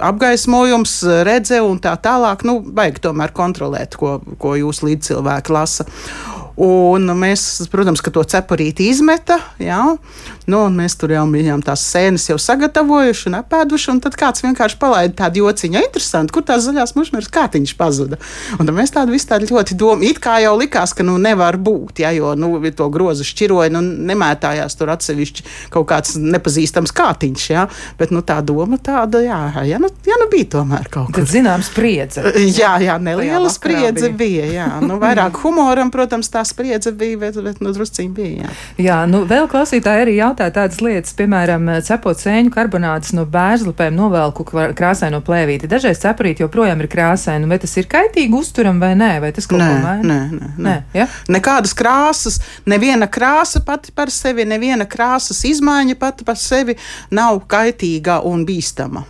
apgaismojums, 0.05 0.97
redze 1.27 1.61
un 1.63 1.79
tā 1.83 1.95
tālāk. 2.01 2.43
Nu, 2.47 2.59
vajag 2.63 2.99
tomēr 3.07 3.35
kontrolēt, 3.35 3.95
ko, 3.99 4.19
ko 4.41 4.55
jūs 4.59 4.83
līdzcilvēki 4.87 5.55
lasa. 5.55 5.87
Un 6.59 7.07
mēs, 7.15 7.41
protams, 7.71 8.01
ka 8.03 8.11
to 8.11 8.19
cepurīti 8.27 8.89
izmeta. 8.91 9.37
Jā, 9.63 9.79
nu, 10.51 10.59
mēs 10.73 10.97
tur 10.99 11.13
jau 11.13 11.23
bijām 11.31 11.61
tās 11.63 11.85
sēnes 11.87 12.25
jau 12.27 12.35
sagatavojuši 12.41 13.29
un 13.29 13.37
apēduši. 13.39 13.91
Un 13.93 14.01
tad 14.03 14.17
kāds 14.19 14.43
vienkārši 14.43 14.75
palaida 14.81 15.15
tādu 15.21 15.45
jociņu, 15.45 15.79
interesanti, 15.87 16.33
kur 16.35 16.43
tās 16.43 16.65
zaļās 16.65 16.95
mušmiras 16.97 17.31
kātiņš 17.31 17.75
pazuda. 17.79 18.19
Un 18.57 18.67
tad 18.67 18.75
mēs 18.75 18.91
tādu 18.91 19.15
visu 19.15 19.29
tādu 19.29 19.47
ļoti 19.53 19.77
domājam, 19.79 20.03
it 20.09 20.19
kā 20.23 20.35
jau 20.43 20.57
likās, 20.59 20.91
ka 20.97 21.05
nu 21.07 21.15
nevar 21.21 21.55
būt, 21.55 22.03
jā, 22.03 22.11
jo 22.17 22.33
nu, 22.35 22.51
to 22.75 22.89
grozu 22.91 23.23
šķiroja, 23.27 23.71
nu 23.77 23.83
nemētājās 24.11 24.75
tur 24.75 24.91
atsevišķi 24.91 25.47
kaut 25.71 25.87
kāds 25.93 26.17
nepazīstams 26.19 26.91
kātiņš. 26.95 27.47
Jā, 27.53 27.65
bet 28.01 28.11
nu, 28.11 28.19
tā 28.25 28.41
doma 28.43 28.81
tāda, 28.83 29.23
jā, 29.23 29.39
jā, 29.63 29.79
nu, 29.79 29.87
jā, 30.03 30.19
nu 30.19 30.27
bija 30.33 30.51
tomēr 30.57 30.91
kaut 30.91 31.13
kas. 31.15 31.31
zinām 31.31 31.63
spriedze. 31.63 32.25
Jā, 32.59 32.75
jā, 32.83 32.99
neliela 32.99 33.47
spriedze 33.53 34.11
bija. 34.11 34.43
bija. 34.43 34.51
jā, 34.59 34.69
nu, 34.83 34.99
vairāk 34.99 35.39
humoram, 35.39 35.91
protams, 35.93 36.27
tā 36.33 36.43
spriedze 36.49 36.91
bija, 36.97 37.17
bet, 37.21 37.37
bet 37.45 37.61
nu, 37.63 37.71
drusciņi 37.75 38.11
bija. 38.17 38.49
Jā. 38.49 38.55
Jā, 38.89 38.97
nu 39.09 39.21
vēl 39.29 39.47
klausītāji 39.51 40.03
arī 40.05 40.15
jautāja 40.17 40.53
tādas 40.55 40.81
lietas, 40.83 41.13
piemēram, 41.19 41.69
cepot 41.85 42.19
sēņu 42.19 42.53
karbonātus 42.55 43.13
no 43.17 43.25
bērzlapēm, 43.29 43.95
novelku 43.97 44.45
krāsaino 44.49 45.21
plēvīti. 45.25 45.69
Dažreiz 45.69 46.01
cepurīti 46.03 46.43
joprojām 46.45 46.81
ir 46.83 46.89
krāsaini, 46.91 47.49
vai 47.49 47.59
tas 47.61 47.75
ir 47.79 47.89
kaitīgi 47.91 48.35
uzturam 48.39 48.81
vai 48.81 48.93
nē, 48.99 49.11
vai 49.23 49.31
tas 49.35 49.47
kaut 49.49 49.61
Nē, 49.61 49.69
ko 49.69 49.83
maina? 49.85 50.01
nē, 50.09 50.19
nē, 50.33 50.49
nē. 50.57 50.65
nē 50.69 50.75
ja? 51.01 51.07
Nekādas 51.31 51.75
krāsas, 51.77 52.39
neviena 52.69 53.07
krāsa 53.11 53.61
pati 53.65 53.93
par 53.95 54.09
sevi, 54.13 54.47
neviena 54.49 54.87
krāsas 54.89 55.43
izmaiņa 55.49 55.95
pati 55.99 56.25
par 56.27 56.39
sevi 56.39 56.75
nav 57.11 57.41
kaitīga 57.51 58.21
un 58.25 58.45
bīstama. 58.47 59.05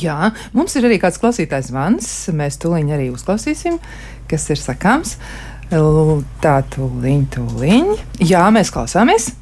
Jā, 0.00 0.30
mums 0.56 0.72
ir 0.78 0.86
arī 0.88 0.96
kāds 1.02 1.18
klausītājs 1.20 1.66
zvans. 1.68 2.06
Mēs 2.32 2.56
tūlīt 2.62 2.88
arī 2.96 3.10
uzklausīsim, 3.12 3.76
kas 4.30 4.46
ir 4.48 4.56
sakāms. 4.56 5.18
L- 5.18 5.53
Tā 5.74 6.58
tūlīt, 6.70 7.24
tūlīt. 7.34 8.02
Jā, 8.22 8.44
mēs 8.54 8.70
klausāmies. 8.74 9.32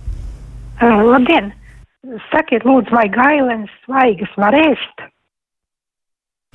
Uh, 0.81 1.03
labdien! 1.13 1.51
Sakiet, 2.33 2.65
lūdzu, 2.67 2.91
vai 2.97 3.05
gailenes 3.13 3.71
svaigas 3.85 4.33
var 4.41 4.57
ēst? 4.59 5.05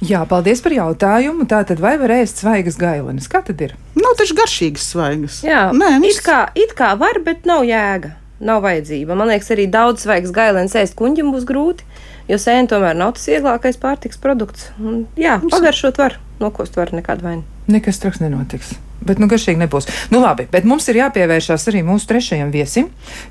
Jā, 0.03 0.23
paldies 0.29 0.59
par 0.65 0.73
jautājumu. 0.75 1.45
Tātad, 1.49 1.79
vai 1.81 1.95
var 2.01 2.11
ēst 2.19 2.41
svaigas 2.43 2.75
gailenes? 2.77 3.29
Kā 3.31 3.39
tad 3.45 3.61
ir? 3.65 3.75
Nav 3.97 4.17
taču 4.19 4.35
garšīgas 4.37 4.89
svaigas. 4.93 5.39
Jā, 5.45 5.67
Nē, 5.73 5.95
it, 5.97 6.03
viss- 6.03 6.21
kā, 6.25 6.39
it 6.57 6.73
kā 6.77 6.91
var, 6.99 7.17
bet 7.25 7.45
nav 7.49 7.63
jēga. 7.65 8.15
Nav 8.39 8.61
vajadzība. 8.65 9.15
Man 9.17 9.29
liekas, 9.31 9.49
arī 9.55 9.65
daudz 9.73 10.05
svaigas 10.05 10.33
gailēnas 10.35 10.75
ēst 10.77 10.97
kuņģim 10.99 11.31
būs 11.33 11.45
grūti, 11.49 11.85
jo 12.29 12.37
sēne 12.41 12.69
tomēr 12.69 12.97
nav 12.97 13.15
tas 13.17 13.25
vieglākais 13.29 13.79
pārtiks 13.81 14.21
produkts. 14.21 14.71
Un, 14.77 15.05
jā, 15.17 15.39
pagaršot 15.49 15.97
var, 15.97 16.19
nokost 16.41 16.77
var 16.77 16.93
nekādu 16.93 17.25
vainu. 17.25 17.56
Nekas 17.67 17.99
traks 18.03 18.21
nenotiks. 18.23 18.77
Bet, 18.97 19.19
nu, 19.21 19.27
garšīgi 19.29 19.59
nebūs. 19.61 19.87
Nu, 20.11 20.19
labi, 20.23 20.47
bet 20.51 20.65
mums 20.67 20.87
ir 20.89 20.97
jāpievēršās 20.99 21.67
arī 21.69 21.83
mūsu 21.85 22.09
trešajam 22.09 22.49
viesim, 22.51 22.89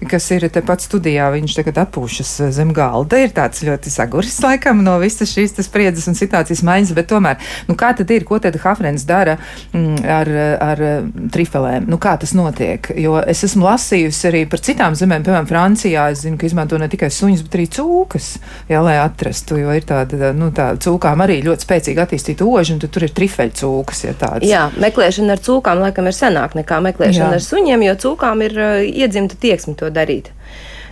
kas 0.09 0.29
ir 0.33 0.46
tepat 0.53 0.85
studijā. 0.85 1.27
Viņš 1.35 1.57
tagad 1.59 1.81
atpūšas 1.83 2.31
eh, 2.46 2.53
zem 2.55 2.70
galda. 2.77 3.18
Ir 3.20 3.35
tāds 3.35 3.64
ļoti 3.66 3.90
saguris, 3.92 4.38
laikam, 4.44 4.85
no 4.87 4.96
visas 5.03 5.33
šīs 5.35 5.57
spriedzes 5.66 6.07
un 6.09 6.16
situācijas 6.18 6.62
maiņas, 6.66 6.92
bet 6.96 7.11
tomēr, 7.11 7.42
nu, 7.66 7.77
kā 7.79 7.90
tad 7.99 8.12
ir, 8.14 8.25
ko 8.29 8.38
tad 8.42 8.59
Hafrens 8.62 9.05
dara 9.09 9.37
mm, 9.75 10.07
ar, 10.16 10.31
ar 10.68 10.85
eh, 10.87 11.11
trifelēm? 11.35 11.90
Nu, 11.90 11.99
kā 12.03 12.14
tas 12.22 12.37
notiek? 12.38 12.92
Jo 13.03 13.18
es 13.27 13.42
esmu 13.49 13.66
lasījusi 13.66 14.31
arī 14.31 14.44
par 14.51 14.62
citām 14.64 14.96
zemēm, 14.96 15.27
piemēram, 15.27 15.51
Francijā. 15.51 16.07
Es 16.14 16.22
zinu, 16.25 16.38
ka 16.40 16.49
izmanto 16.49 16.79
ne 16.79 16.88
tikai 16.92 17.11
suņus, 17.12 17.42
bet 17.49 17.59
arī 17.59 17.66
cūkas, 17.75 18.31
jā, 18.70 18.81
lai 18.87 18.96
atrastu, 19.03 19.59
jo 19.61 19.75
ir 19.75 19.85
tāda, 19.88 20.31
nu, 20.37 20.53
tā 20.55 20.70
cūkām 20.81 21.27
arī 21.27 21.40
ļoti 21.44 21.66
spēcīgi 21.66 22.07
attīstīta 22.07 22.46
oža, 22.46 22.79
un 22.79 22.87
tur 22.87 23.09
ir 23.09 23.14
trifeļu 23.16 23.59
cūkas, 23.61 24.07
ja 24.07 24.16
tādas. 24.26 24.48
Jā, 24.50 24.66
meklēšana 24.82 25.36
ar 25.36 25.42
cūkām 25.46 25.82
laikam 25.84 26.10
ir 26.10 26.16
senāk 26.16 26.56
nekā 26.58 26.80
meklēšana 26.90 27.36
Jā. 27.36 27.38
ar 27.38 27.46
suņiem, 27.46 27.86
jo 27.86 27.96
cūkām 28.06 28.42
ir 28.46 28.58
uh, 28.58 28.82
iedzimta 28.82 29.38
tieksme 29.40 29.76
to 29.78 29.90
darīt. 29.94 30.32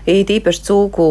It 0.07 0.31
īpaši 0.33 0.65
cūku 0.69 1.11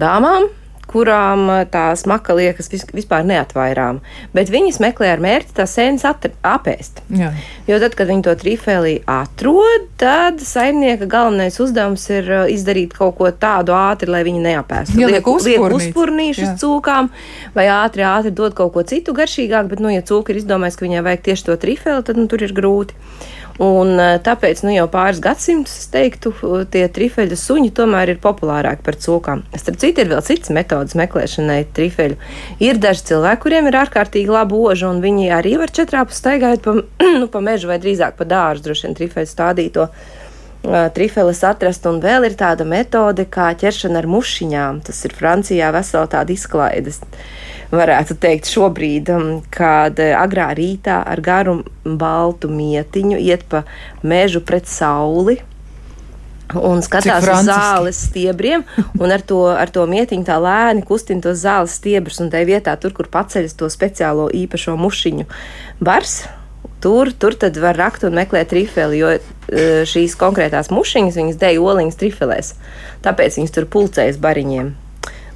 dāmām, 0.00 0.48
kurām 0.90 1.46
uh, 1.48 1.60
tā 1.70 1.88
smaka 1.98 2.34
liekas 2.36 2.68
vis, 2.72 2.84
vispār 2.94 3.24
neatvairām, 3.28 4.00
bet 4.36 4.50
viņas 4.52 4.80
meklē 4.82 5.12
ar 5.14 5.22
mērķi 5.22 5.54
tās 5.60 5.74
sēnes 5.78 6.04
apēst. 6.06 7.00
Jā. 7.14 7.30
Jo 7.70 7.78
tad, 7.82 7.94
kad 7.98 8.10
viņi 8.10 8.24
to 8.26 8.34
trifēlī 8.40 8.96
atrod, 9.10 9.86
tad 10.00 10.42
saimnieka 10.42 11.06
galvenais 11.10 11.58
uzdevums 11.62 12.06
ir 12.10 12.30
uh, 12.30 12.44
izdarīt 12.50 12.94
kaut 12.98 13.16
ko 13.20 13.30
tādu 13.30 13.74
ātri, 13.76 14.10
lai 14.10 14.24
viņi 14.26 14.42
neapēstu. 14.48 14.98
Ieliek 15.00 15.26
Liek- 15.26 15.46
liek 15.46 15.76
uzpurnīšus 15.80 16.48
Jā. 16.48 16.56
cūkām, 16.60 17.10
vai 17.54 17.68
ātri, 17.70 18.04
ātri 18.06 18.34
dod 18.34 18.54
kaut 18.58 18.74
ko 18.74 18.82
citu 18.86 19.14
garšīgāku, 19.16 19.70
bet, 19.74 19.80
nu, 19.84 19.92
ja 19.94 20.02
cūka 20.02 20.34
ir 20.34 20.42
izdomājis, 20.42 20.78
ka 20.80 20.86
viņai 20.88 21.04
vajag 21.06 21.26
tieši 21.30 21.46
to 21.50 21.56
trifeli, 21.62 22.02
tad 22.06 22.18
nu, 22.18 22.26
tur 22.30 22.42
ir 22.42 22.54
grūti. 22.56 22.96
Un, 23.60 23.98
eh, 24.00 24.14
tāpēc 24.24 24.62
nu, 24.64 24.70
jau 24.72 24.86
pāris 24.88 25.18
gadsimtus, 25.20 25.74
es 25.82 25.88
teiktu, 25.92 26.32
eh, 26.32 26.62
tie 26.72 26.86
trifeļu 26.88 27.36
suņi 27.36 27.72
tomēr 27.76 28.14
ir 28.14 28.20
populārāki 28.22 28.80
par 28.86 28.96
cūkām. 28.96 29.42
Starp 29.52 29.76
citu, 29.76 30.00
ir 30.00 30.08
vēl 30.08 30.22
citas 30.24 30.48
metodas 30.48 30.96
meklēšanai 30.96 31.66
trifeļu. 31.76 32.16
Ir 32.58 32.80
daži 32.80 33.04
cilvēki, 33.10 33.42
kuriem 33.44 33.68
ir 33.68 33.76
ārkārtīgi 33.82 34.32
laba 34.32 34.56
oža, 34.56 34.88
un 34.88 35.02
viņi 35.02 35.28
arī 35.28 35.58
var 35.60 35.68
četrāpus 35.68 36.22
staigājot 36.22 36.64
pa, 36.64 36.72
nu, 37.20 37.28
pa 37.28 37.44
mežu 37.44 37.68
vai 37.68 37.76
drīzāk 37.78 38.16
pa 38.16 38.24
dārzu, 38.24 38.64
droši 38.64 38.88
vien 38.88 38.96
trifeļu 38.96 39.28
stādīto 39.28 39.90
uh, 39.90 40.88
trifeles 40.96 41.44
atrast, 41.44 41.84
un 41.84 42.00
vēl 42.00 42.30
ir 42.30 42.40
tāda 42.40 42.64
metode 42.64 43.28
kā 43.28 43.52
ķeršana 43.60 44.00
ar 44.00 44.08
mušiņām. 44.08 44.80
Tas 44.88 45.04
ir 45.04 45.12
Francijā 45.12 45.68
vesela 45.76 46.08
tāda 46.08 46.32
izklaides. 46.32 47.02
Varētu 47.70 48.16
teikt, 48.18 48.48
šobrīd, 48.50 49.12
um, 49.14 49.28
kad 49.54 50.00
uh, 50.02 50.16
agrā 50.18 50.48
rītā 50.58 51.00
ar 51.06 51.22
garu 51.22 51.60
baltu 51.84 52.50
mietiņu 52.50 53.20
iet 53.22 53.46
pa 53.50 53.62
mežu 54.02 54.42
pret 54.42 54.66
sauli. 54.70 55.38
Un 56.50 56.82
skatās 56.82 57.22
uz 57.22 57.46
zāles 57.46 58.00
stiebriem, 58.08 58.64
un 58.98 59.14
ar 59.14 59.22
to, 59.22 59.44
ar 59.54 59.70
to 59.70 59.84
mietiņu 59.86 60.26
tā 60.26 60.40
lēni 60.42 60.82
kustina 60.82 61.22
tos 61.22 61.44
zāles 61.44 61.76
stiebrus, 61.78 62.18
un 62.24 62.32
tajā 62.32 62.48
vietā, 62.48 62.74
tur, 62.74 62.90
kur 62.96 63.06
paceļas 63.06 63.54
to 63.54 63.70
speciālo 63.70 64.26
īpašo 64.34 64.74
mušiņu 64.74 65.28
bars, 65.78 66.24
tur, 66.82 67.12
tur 67.14 67.38
tad 67.38 67.54
var 67.62 67.78
rakt 67.78 68.02
un 68.08 68.18
meklēt 68.18 68.50
trifeli, 68.50 68.98
jo 68.98 69.14
e, 69.14 69.20
šīs 69.86 70.18
konkrētās 70.18 70.72
mušiņas, 70.74 71.22
viņas 71.22 71.40
dēļ 71.40 71.62
oliņas 71.62 72.02
trifelēs, 72.02 72.54
tāpēc 73.06 73.38
viņas 73.38 73.54
tur 73.54 73.70
pulcējas 73.70 74.18
bariņiem. 74.18 74.72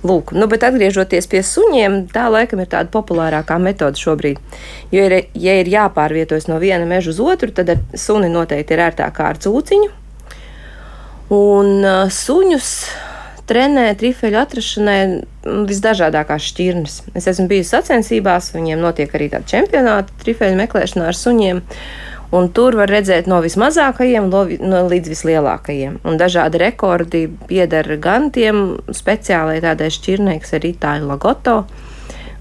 Lūk, 0.04 0.34
nu, 0.36 0.44
bet 0.52 0.66
atgriežoties 0.66 1.24
pie 1.32 1.40
suņiem, 1.46 2.02
tā 2.12 2.26
laikam 2.28 2.60
ir 2.60 2.68
tāda 2.68 2.92
populārākā 2.92 3.56
metode 3.56 3.96
šobrīd. 3.96 4.40
Jo, 4.92 5.06
ir, 5.08 5.14
ja 5.32 5.54
ir 5.62 5.70
jāpārvietojas 5.72 6.44
no 6.50 6.58
viena 6.60 6.84
meža 6.88 7.14
uz 7.14 7.22
otru, 7.24 7.48
tad 7.56 7.72
ar 7.72 7.80
suni 7.96 8.28
noteikti 8.28 8.76
ir 8.76 8.84
ērtāk 8.84 9.22
ar 9.24 9.40
cūciņu. 9.40 9.88
Un 11.32 11.70
uh, 11.80 12.12
suņus 12.12 12.70
trenē 13.48 13.86
trifeļu 14.00 14.40
atrašanai 14.40 15.00
visdažādākās 15.68 16.50
šķirnes. 16.50 16.98
Es 17.16 17.28
esmu 17.32 17.48
bijusi 17.50 17.72
sacensībās, 17.74 18.52
viņiem 18.54 18.84
notiek 18.84 19.12
arī 19.16 19.30
tādi 19.32 19.52
čempionāti 19.52 20.16
trifeļu 20.24 20.60
meklēšanā 20.60 21.08
ar 21.10 21.18
suņiem. 21.18 21.64
Un 22.34 22.48
tur 22.54 22.76
var 22.78 22.90
redzēt 22.90 23.28
no 23.30 23.40
vismazākajiem 23.44 24.30
no 24.30 24.80
līdz 24.88 25.10
vislielākajiem. 25.12 25.98
Un 26.08 26.16
dažādi 26.18 26.60
rekordi 26.62 27.24
pieder 27.48 27.96
gan 28.02 28.30
tiem 28.34 28.78
speciālai 28.88 29.60
tādai 29.64 29.90
šķirnei, 29.94 30.40
kas 30.42 30.56
ir 30.56 30.68
itāļu 30.72 31.10
lagoto, 31.12 31.58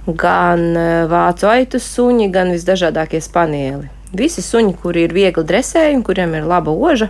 gan 0.08 0.64
eh, 0.76 0.94
vācu 1.12 1.50
aitu 1.52 1.82
suņi, 1.84 2.30
gan 2.34 2.54
visdažādākie 2.56 3.22
spanieli. 3.24 3.90
Visi 4.14 4.44
suņi, 4.46 4.76
kuri 4.78 5.08
ir 5.08 5.14
viegli 5.16 5.44
dresējumi, 5.50 6.04
kuriem 6.06 6.36
ir 6.38 6.46
laba 6.46 6.72
oža, 6.72 7.10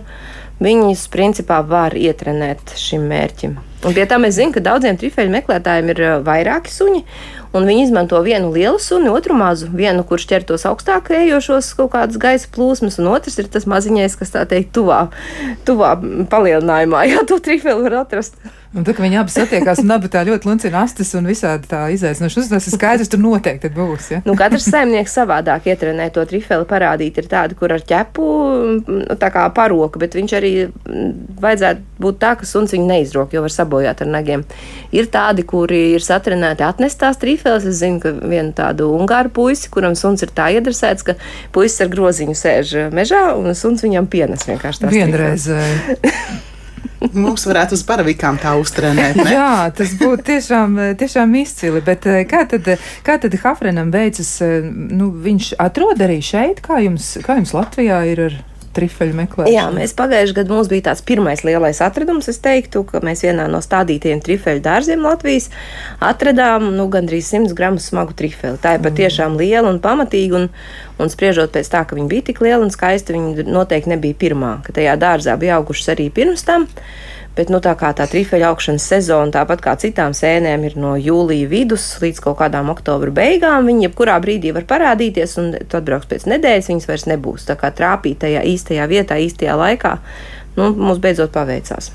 viņus 0.64 1.08
principā 1.12 1.60
var 1.66 1.96
ietrenēt 1.98 2.76
šim 2.80 3.04
mērķim. 3.10 3.58
Un 3.84 3.92
pie 3.92 4.06
tam 4.08 4.24
es 4.24 4.38
zinu, 4.38 4.48
ka 4.54 4.62
daudziem 4.64 4.96
trifeļu 4.96 5.32
meklētājiem 5.34 5.90
ir 5.92 5.98
vairāki 6.24 6.72
suņi, 6.72 7.02
un 7.54 7.68
viņi 7.68 7.84
izmanto 7.84 8.16
vienu 8.24 8.48
lielu 8.54 8.80
suni, 8.80 9.10
otru 9.12 9.36
mazu. 9.36 9.68
Vienu, 9.76 10.06
kurš 10.08 10.24
ķer 10.30 10.46
tos 10.48 10.64
augstāk 10.68 11.12
ejošos 11.12 11.74
kaut 11.76 11.92
kādas 11.92 12.16
gaisa 12.20 12.48
plūsmas, 12.54 12.96
un 13.02 13.12
otrs 13.12 13.36
ir 13.42 13.52
tas 13.52 13.68
maziņais, 13.68 14.16
kas 14.16 14.32
tā 14.32 14.46
teikt, 14.48 14.72
tuvā, 14.76 15.06
tuvā 15.68 15.94
palielinājumā. 16.32 17.04
Jā, 17.12 17.26
to 17.28 17.40
trifeļu 17.44 17.84
var 17.84 18.00
atrast. 18.06 18.40
Un 18.74 18.82
tad, 18.82 18.96
kad 18.96 19.04
viņi 19.04 19.20
abi 19.20 19.30
satiekās 19.30 19.84
un 19.84 19.92
abi 19.94 20.08
tā 20.10 20.24
ļoti 20.26 20.48
luncina 20.48 20.80
astes 20.82 21.12
un 21.14 21.28
visādi 21.30 21.68
tā 21.70 21.84
izaicinoši 21.94 22.40
uzvedās, 22.40 22.64
ir 22.66 22.74
skaidrs, 22.74 23.10
tur 23.12 23.20
noteikti 23.22 23.70
būs. 23.70 24.08
Ja? 24.10 24.18
Nu, 24.26 24.34
katrs 24.38 24.66
saimnieks 24.66 25.14
savādāk 25.14 25.68
ietrenē 25.70 26.08
to 26.14 26.24
trifeli 26.26 26.66
parādīt. 26.66 27.20
Ir 27.22 27.28
tādi, 27.30 27.54
kur 27.60 27.70
ar 27.76 27.84
ķepu 27.86 28.26
tā 29.20 29.30
kā 29.30 29.44
paroka, 29.54 30.02
bet 30.02 30.18
viņš 30.18 30.34
arī 30.40 30.52
mm, 30.66 31.12
vajadzētu 31.44 32.02
būt 32.02 32.18
tā, 32.24 32.32
ka 32.40 32.50
suns 32.50 32.74
viņu 32.74 32.88
neizrok, 32.90 33.36
jo 33.36 33.44
var 33.46 33.54
sabojāt 33.54 33.73
ar 33.82 34.06
nagiem. 34.06 34.44
Ir 34.94 35.06
tādi, 35.10 35.42
kuri 35.42 35.94
ir 35.96 36.00
satrenēti 36.04 36.62
atnest 36.62 37.00
tās 37.02 37.18
trifeles. 37.18 37.64
Es 37.66 37.80
zinu, 37.82 37.98
ka 38.00 38.12
vienu 38.14 38.52
tādu 38.54 38.92
ungāru 38.94 39.32
puisi, 39.34 39.68
kuram 39.74 39.94
suns 39.98 40.22
ir 40.22 40.30
tā 40.36 40.52
iedresēts, 40.54 41.02
ka 41.02 41.14
puisis 41.52 41.80
ar 41.80 41.88
groziņu 41.88 42.34
sēž 42.38 42.74
mežā 42.94 43.34
un 43.36 43.54
suns 43.54 43.82
viņam 43.82 44.06
pienes 44.06 44.46
vienkārši 44.46 44.84
tās 44.86 44.92
Vienreiz. 44.94 45.44
trifeles. 45.50 46.02
eh, 46.04 46.40
Mums 47.14 47.42
varētu 47.44 47.76
uz 47.76 47.82
baravīkām 47.84 48.38
tā 48.40 48.54
uztrenēt. 48.56 49.18
ne? 49.18 49.26
Jā, 49.34 49.68
tas 49.76 49.90
būtu 50.00 50.24
tiešām, 50.24 50.78
tiešām 50.96 51.34
izcili. 51.36 51.82
Bet 51.84 52.06
eh, 52.08 52.22
kā 52.28 52.46
tad, 52.48 52.70
kā 53.04 53.18
tad 53.20 53.34
Hafrenam 53.42 53.90
beidzas? 53.92 54.30
eh, 54.40 54.62
Nu, 54.64 55.10
viņš 55.10 55.52
atrod 55.60 56.00
arī 56.00 56.20
šeit, 56.24 56.62
kā 56.64 56.78
jums, 56.84 57.18
kā 57.26 57.36
jums 57.40 57.52
Latvijā 57.52 58.00
ir 58.08 58.24
ar 58.30 58.38
trifeļu 58.76 59.16
meklēšanu? 59.18 59.54
Jā, 59.54 59.66
mēs 59.74 59.94
pagājušajā 59.98 60.38
gadā 60.38 60.54
mums 60.54 60.70
bija 60.72 60.86
tāds 60.90 61.04
pirmais 61.06 61.44
lielais 61.46 61.80
atradums. 61.84 62.28
Es 62.32 62.40
teiktu, 62.44 62.84
ka 62.88 63.02
mēs 63.04 63.24
vienā 63.26 63.46
no 63.50 63.62
stādītajiem 63.64 64.22
trifeļu 64.24 64.64
dārziem 64.64 65.04
Latvijas 65.04 65.50
atradām 66.04 66.70
nu, 66.76 66.88
gandrīz 66.92 67.30
100 67.32 67.54
gramus 67.56 67.88
smagu 67.92 68.16
trifeli. 68.18 68.60
Tā 68.62 68.76
ir 68.78 68.84
patiešām 68.84 69.38
liela 69.40 69.70
un 69.70 69.80
pamatīga. 69.84 70.42
Un, 70.42 70.50
un 71.00 71.10
spriežot 71.10 71.54
pēc 71.54 71.70
tā, 71.72 71.82
ka 71.88 71.98
viņa 71.98 72.10
bija 72.10 72.28
tik 72.30 72.42
liela 72.44 72.62
un 72.64 72.72
skaista, 72.74 73.14
viņa 73.14 73.48
noteikti 73.48 73.94
nebija 73.94 74.18
pirmā. 74.18 74.56
Ka 74.66 74.74
tajā 74.76 74.94
dārzā 75.00 75.38
bija 75.40 75.58
augušas 75.58 75.94
arī 75.96 76.10
pirms 76.14 76.46
tam. 76.46 76.68
Bet, 77.34 77.50
nu, 77.50 77.58
tā 77.58 77.72
kā 77.74 77.88
tā 77.98 78.06
trifeļa 78.06 78.52
augšanas 78.52 78.84
sezona, 78.92 79.32
tāpat 79.34 79.62
kā 79.64 79.74
citām 79.82 80.14
sēnēm, 80.14 80.68
ir 80.68 80.76
no 80.78 80.92
jūlija 80.94 81.48
vidus 81.50 81.88
līdz 82.02 82.22
kaut 82.22 82.38
kādām 82.38 82.70
oktobra 82.70 83.10
beigām, 83.14 83.66
viņi 83.66 83.88
jebkurā 83.88 84.20
brīdī 84.22 84.52
var 84.54 84.68
parādīties, 84.70 85.34
un 85.42 85.50
tu 85.66 85.80
atbrauks 85.80 86.06
pēc 86.12 86.28
nedēļas, 86.30 86.70
viņas 86.70 86.88
vairs 86.92 87.08
nebūs. 87.10 87.48
Tā 87.50 87.58
kā 87.58 87.72
trāpīt 87.74 88.22
tajā 88.22 88.46
īstajā 88.54 88.86
vietā, 88.86 89.18
īstajā 89.18 89.58
laikā, 89.58 89.96
nu, 90.60 90.70
mums 90.78 91.02
beidzot 91.02 91.34
paveicās. 91.34 91.90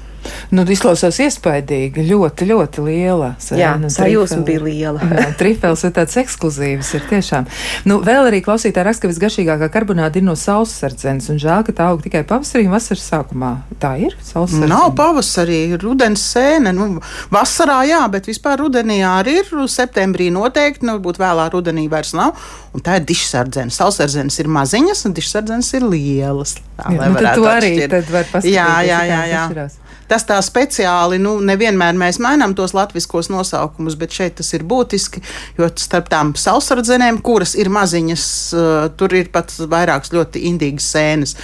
Nu, 0.53 0.65
izklausās 0.69 1.19
iespaidīgi, 1.23 2.03
ļoti, 2.09 2.47
ļoti 2.49 2.85
liela. 2.85 3.31
Jā, 3.57 3.73
sajūsma 3.93 4.43
bija 4.47 4.63
liela. 4.65 5.09
Jā, 5.19 5.29
trifels 5.39 5.85
ir 5.87 5.95
tāds 5.95 6.17
ekskluzīvs, 6.21 6.91
ir 6.99 7.07
tiešām. 7.09 7.49
Nu, 7.89 7.99
vēl 8.05 8.29
arī 8.29 8.43
klausītāji 8.45 8.87
raksta, 8.87 9.07
ka 9.07 9.13
visgaršīgākā 9.13 9.69
karbonāda 9.73 10.21
ir 10.21 10.27
no 10.27 10.35
saussardzenes, 10.39 11.29
un 11.33 11.41
žēl, 11.41 11.65
ka 11.67 11.75
tā 11.79 11.89
aug 11.89 12.03
tikai 12.05 12.23
pavasarī 12.29 12.67
un 12.67 12.75
vasaras 12.75 13.07
sākumā. 13.11 13.53
Tā 13.81 13.95
ir 14.01 14.17
saussardzene. 14.19 14.69
Nav 14.69 14.93
pavasarī, 14.99 15.61
rudens 15.81 16.23
sēne. 16.33 16.73
Nu, 16.75 16.89
vasarā 17.33 17.81
jā, 17.89 18.03
bet 18.11 18.29
vispār 18.29 18.61
rudenī 18.63 19.01
arī 19.07 19.39
ir. 19.39 19.51
Septembrī 19.69 20.29
noteikti, 20.33 20.85
nu, 20.87 20.97
varbūt 20.97 21.19
vēlā 21.21 21.49
rudenī 21.53 21.87
vairs 21.91 22.13
nav. 22.17 22.37
Un 22.75 22.83
tā 22.85 22.99
ir 22.99 23.05
dišsardzene. 23.09 23.73
Sausardzenes 23.73 24.39
ir 24.41 24.49
maziņas, 24.51 25.05
un 25.07 25.15
dišsardzenes 25.17 25.71
ir 25.77 25.85
lielas. 25.89 26.57
Tā, 26.77 26.91
Jā, 26.93 27.01
lai 27.01 27.11
nu, 27.11 27.19
tad 27.19 27.23
varētu 27.23 27.41
to 27.41 27.51
arī 27.51 27.71
tad 27.89 28.11
var 28.13 28.27
paskatīties, 28.29 28.55
Jā, 28.55 28.67
jā, 28.85 28.99
jā. 29.09 29.21
jā. 29.29 29.45
atšķirās. 29.45 29.79
Tas 30.09 30.25
tā 30.25 30.39
speciāli, 30.41 31.19
nu, 31.21 31.35
nevienmēr 31.45 31.97
mēs 31.99 32.17
mainām 32.23 32.55
tos 32.57 32.73
latviskos 32.73 33.29
nosaukumus, 33.29 33.97
bet 33.99 34.15
šeit 34.15 34.39
tas 34.39 34.49
ir 34.57 34.65
būtiski, 34.65 35.21
jo 35.59 35.69
starp 35.77 36.09
tām 36.09 36.33
sausardzenēm, 36.33 37.21
kuras 37.25 37.53
ir 37.59 37.69
maziņas, 37.73 38.29
uh, 38.57 38.87
tur 38.97 39.13
ir 39.19 39.29
pat 39.33 39.53
vairākas 39.69 40.15
ļoti 40.15 40.47
indīgas 40.49 40.89
sēnes. 40.95 41.35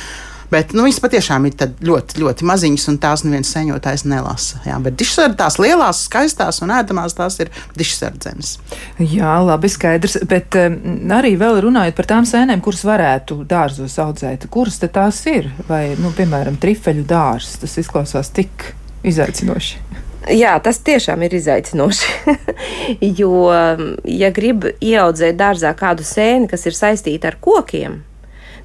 Bet 0.52 0.76
nu, 0.76 0.86
viņas 0.86 1.02
patiešām 1.04 1.48
ir 1.50 1.56
tad 1.60 1.80
ļoti, 1.86 2.20
ļoti 2.22 2.48
maziņas, 2.48 2.88
un 2.92 3.00
tās 3.02 3.26
neviens 3.26 3.52
seņotājs 3.56 4.06
nelasa. 4.10 4.62
Jā, 4.68 4.78
bet 4.84 4.98
dišsardzenes, 5.00 5.40
tās 5.40 5.60
lielās, 5.62 6.04
skaistās 6.10 6.62
un 6.66 6.74
ēdamās, 6.76 7.18
tās 7.18 7.40
ir 7.44 7.52
dišsardzenes. 7.80 8.56
Jā, 9.02 9.36
labi, 9.46 9.72
skaidrs. 9.72 10.20
Bet 10.30 10.58
um, 10.62 10.80
arī 11.16 11.36
vēl 11.42 11.62
runājot 11.66 11.98
par 11.98 12.10
tām 12.14 12.30
sēnēm, 12.30 12.64
kuras 12.66 12.86
varētu 12.88 13.42
dārzos 13.50 13.98
audzēt, 14.02 14.48
kuras 14.54 14.80
tad 14.84 14.96
tās 14.98 15.22
ir? 15.32 15.50
Vai, 15.70 15.84
nu, 16.00 16.14
piemēram, 16.16 16.60
trifeļu 16.62 17.06
dārzs, 17.10 17.60
tas 17.64 17.78
izklausās 17.82 18.34
tik 18.36 18.74
izaicinoši. 19.06 19.84
Jā, 20.34 20.56
tas 20.64 20.80
tiešām 20.82 21.22
ir 21.28 21.36
izaicinoši. 21.38 22.36
jo, 23.20 23.46
ja 24.10 24.32
grib 24.34 24.66
ieaudzēt 24.82 25.38
dārzā 25.38 25.76
kādu 25.78 26.06
sēni, 26.06 26.50
kas 26.50 26.66
ir 26.66 26.78
saistīta 26.78 27.30
ar 27.30 27.38
kokiem, 27.42 28.00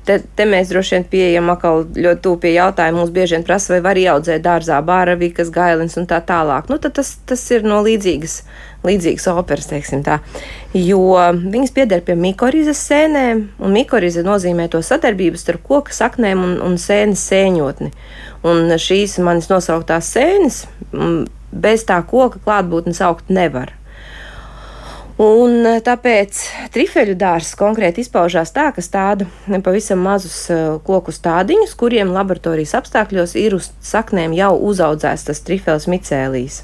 tad 0.08 0.24
te 0.36 0.46
mēs 0.48 0.70
droši 0.72 0.96
vien 0.96 1.06
pieejam 1.12 1.50
atkal 1.52 1.84
ļoti 1.94 2.22
tuvu 2.24 2.40
pie 2.42 2.52
jautājuma. 2.54 3.00
Mums 3.00 3.12
bieži 3.14 3.36
vien 3.36 3.46
prasa, 3.46 3.74
vai 3.74 3.80
var 3.84 4.00
ieaudzēt 4.00 4.44
dārzā 4.44 4.80
bāravīkas, 4.86 5.52
gailins 5.54 5.96
un 6.00 6.08
tā 6.10 6.20
tālāk. 6.26 6.70
Nu, 6.72 6.78
tad 6.82 6.96
tas, 6.98 7.14
tas 7.28 7.44
ir 7.54 7.66
no 7.66 7.80
līdzīgas, 7.86 8.36
līdzīgas 8.86 9.28
operas, 9.34 9.70
teiksim 9.70 10.04
tā. 10.06 10.20
Jo 10.76 11.02
viņas 11.40 11.74
pieder 11.76 12.04
pie 12.06 12.16
mikorizes 12.18 12.80
sēnēm, 12.90 13.44
un 13.60 13.76
mikorize 13.76 14.24
nozīmē 14.26 14.70
to 14.72 14.82
sadarbību 14.84 15.40
starp 15.40 15.66
koka 15.68 15.96
saknēm 15.96 16.46
un, 16.46 16.56
un 16.64 16.78
sēnes 16.80 17.26
sēņotni. 17.30 17.92
Un 18.50 18.72
šīs 18.80 19.18
manis 19.24 19.50
nosauktās 19.52 20.14
sēnes 20.14 20.64
bez 21.50 21.84
tā 21.88 21.98
koka 22.06 22.40
klātbūtnes 22.44 23.02
augt 23.04 23.30
nevar. 23.32 23.74
Un 25.20 25.66
eh, 25.68 25.80
tāpēc 25.84 26.38
trifeļu 26.72 27.14
dārsts 27.20 27.58
konkrēti 27.60 28.00
izpaužās 28.00 28.54
tā, 28.56 28.70
ka 28.72 28.80
stāda 28.84 29.26
pavisam 29.66 30.00
mazus 30.06 30.46
eh, 30.48 30.62
koku 30.86 31.12
stādiņus, 31.12 31.76
kuriem 31.76 32.14
laboratorijas 32.14 32.72
apstākļos 32.80 33.36
ir 33.36 33.58
uz 33.58 33.68
saknēm 33.84 34.32
jau 34.38 34.54
uzaudzēts 34.70 35.28
tas 35.28 35.44
trifels 35.44 35.90
micēlijs. 35.92 36.62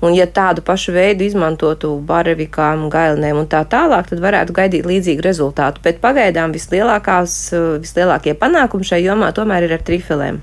Un, 0.00 0.14
ja 0.16 0.24
tādu 0.24 0.62
pašu 0.64 0.94
veidu 0.96 1.26
izmantotu 1.26 1.92
baravikām, 2.08 2.86
gailnēm 2.92 3.42
un 3.42 3.48
tā 3.50 3.60
tālāk, 3.68 4.08
tad 4.08 4.22
varētu 4.24 4.54
gaidīt 4.56 4.86
līdzīgu 4.88 5.24
rezultātu. 5.26 5.82
Bet 5.84 6.00
pagaidām 6.00 6.54
vislielākie 6.56 8.34
panākumi 8.40 8.88
šai 8.88 9.02
jomā 9.04 9.28
tomēr 9.36 9.68
ir 9.68 9.76
ar 9.76 9.84
trifelēm. 9.84 10.40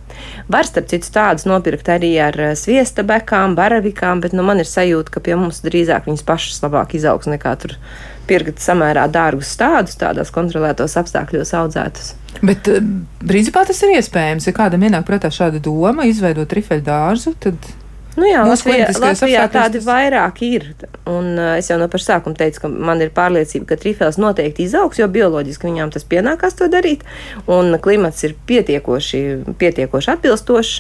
Var 0.53 0.69
starp 0.69 0.91
citu 0.91 1.09
tādus 1.15 1.47
nopirkt 1.49 1.89
arī 1.89 2.13
ar 2.21 2.38
eh, 2.38 2.53
sviesta 2.59 3.05
bekām, 3.07 3.57
baravikām, 3.57 4.21
bet 4.21 4.38
nu, 4.38 4.45
man 4.45 4.61
ir 4.61 4.69
sajūta, 4.69 5.15
ka 5.15 5.23
pie 5.25 5.39
mums 5.39 5.63
drīzāk 5.65 6.05
viņas 6.05 6.27
pašas 6.27 6.61
labāk 6.65 6.93
izaugs 6.99 7.29
nekā 7.31 7.55
tur 7.63 7.73
pirkt 8.27 8.61
samērā 8.61 9.07
dārgus 9.09 9.49
stādus, 9.55 9.97
tādos 9.97 10.29
kontrolētos 10.35 10.97
apstākļos 10.99 11.53
audzētus. 11.57 12.13
Bet, 12.45 12.67
eh, 12.69 12.85
principā, 13.25 13.65
tas 13.65 13.81
ir 13.81 13.97
iespējams. 13.97 14.47
Ja 14.47 14.53
kādam 14.53 14.85
ienāk 14.85 15.07
prātā 15.07 15.33
šāda 15.33 15.61
doma, 15.63 16.05
izveidot 16.05 16.49
trifeļu 16.51 16.85
dārzu, 16.85 17.33
tad 17.39 17.55
Nu 18.18 18.26
jā, 18.26 18.41
Mūsu 18.47 18.72
Latvijā, 18.72 18.89
Latvijā 18.97 19.45
tādi 19.53 19.82
vairāk 19.86 20.41
ir. 20.47 20.72
Un, 21.05 21.36
uh, 21.38 21.53
es 21.59 21.70
jau 21.70 21.78
no 21.78 21.86
paša 21.91 22.15
sākuma 22.15 22.38
teicu, 22.39 22.63
ka 22.63 22.72
man 22.72 23.03
ir 23.05 23.13
pārliecība, 23.13 23.70
ka 23.70 23.78
trifels 23.80 24.18
noteikti 24.22 24.65
izaugs, 24.65 24.97
jo 24.97 25.05
bioloģiski 25.11 25.70
viņām 25.70 25.93
tas 25.93 26.07
pienākās 26.09 26.57
to 26.57 26.70
darīt. 26.74 27.05
Un 27.45 27.78
klimats 27.84 28.26
ir 28.26 28.34
pietiekoši, 28.49 29.24
pietiekoši 29.61 30.13
atbilstošs. 30.18 30.78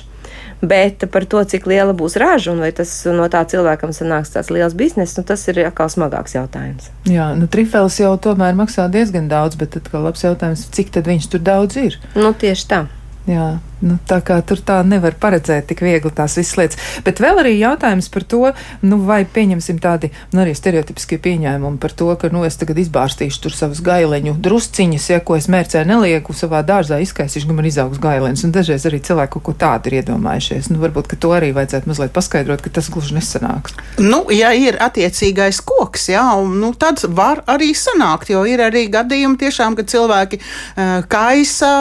Bet 0.57 1.05
par 1.13 1.27
to, 1.29 1.43
cik 1.45 1.67
liela 1.69 1.93
būs 1.93 2.15
raža 2.17 2.49
un 2.55 2.63
vai 2.65 2.71
tas 2.75 2.89
no 3.05 3.27
tā 3.29 3.43
cilvēkam 3.47 3.93
sanāks 3.93 4.33
tāds 4.33 4.49
liels 4.49 4.73
bizness, 4.75 5.13
nu, 5.19 5.21
tas 5.27 5.45
ir 5.51 5.61
atkal 5.67 5.91
smagāks 5.93 6.33
jautājums. 6.33 6.89
jā, 7.05 7.29
nu, 7.37 7.45
trifels 7.45 7.99
jau 8.01 8.15
tomēr 8.17 8.57
maksā 8.57 8.87
diezgan 8.89 9.29
daudz, 9.29 9.55
bet 9.61 9.77
atkal 9.77 10.07
labs 10.09 10.25
jautājums, 10.25 10.65
cik 10.73 10.89
tad 10.97 11.07
viņš 11.07 11.29
tur 11.29 11.45
daudz 11.45 11.77
ir. 11.77 11.99
Nu, 12.17 12.33
tieši 12.33 12.67
tā. 12.73 12.81
Jā. 13.29 13.47
Nu, 13.77 13.99
tā 14.09 14.17
kā 14.25 14.39
tur 14.41 14.61
tā 14.65 14.79
nevar 14.87 15.13
paredzēt 15.21 15.67
tik 15.69 15.83
viegli 15.85 16.09
tās 16.15 16.37
visas 16.39 16.57
lietas. 16.57 16.79
Bet 17.05 17.21
vēl 17.21 17.43
arī 17.43 17.53
jautājums 17.59 18.09
par 18.09 18.23
to, 18.25 18.41
nu, 18.81 18.97
vai 19.05 19.19
pieņemsim 19.29 19.77
tādi, 19.83 20.09
nu, 20.33 20.41
arī 20.41 20.55
stereotipiskie 20.57 21.19
pieņēmumi 21.21 21.77
par 21.81 21.93
to, 21.93 22.09
ka, 22.17 22.31
nu, 22.33 22.41
es 22.47 22.57
tagad 22.57 22.79
izbārstīšu 22.81 23.43
tur 23.43 23.53
savus 23.53 23.83
gaileņu 23.85 24.33
drusciņas, 24.41 25.09
ja 25.13 25.19
ko 25.21 25.37
es 25.37 25.49
mērcē 25.51 25.83
nelieku 25.85 26.33
savā 26.37 26.63
dārzā 26.65 26.97
izkaisīšu, 27.05 27.51
man 27.53 27.69
izaugs 27.69 28.01
gailens. 28.01 28.41
Un 28.47 28.55
dažreiz 28.55 28.87
arī 28.89 29.01
cilvēki 29.05 29.35
kaut 29.37 29.45
ko 29.45 29.55
tādu 29.65 29.91
ir 29.91 29.99
iedomājušies. 30.01 30.71
Nu, 30.73 30.81
varbūt, 30.81 31.11
ka 31.11 31.21
to 31.21 31.35
arī 31.37 31.51
vajadzētu 31.53 31.91
mazliet 31.91 32.15
paskaidrot, 32.17 32.65
ka 32.65 32.73
tas 32.79 32.89
gluži 32.93 33.19
nesanāks. 33.19 33.77
Nu, 34.01 34.23
ja 34.33 34.55
ir 34.57 34.79
attiecīgais 34.81 35.61
koks, 35.67 36.09
jā, 36.15 36.25
un, 36.41 36.57
nu, 36.63 36.73
tad 36.73 37.05
var 37.13 37.43
arī 37.45 37.69
sanākt, 37.77 38.33
jo 38.33 38.41
ir 38.49 38.65
arī 38.65 38.87
gadījumi 38.93 39.37
tiešām, 39.45 39.77
kad 39.77 39.93
cilvēki 39.93 40.41
uh, 40.41 41.05
kaisa 41.11 41.71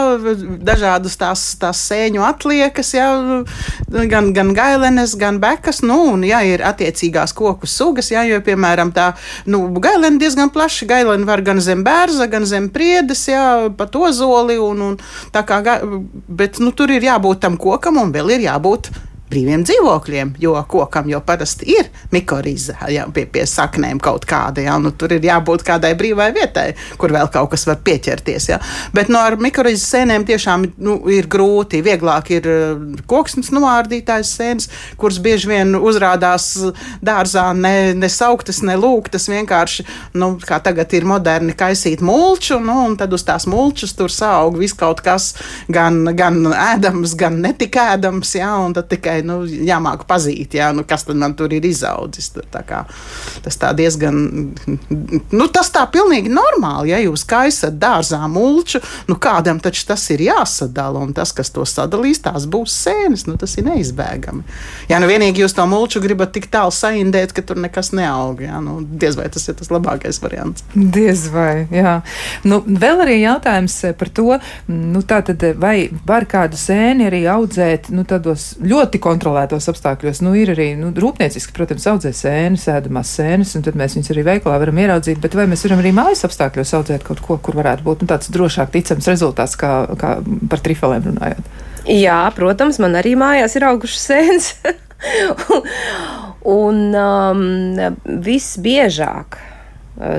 dažādas 0.61 1.17
tās, 1.21 1.49
tās 1.61 1.86
sēņu 1.87 2.25
atliekas, 2.27 2.93
jā, 2.97 3.09
gan, 4.11 4.33
gan 4.37 4.53
gailenes, 4.57 5.17
gan 5.19 5.41
bekas. 5.43 5.83
Nu, 5.87 5.99
un, 6.13 6.25
ja 6.27 6.43
ir 6.47 6.65
attiecīgās 6.67 7.35
koku 7.37 7.69
sugas, 7.71 8.11
jā, 8.15 8.27
jo, 8.29 8.41
piemēram, 8.45 8.93
tā 8.97 9.13
nu, 9.51 9.65
gailene 9.83 10.21
diezgan 10.23 10.53
plaša. 10.55 10.89
Gailene 10.91 11.29
var 11.29 11.43
gan 11.47 11.63
zem 11.65 11.85
bērza, 11.87 12.29
gan 12.31 12.47
zem 12.49 12.71
priedes, 12.75 13.27
jā, 13.31 13.45
pat 13.77 13.97
ozoli. 13.99 14.59
Un, 14.63 14.83
un, 14.91 14.97
kā, 15.33 15.61
bet 16.29 16.63
nu, 16.63 16.73
tur 16.77 16.93
ir 16.95 17.07
jābūt 17.07 17.45
tam 17.45 17.61
kokam 17.61 18.03
un 18.03 18.15
vēl 18.15 18.37
ir 18.37 18.49
jābūt 18.49 18.91
brīviem 19.31 19.65
dzīvokļiem, 19.67 20.35
jo 20.41 20.55
kokam 20.71 21.09
jau 21.11 21.21
parasti 21.27 21.67
ir 21.77 21.89
mikoriza 22.13 22.77
ja, 22.93 23.07
pie, 23.13 23.27
pie 23.31 23.43
saknēm 23.49 23.99
kaut 24.03 24.27
kāda. 24.29 24.63
Ja, 24.67 24.77
nu, 24.83 24.93
tur 24.95 25.17
ir 25.17 25.25
jābūt 25.27 25.65
kādai 25.67 25.93
brīvai 25.99 26.29
vietai, 26.37 26.69
kur 27.01 27.15
vēl 27.15 27.31
kaut 27.35 27.51
kas 27.55 27.67
var 27.67 27.81
pieķerties. 27.87 28.49
Ja. 28.53 28.61
Bet 28.95 29.11
no 29.13 29.23
nu, 29.35 29.41
mikoriza 29.43 29.83
sēnēm 29.83 30.27
tiešām 30.29 30.69
nu, 30.87 30.99
ir 31.13 31.27
grūti. 31.33 31.83
Vieglāk 31.87 32.31
ir 32.37 32.47
eh, 32.51 33.01
koksnes 33.11 33.51
noārdītājs 33.55 34.35
sēnes, 34.39 34.71
kuras 35.01 35.19
bieži 35.23 35.51
vien 35.51 35.75
uzrādās 35.77 36.53
dārzā 37.05 37.49
ne, 37.57 37.95
ne 37.99 38.11
sauktas, 38.13 38.63
ne 38.67 38.79
lūgtas. 38.79 39.27
Vienkārši, 39.33 39.87
nu, 40.21 40.35
kā 40.47 40.61
tagad 40.63 40.95
ir 40.95 41.09
moderni, 41.09 41.57
kaisīt 41.59 42.05
mulču, 42.05 42.61
nu, 42.63 42.79
un 42.87 42.97
tad 43.01 43.15
uz 43.17 43.27
tās 43.27 43.49
mulčas 43.51 43.97
tur 43.99 44.13
saug 44.13 44.59
viss 44.61 44.77
kaut 44.77 45.03
kas 45.05 45.33
gan, 45.73 46.05
gan 46.17 46.45
ēdams, 46.53 47.19
gan 47.19 47.41
netik 47.43 47.79
ēdams. 47.83 48.37
Ja, 48.39 48.55
un 48.63 48.75
tad 48.77 48.91
tikai 48.93 49.16
tikai 49.17 49.27
nu, 49.27 49.45
jāmāk 49.47 50.07
pazīt, 50.07 50.55
jā, 50.57 50.73
nu, 50.75 50.85
kas 50.85 51.07
man 51.09 51.35
tur 51.37 51.53
ir 51.53 51.65
izaudzis. 51.65 52.31
Tur, 52.35 52.45
tā 52.51 52.63
kā, 52.67 52.85
tas 53.45 53.57
tā 53.57 53.73
diezgan, 53.77 54.53
nu, 55.33 55.49
tas 55.49 55.71
tā 55.71 55.87
pilnīgi 55.91 56.31
normāli, 56.33 56.91
ja 56.91 57.01
jūs 57.01 57.25
kaisat 57.25 57.79
dārzā 57.79 58.27
mulču, 58.29 58.81
nu, 59.09 59.17
kādam 59.17 59.61
taču 59.61 59.87
tas 59.87 60.05
ir 60.11 60.21
jāsadala, 60.27 61.01
un 61.01 61.15
tas, 61.15 61.33
kas 61.33 61.51
to 61.51 61.65
sadalīs, 61.65 62.23
tās 62.23 62.47
būs 62.47 62.75
sēnes, 62.85 63.27
nu, 63.27 63.37
tas 63.37 63.57
ir 63.57 63.67
neizbēgami. 63.69 64.45
Jā, 64.91 65.01
nu, 65.01 65.09
vienīgi 65.09 65.45
jūs 65.45 65.57
to 65.57 65.67
mulču 65.67 66.03
gribat 66.03 66.35
tik 66.35 66.51
tālu 66.53 66.75
saindēt, 66.75 67.33
ka 67.33 67.45
tur 67.47 67.61
nekas 67.61 67.93
neaug, 67.97 68.43
jā, 68.45 68.61
nu, 68.65 68.81
diez 68.83 69.17
vai 69.19 69.29
tas 69.33 69.47
ir 69.49 69.57
tas 69.59 69.73
labākais 69.73 70.21
variants. 70.23 70.67
Diez 70.75 71.29
vai, 71.33 71.67
jā. 71.73 72.01
Nu, 72.47 72.61
vēl 72.67 73.05
arī 73.07 73.21
jautājums 73.23 73.79
par 73.99 74.11
to, 74.13 74.39
nu, 74.71 75.03
tā 75.07 75.23
tad 75.27 75.43
vai 75.61 75.89
var 76.07 76.27
kādu 76.29 76.59
sēni 76.61 77.07
arī 77.09 77.25
audzēt, 77.31 77.91
nu, 77.95 78.05
tādos 78.09 78.55
ļoti 78.67 79.01
kontrolētos 79.07 79.71
apstākļos. 79.73 80.21
Nu, 80.27 80.35
ir 80.39 80.53
arī 80.53 80.73
nu, 80.79 80.91
rūpnieciski, 80.95 81.55
protams, 81.57 81.87
audzē 81.93 82.13
sēnes, 82.17 82.67
ēdamās 82.73 83.15
sēnes, 83.19 83.55
un 83.59 83.65
tad 83.67 83.79
mēs 83.79 83.97
viņus 83.97 84.13
arī 84.15 84.27
veikalā 84.27 84.59
varam 84.63 84.83
ieraudzīt. 84.83 85.23
Bet 85.23 85.39
vai 85.39 85.47
mēs 85.51 85.65
varam 85.69 85.83
arī 85.85 85.95
mājas 85.97 86.27
apstākļos 86.29 86.75
audzēt 86.81 87.07
kaut 87.07 87.23
ko, 87.25 87.39
kur 87.43 87.59
varētu 87.61 87.87
būt 87.87 88.05
nu, 88.05 88.11
tāds 88.11 88.33
drošāk 88.35 88.75
ticams 88.75 89.11
rezultāts, 89.13 89.57
kā, 89.61 89.73
kā 90.01 90.17
par 90.51 90.65
trifelēm 90.67 91.11
runājot? 91.13 91.51
Jā, 91.87 92.21
protams, 92.35 92.81
man 92.83 92.99
arī 92.99 93.15
mājās 93.19 93.55
ir 93.59 93.69
augušas 93.69 94.09
sēnes. 94.11 94.53
un 96.61 96.81
um, 96.97 97.45
visbiežāk 98.27 99.39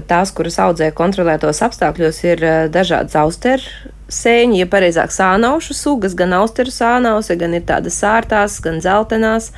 tās, 0.09 0.31
kuras 0.33 0.57
audzē 0.61 0.89
kontrolētos 0.97 1.61
apstākļos, 1.65 2.23
ir 2.25 2.43
dažādas 2.73 3.17
austeru 3.19 3.93
sēņi, 4.11 4.61
ja 4.61 4.69
pareizāk 4.71 5.11
sānaušu 5.13 5.75
sugas, 5.75 6.15
gan 6.17 6.35
austeru 6.37 6.71
sānausi, 6.73 7.37
gan 7.39 7.55
ir 7.57 7.65
tādas 7.67 7.99
sārtās, 8.01 8.61
gan 8.63 8.81
dzeltenās. 8.81 9.51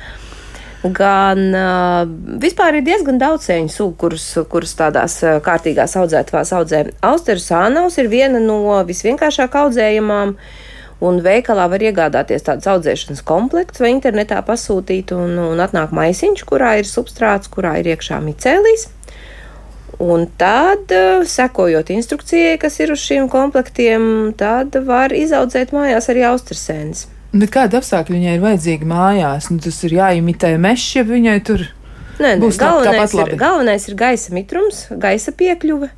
Gan 0.80 1.42
uh, 1.52 2.06
vispār 2.40 2.78
ir 2.78 2.86
diezgan 2.86 3.18
daudz 3.20 3.50
sēņu 3.50 3.72
sugu, 3.72 3.96
kuras, 4.00 4.24
kuras 4.48 4.72
tādās 4.78 5.18
kārtīgās 5.44 5.96
audzētavās 6.00 6.54
audzē. 6.56 6.80
Austeru 7.04 7.42
sānaus 7.44 7.98
ir 8.00 8.08
viena 8.08 8.40
no 8.40 8.78
visvienkāršāk 8.88 9.58
audzējamām, 9.60 10.32
un 11.04 11.20
veikalā 11.24 11.66
var 11.72 11.84
iegādāties 11.84 12.48
tādas 12.48 12.70
audzēšanas 12.72 13.20
komplekts 13.28 13.84
vai 13.84 13.92
internetā 13.92 14.40
pasūtīt, 14.46 15.12
un, 15.16 15.36
un 15.52 15.60
atnāk 15.60 15.92
maisiņš, 15.96 16.46
kurā 16.48 16.78
ir 16.80 16.88
substrāts, 16.88 17.52
kurā 17.52 17.76
ir 17.82 17.92
iekšā 17.92 18.22
micēlīs. 18.24 18.88
Un 20.00 20.26
tad, 20.40 20.88
eh, 20.88 21.24
sekojot 21.28 21.90
instrukcijai, 21.92 22.56
kas 22.58 22.78
ir 22.80 22.92
uz 22.94 23.02
šiem 23.04 23.28
komplektiem, 23.28 24.32
tad 24.32 24.72
var 24.86 25.12
izaudzēt 25.12 25.74
mājās 25.76 26.08
arī 26.08 26.24
austrasēnes. 26.24 27.04
Bet 27.36 27.52
kāda 27.52 27.78
apstākļa 27.78 28.16
viņai 28.16 28.32
ir 28.38 28.40
vajadzīga 28.42 28.88
mājās? 28.88 29.50
Nu, 29.52 29.60
tas 29.60 29.76
ir 29.84 29.92
jāimitē 29.98 30.54
mežs, 30.58 30.88
ja 30.96 31.04
viņai 31.04 31.36
tur 31.44 31.66
nē, 32.18 32.32
būs 32.40 32.56
galvenais, 32.58 33.12
ir, 33.14 33.34
galvenais 33.38 33.86
ir 33.90 33.98
gaisa 34.00 34.32
mitrums, 34.34 34.86
gaisa 34.90 35.36
piekļuve. 35.36 35.90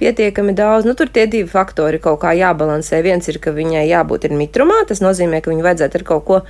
Pietiekami 0.00 0.56
daudz, 0.58 0.88
nu 0.88 0.96
tur 0.98 1.12
tie 1.12 1.28
divi 1.30 1.46
faktori 1.46 2.00
kaut 2.02 2.18
kā 2.24 2.32
jābalansē. 2.34 2.98
Viens 3.04 3.28
ir, 3.30 3.38
ka 3.38 3.52
viņai 3.54 3.84
jābūt 3.86 4.24
ir 4.26 4.34
mitrumā, 4.34 4.80
tas 4.88 5.04
nozīmē, 5.04 5.38
ka 5.44 5.52
viņai 5.52 5.68
vajadzētu 5.68 6.00
ar 6.00 6.06
kaut 6.08 6.24
ko 6.26 6.40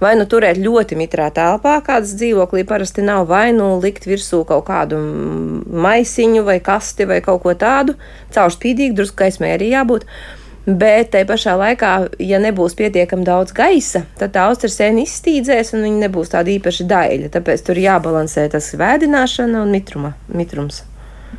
vai 0.00 0.14
nu 0.18 0.26
turēt 0.28 0.60
ļoti 0.60 0.98
mitrā 0.98 1.28
telpā, 1.34 1.76
kādas 1.84 2.14
dzīvoklī 2.18 2.64
parasti 2.68 3.04
nav, 3.04 3.26
vai 3.30 3.50
nu 3.56 3.76
likt 3.82 4.08
virsū 4.08 4.42
kaut 4.48 4.66
kādu 4.68 4.98
maisiņu 5.86 6.46
vai 6.46 6.58
kasti 6.64 7.08
vai 7.08 7.20
kaut 7.24 7.44
ko 7.44 7.54
tādu, 7.58 7.96
caurspīdīgi, 8.34 8.96
drusku 8.96 9.24
gaismai 9.24 9.54
arī 9.56 9.72
jābūt. 9.74 10.08
Bet 10.66 11.12
tai 11.14 11.22
pašā 11.22 11.52
laikā, 11.54 11.90
ja 12.18 12.40
nebūs 12.42 12.74
pietiekami 12.74 13.22
daudz 13.26 13.54
gaisa, 13.54 14.02
tad 14.18 14.34
tā 14.34 14.48
austrasēna 14.50 15.04
izstīdzēs 15.04 15.70
un 15.78 15.86
viņa 15.86 16.08
nebūs 16.08 16.34
tāda 16.34 16.50
īpaši 16.56 16.88
daļa. 16.90 17.30
Tāpēc 17.38 17.62
tur 17.68 17.78
jābalansē 17.78 18.48
tas 18.50 18.72
vēdināšana 18.74 19.62
un 19.62 19.70
mitruma, 19.70 20.16
mitrums. 20.26 20.82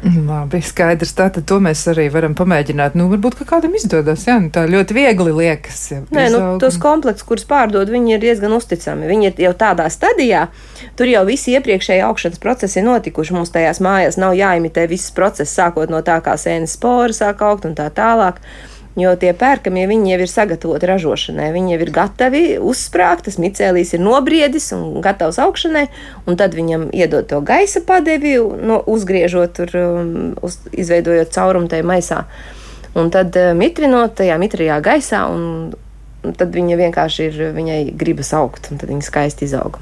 Labi, 0.03 0.59
skaidrs. 0.61 1.13
Tātad 1.17 1.47
to 1.49 1.57
mēs 1.63 1.81
arī 1.89 2.05
varam 2.13 2.35
pamēģināt. 2.37 2.93
Nu, 2.99 3.07
varbūt 3.09 3.39
kādam 3.49 3.73
izdodas. 3.79 4.27
Jā, 4.27 4.37
nu, 4.43 4.51
tā 4.53 4.67
ļoti 4.69 4.93
viegli 4.93 5.33
liekas. 5.33 5.79
Jā, 5.91 6.01
Nē, 6.13 6.27
nu, 6.33 6.41
tos 6.61 6.77
kompleksus, 6.81 7.25
kurus 7.27 7.47
pārdod, 7.49 7.89
viņi 7.89 8.15
ir 8.15 8.21
diezgan 8.21 8.53
uzticami. 8.53 9.09
Viņi 9.09 9.31
ir 9.31 9.41
jau 9.47 9.53
tādā 9.57 9.87
stadijā, 9.93 10.47
tur 10.99 11.09
jau 11.09 11.25
visi 11.27 11.55
iepriekšēji 11.57 12.05
augšanas 12.05 12.43
procesi 12.43 12.81
ir 12.81 12.87
notikuši. 12.87 13.35
Mums 13.37 13.53
tajās 13.55 13.81
mājās 13.83 14.19
nav 14.21 14.37
jāimitē 14.37 14.85
viss 14.91 15.13
process, 15.15 15.55
sākot 15.57 15.91
no 15.93 16.03
tā, 16.05 16.19
kā 16.25 16.37
sēnes 16.37 16.77
spori 16.77 17.17
sāk 17.17 17.41
augt 17.47 17.65
un 17.65 17.77
tā 17.77 17.89
tālāk. 17.89 18.43
Jo 18.97 19.11
tie 19.19 19.29
pērkamie 19.37 19.83
viņi 19.85 20.09
jau 20.09 20.19
ir 20.23 20.31
sagatavoti 20.31 20.87
ražošanai. 20.89 21.51
Viņi 21.53 21.75
jau 21.75 21.81
ir 21.85 21.91
gatavi 21.93 22.43
uzsprāgt, 22.57 23.27
tas 23.27 23.37
micēlīs 23.37 23.93
ir 23.93 24.01
nobriedis 24.01 24.71
un 24.73 25.03
gatavs 25.05 25.37
augšanai, 25.43 25.85
un 26.25 26.39
tad 26.39 26.57
viņam 26.57 26.87
iedod 26.97 27.27
to 27.29 27.43
gaisa 27.45 27.83
padevi, 27.85 28.33
no, 28.41 28.79
uzgriežot 28.89 29.53
tur, 29.59 29.75
um, 29.77 30.15
uz, 30.41 30.57
izveidojot 30.73 31.29
caurumu 31.35 31.69
tajā 31.69 31.85
maisā. 31.85 32.23
Un 32.97 33.13
tad 33.13 33.37
uh, 33.37 33.51
mitrinot 33.57 34.17
tajā 34.17 34.39
mitrajā 34.41 34.79
gaisā 34.81 35.27
un 35.29 35.75
tad 36.37 36.55
viņa 36.55 36.77
vienkārši 36.79 37.27
ir, 37.29 37.43
viņai 37.55 37.81
gribas 37.97 38.33
augt, 38.35 38.71
un 38.71 38.81
tad 38.81 38.91
viņa 38.91 39.05
skaisti 39.05 39.47
izaug. 39.47 39.77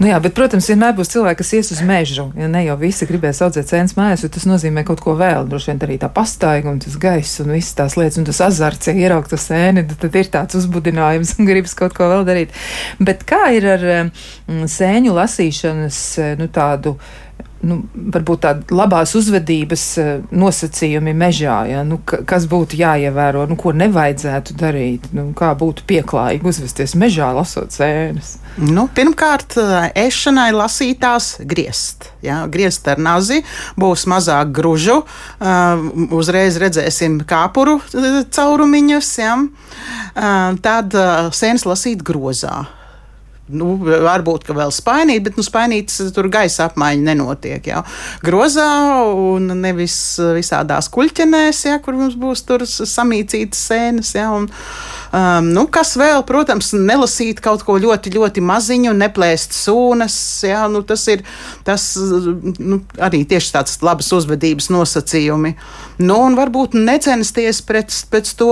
Nu 0.00 0.08
jā, 0.08 0.16
bet, 0.22 0.32
protams, 0.36 0.68
vienmēr 0.70 0.94
būs 0.96 1.10
cilvēki, 1.12 1.38
kas 1.42 1.52
ies 1.58 1.70
uz 1.74 1.82
mežu. 1.86 2.28
Ja 2.38 2.48
ne 2.50 2.62
jau 2.64 2.76
visi 2.80 3.06
gribēs 3.08 3.42
audzēt 3.44 3.68
cēnas 3.68 3.94
mājās, 3.98 4.24
jo 4.24 4.30
tas 4.32 4.46
nozīmē 4.48 4.84
kaut 4.88 5.02
ko 5.04 5.14
vēl. 5.18 5.46
Droši 5.50 5.72
vien 5.72 5.82
arī 5.84 5.98
tā 6.00 6.08
pastaiga 6.12 6.72
un 6.72 6.80
tas 6.82 6.96
gaiss 7.00 7.42
un 7.44 7.52
visas 7.52 7.76
tās 7.78 7.98
lietas, 8.00 8.18
un 8.20 8.26
tas 8.28 8.40
azarts, 8.48 8.88
ja 8.88 8.96
ieraugt 8.96 9.32
to 9.34 9.38
sēni, 9.40 9.84
tad 9.90 10.16
ir 10.16 10.32
tāds 10.32 10.58
uzbudinājums 10.58 11.36
un 11.38 11.48
gribas 11.50 11.76
kaut 11.78 11.96
ko 11.98 12.10
vēl 12.10 12.26
darīt. 12.28 12.56
Bet 13.02 13.26
kā 13.28 13.48
ir 13.56 13.68
ar 13.76 13.86
mm, 13.92 14.66
sēņu 14.72 15.16
lasīšanas, 15.18 16.02
nu 16.40 16.48
tādu 16.52 16.96
nu, 17.66 17.78
varbūt 18.14 18.42
tāda 18.44 18.76
labās 18.76 19.14
uzvedības 19.18 19.84
eh, 19.98 20.10
nosacījumi 20.30 21.14
mežā, 21.18 21.58
ja? 21.70 21.82
nu, 21.86 21.98
kas 22.04 22.46
būtu 22.50 22.78
jāievēro, 22.78 23.46
nu, 23.50 23.58
ko 23.58 23.72
nevajadzētu 23.76 24.56
darīt, 24.58 25.08
nu, 25.16 25.30
kā 25.38 25.50
būtu 25.58 25.86
pieklājīgi 25.88 26.46
uzvesties 26.48 26.94
mežā, 26.98 27.32
lasot 27.36 27.74
sēnes. 27.74 28.36
Nu, 28.62 28.86
pirmkārt, 28.94 29.58
eh, 29.58 29.90
ēšanai 30.06 30.50
lasītās 30.56 31.36
griezt. 31.48 32.10
Ja? 32.24 32.44
Griezt 32.50 32.88
ar 32.90 33.02
nazi, 33.02 33.42
būs 33.78 34.06
mazāk 34.10 34.50
gružu, 34.54 35.00
uh, 35.02 35.82
uzreiz 36.14 36.56
redzēsim 36.60 37.20
kāpuru 37.28 37.78
caurumiņus, 38.34 39.12
ja? 39.22 39.36
tad 40.64 40.96
sēnes 41.36 41.66
lasīt 41.68 42.02
grozā 42.06 42.64
nu, 43.48 43.74
varbūt 43.82 44.50
vēl 44.54 44.72
spainīt, 44.74 45.24
bet 45.26 45.38
nu, 45.40 45.44
spainītas 45.46 46.12
tur 46.16 46.30
gaisa 46.32 46.68
apmaiņa 46.68 47.06
nenotiek. 47.10 47.70
Jā. 47.70 47.82
Grozā 48.24 48.68
un 49.08 49.52
nevis 49.62 49.96
visādās 50.36 50.90
kuļķenēs, 50.94 51.64
jā, 51.70 51.78
kur 51.84 51.98
mums 51.98 52.18
būs 52.18 52.44
tur 52.48 52.66
samīcītas 52.68 53.66
sēnes. 53.70 54.14
Jā, 54.18 54.30
un, 54.34 54.50
Um, 55.08 55.46
nu, 55.56 55.62
kas 55.72 55.94
vēl, 55.96 56.20
protams, 56.28 56.74
nelasīt 56.76 57.38
kaut 57.40 57.62
ko 57.64 57.78
ļoti, 57.80 58.10
ļoti 58.12 58.42
maziņu, 58.44 58.92
neplēst 58.92 59.54
sūnas. 59.56 60.16
Jā, 60.44 60.66
nu, 60.68 60.82
tas 60.84 61.06
ir 61.08 61.22
tas, 61.64 61.94
nu, 61.96 62.82
arī 63.00 63.22
tieši 63.28 63.54
tāds 63.54 63.78
labas 63.80 64.10
uzvedības 64.12 64.68
nosacījumi. 64.74 65.54
Nu, 66.02 66.18
un 66.26 66.36
varbūt 66.36 66.76
necensties 66.76 67.62
pret, 67.64 67.94
pēc 68.12 68.34
to 68.36 68.50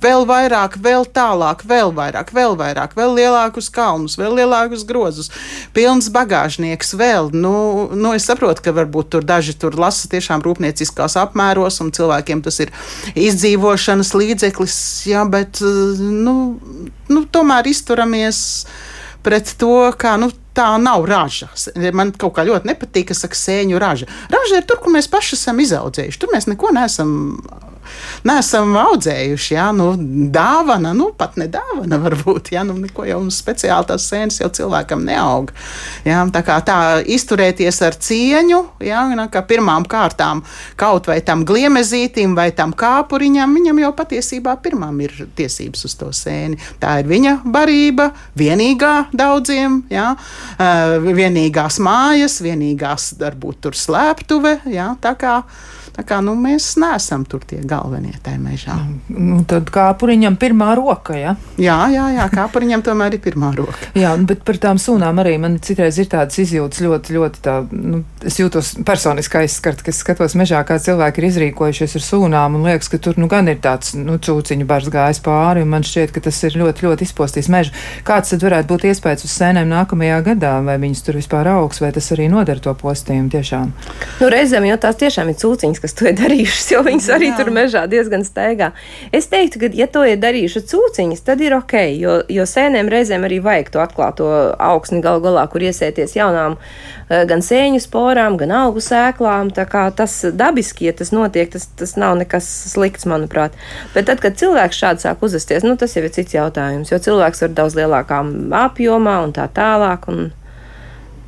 vēl 0.00 0.24
vairāk, 0.30 0.78
vēl 0.80 1.04
tālāk, 1.12 1.66
vēl 1.68 1.92
vairāk, 1.96 2.32
vēl 2.32 2.56
vairāk, 2.56 2.96
vēl 2.96 3.12
lielākus 3.20 3.68
kalnus, 3.74 4.16
vēl 4.20 4.29
lielākus 4.36 4.84
grozus, 4.88 5.30
pilns 5.76 6.10
bagāžnieks 6.12 6.94
vēl. 6.98 7.30
Nu, 7.34 7.54
nu, 7.94 8.14
es 8.16 8.28
saprotu, 8.28 8.64
ka 8.64 8.74
varbūt 8.76 9.12
tur 9.14 9.26
daži 9.26 9.56
tur 9.60 9.76
lasa 9.80 10.10
tiešām 10.12 10.44
rūpnieciskās 10.46 11.18
apmēros, 11.20 11.80
un 11.84 11.92
cilvēkiem 11.96 12.44
tas 12.46 12.60
ir 12.64 12.74
izdzīvošanas 13.14 14.14
līdzeklis, 14.16 14.78
jā, 15.10 15.24
bet 15.30 15.62
nu, 15.62 16.36
nu, 17.10 17.24
tomēr 17.32 17.70
izturamies 17.70 18.40
pret 19.24 19.54
to, 19.60 19.90
kā 20.00 20.16
nu, 20.20 20.30
tā 20.56 20.74
nav 20.82 21.04
raža. 21.08 21.50
Man 21.96 22.12
kaut 22.12 22.34
kā 22.36 22.44
ļoti 22.48 22.70
nepatīk, 22.72 23.10
ka 23.10 23.16
saka 23.16 23.38
sēņu 23.38 23.80
raža. 23.80 24.08
Raža 24.32 24.60
ir 24.60 24.68
tur, 24.68 24.80
kur 24.82 24.94
mēs 24.94 25.10
paši 25.10 25.36
esam 25.38 25.60
izaudzējuši. 25.62 26.20
Tur 26.20 26.32
mēs 26.34 26.48
neko 26.50 26.72
neesam 26.76 27.12
neesam 28.28 28.74
audzējuši. 28.80 29.54
Jā, 29.54 29.68
nu, 29.76 29.92
dāvana, 30.32 30.92
nu, 30.96 31.10
pat 31.16 31.38
ne 31.40 31.48
dāvana 31.50 32.00
varbūt. 32.02 32.52
Jā, 32.54 32.64
nu, 32.66 32.76
neko 32.80 33.06
jau 33.08 33.20
speciāli 33.34 33.90
tās 33.90 34.08
sēnes 34.10 34.40
jau 34.42 34.50
cilvēkam 34.60 35.04
neaug. 35.06 35.52
Jā, 36.06 36.22
tā 36.34 36.44
kā 36.46 36.58
tā 36.66 36.78
izturēties 37.04 37.80
ar 37.86 37.96
cieņu, 37.96 38.60
jā, 38.84 39.04
nu, 39.14 39.26
kā 39.32 39.42
pirmām 39.46 39.86
kārtām 39.90 40.42
kaut 40.80 41.10
vai 41.10 41.20
tam 41.24 41.44
gliemezītim 41.48 42.36
vai 42.38 42.50
tam 42.56 42.74
kāpuriņam, 42.76 43.56
viņam 43.58 43.82
jau 43.84 43.92
patiesībā 43.96 44.56
pirmām 44.64 45.00
ir 45.04 45.14
tiesības 45.38 45.86
uz 45.88 45.96
to 46.00 46.10
sēni. 46.16 46.60
Tā 46.82 47.00
ir 47.02 47.10
viņa 47.10 47.36
barība, 47.44 48.10
vienīgā 48.38 48.94
daudziem, 49.16 49.82
jā, 49.92 50.12
vienīgās 51.20 51.80
mājas, 51.82 52.40
vienīgās 52.44 53.14
varbūt 53.20 53.64
tur 53.66 53.78
slēptuve. 53.78 54.60
Jā, 54.70 54.92
tā 55.02 55.14
kā 55.18 55.40
Tā 56.00 56.06
kā 56.08 56.22
nu, 56.24 56.32
mēs 56.32 56.78
neesam 56.80 57.26
tur 57.28 57.42
tie 57.44 57.58
galvenie 57.68 58.14
tajā 58.24 58.38
mežā. 58.40 58.72
Nu, 59.12 59.42
tad 59.44 59.68
kāpuriņam 59.68 60.38
pirmā 60.40 60.70
roka, 60.78 61.12
ja? 61.12 61.34
Jā, 61.60 61.76
jā, 61.92 62.06
jā 62.14 62.24
kāpuriņam 62.32 62.80
tomēr 62.86 63.18
ir 63.18 63.20
pirmā 63.20 63.50
roka. 63.52 63.90
jā, 64.02 64.14
bet 64.24 64.40
par 64.48 64.56
tām 64.62 64.80
sūnām 64.80 65.20
arī 65.20 65.34
man 65.42 65.58
citreiz 65.60 65.98
ir 66.00 66.08
tādas 66.08 66.40
izjūtas 66.40 66.80
ļoti, 66.80 67.16
ļoti 67.18 67.42
tā, 67.44 67.56
nu, 67.68 68.00
es 68.24 68.38
jūtos 68.40 68.70
personiski 68.88 69.42
aizskart, 69.42 69.82
ka 69.84 69.92
es 69.92 70.00
skatos 70.00 70.38
mežā, 70.40 70.62
kā 70.64 70.78
cilvēki 70.80 71.20
ir 71.20 71.26
izrīkojušies 71.28 71.98
ar 72.00 72.06
sūnām 72.06 72.56
un 72.56 72.64
liekas, 72.70 72.88
ka 72.88 73.02
tur 73.04 73.20
nu 73.20 73.28
gan 73.28 73.52
ir 73.52 73.60
tāds, 73.60 73.92
nu, 74.00 74.16
cūciņu 74.16 74.70
bars 74.72 74.88
gājis 74.96 75.20
pāri 75.28 75.66
un 75.66 75.68
man 75.74 75.84
šķiet, 75.84 76.16
ka 76.16 76.24
tas 76.30 76.40
ir 76.48 76.56
ļoti, 76.62 76.88
ļoti 76.88 77.10
izpostījis 77.10 77.52
mežu. 77.52 77.76
Kāds 78.08 78.32
tad 78.32 78.48
varētu 78.48 78.72
būt 78.72 78.88
iespējas 78.94 79.28
uz 79.28 79.36
sēnēm 79.36 79.68
nākamajā 79.68 80.22
gadā, 80.32 80.56
vai 80.64 80.80
viņas 80.80 81.04
tur 81.04 81.20
vispār 81.20 81.52
augs, 81.58 81.84
vai 81.84 81.92
tas 81.92 82.08
arī 82.16 82.32
nodara 82.32 82.64
to 82.64 82.72
postījumu 82.72 83.28
tiešām? 83.36 83.76
Nu, 84.24 84.32
reizēm 84.32 84.70
jau 84.70 84.80
tās 84.80 85.00
tiešām 85.04 85.34
ir 85.34 85.40
cūciņas, 85.44 85.82
kas 85.82 85.89
to 85.98 86.06
ir 86.10 86.16
darījušas, 86.18 86.68
jo 86.74 86.82
viņas 86.86 87.08
arī 87.16 87.30
Jā. 87.30 87.36
tur 87.38 87.50
mežā 87.54 87.84
diezgan 87.90 88.24
staigā. 88.26 88.70
Es 89.16 89.28
teiktu, 89.32 89.62
ka, 89.62 89.70
ja 89.76 89.88
to 89.90 90.04
ir 90.08 90.20
darījuši 90.22 90.62
cūciņas, 90.70 91.22
tad 91.26 91.42
ir 91.44 91.56
ok, 91.58 91.76
jo, 91.98 92.16
jo 92.30 92.46
sēnēm 92.48 92.90
reizēm 92.92 93.26
arī 93.28 93.40
vajag 93.44 93.72
to 93.74 93.82
atklāto 93.82 94.30
augsni 94.56 95.02
galu 95.04 95.22
galā, 95.24 95.46
kur 95.52 95.64
iesēties 95.66 96.16
jaunām 96.18 96.56
eh, 96.58 97.24
gan 97.30 97.44
sēņu 97.44 97.82
sporām, 97.84 98.38
gan 98.40 98.54
augu 98.62 98.82
sēklām. 98.84 99.52
Tā 99.56 99.66
kā 99.70 99.86
tas 99.96 100.20
dabiski, 100.34 100.90
ja 100.90 100.96
tas 100.96 101.14
notiek, 101.14 101.50
tas, 101.52 101.68
tas 101.78 101.96
nav 102.00 102.18
nekas 102.20 102.48
slikts, 102.72 103.08
manuprāt. 103.10 103.56
Bet 103.94 104.10
tad, 104.10 104.22
kad 104.24 104.38
cilvēks 104.40 104.82
šādi 104.82 105.06
sāk 105.06 105.24
uzvesties, 105.26 105.66
nu, 105.66 105.76
tas 105.80 105.96
jau 105.96 106.04
ir 106.06 106.12
cits 106.14 106.36
jautājums, 106.36 106.92
jo 106.92 107.00
cilvēks 107.00 107.46
var 107.46 107.56
daudz 107.62 107.78
lielākā 107.78 108.20
apjomā 108.64 109.20
un 109.24 109.34
tā 109.36 109.48
tālāk. 109.54 110.10
Un 110.10 110.30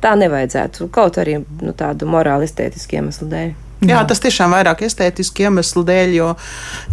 tā 0.03 0.15
nevajadzētu, 0.19 0.89
kaut 0.93 1.19
arī 1.21 1.39
nu, 1.43 1.75
tādu 1.77 2.09
morāli 2.09 2.49
estētisku 2.49 2.99
iemeslu 2.99 3.29
dēļ. 3.31 3.53
Jā, 3.89 4.01
tas 4.07 4.21
tiešām 4.23 4.53
vairāk 4.55 4.83
estētiski 4.87 5.47
iemeslu 5.47 5.83
dēļ, 5.87 6.13
jo, 6.17 6.29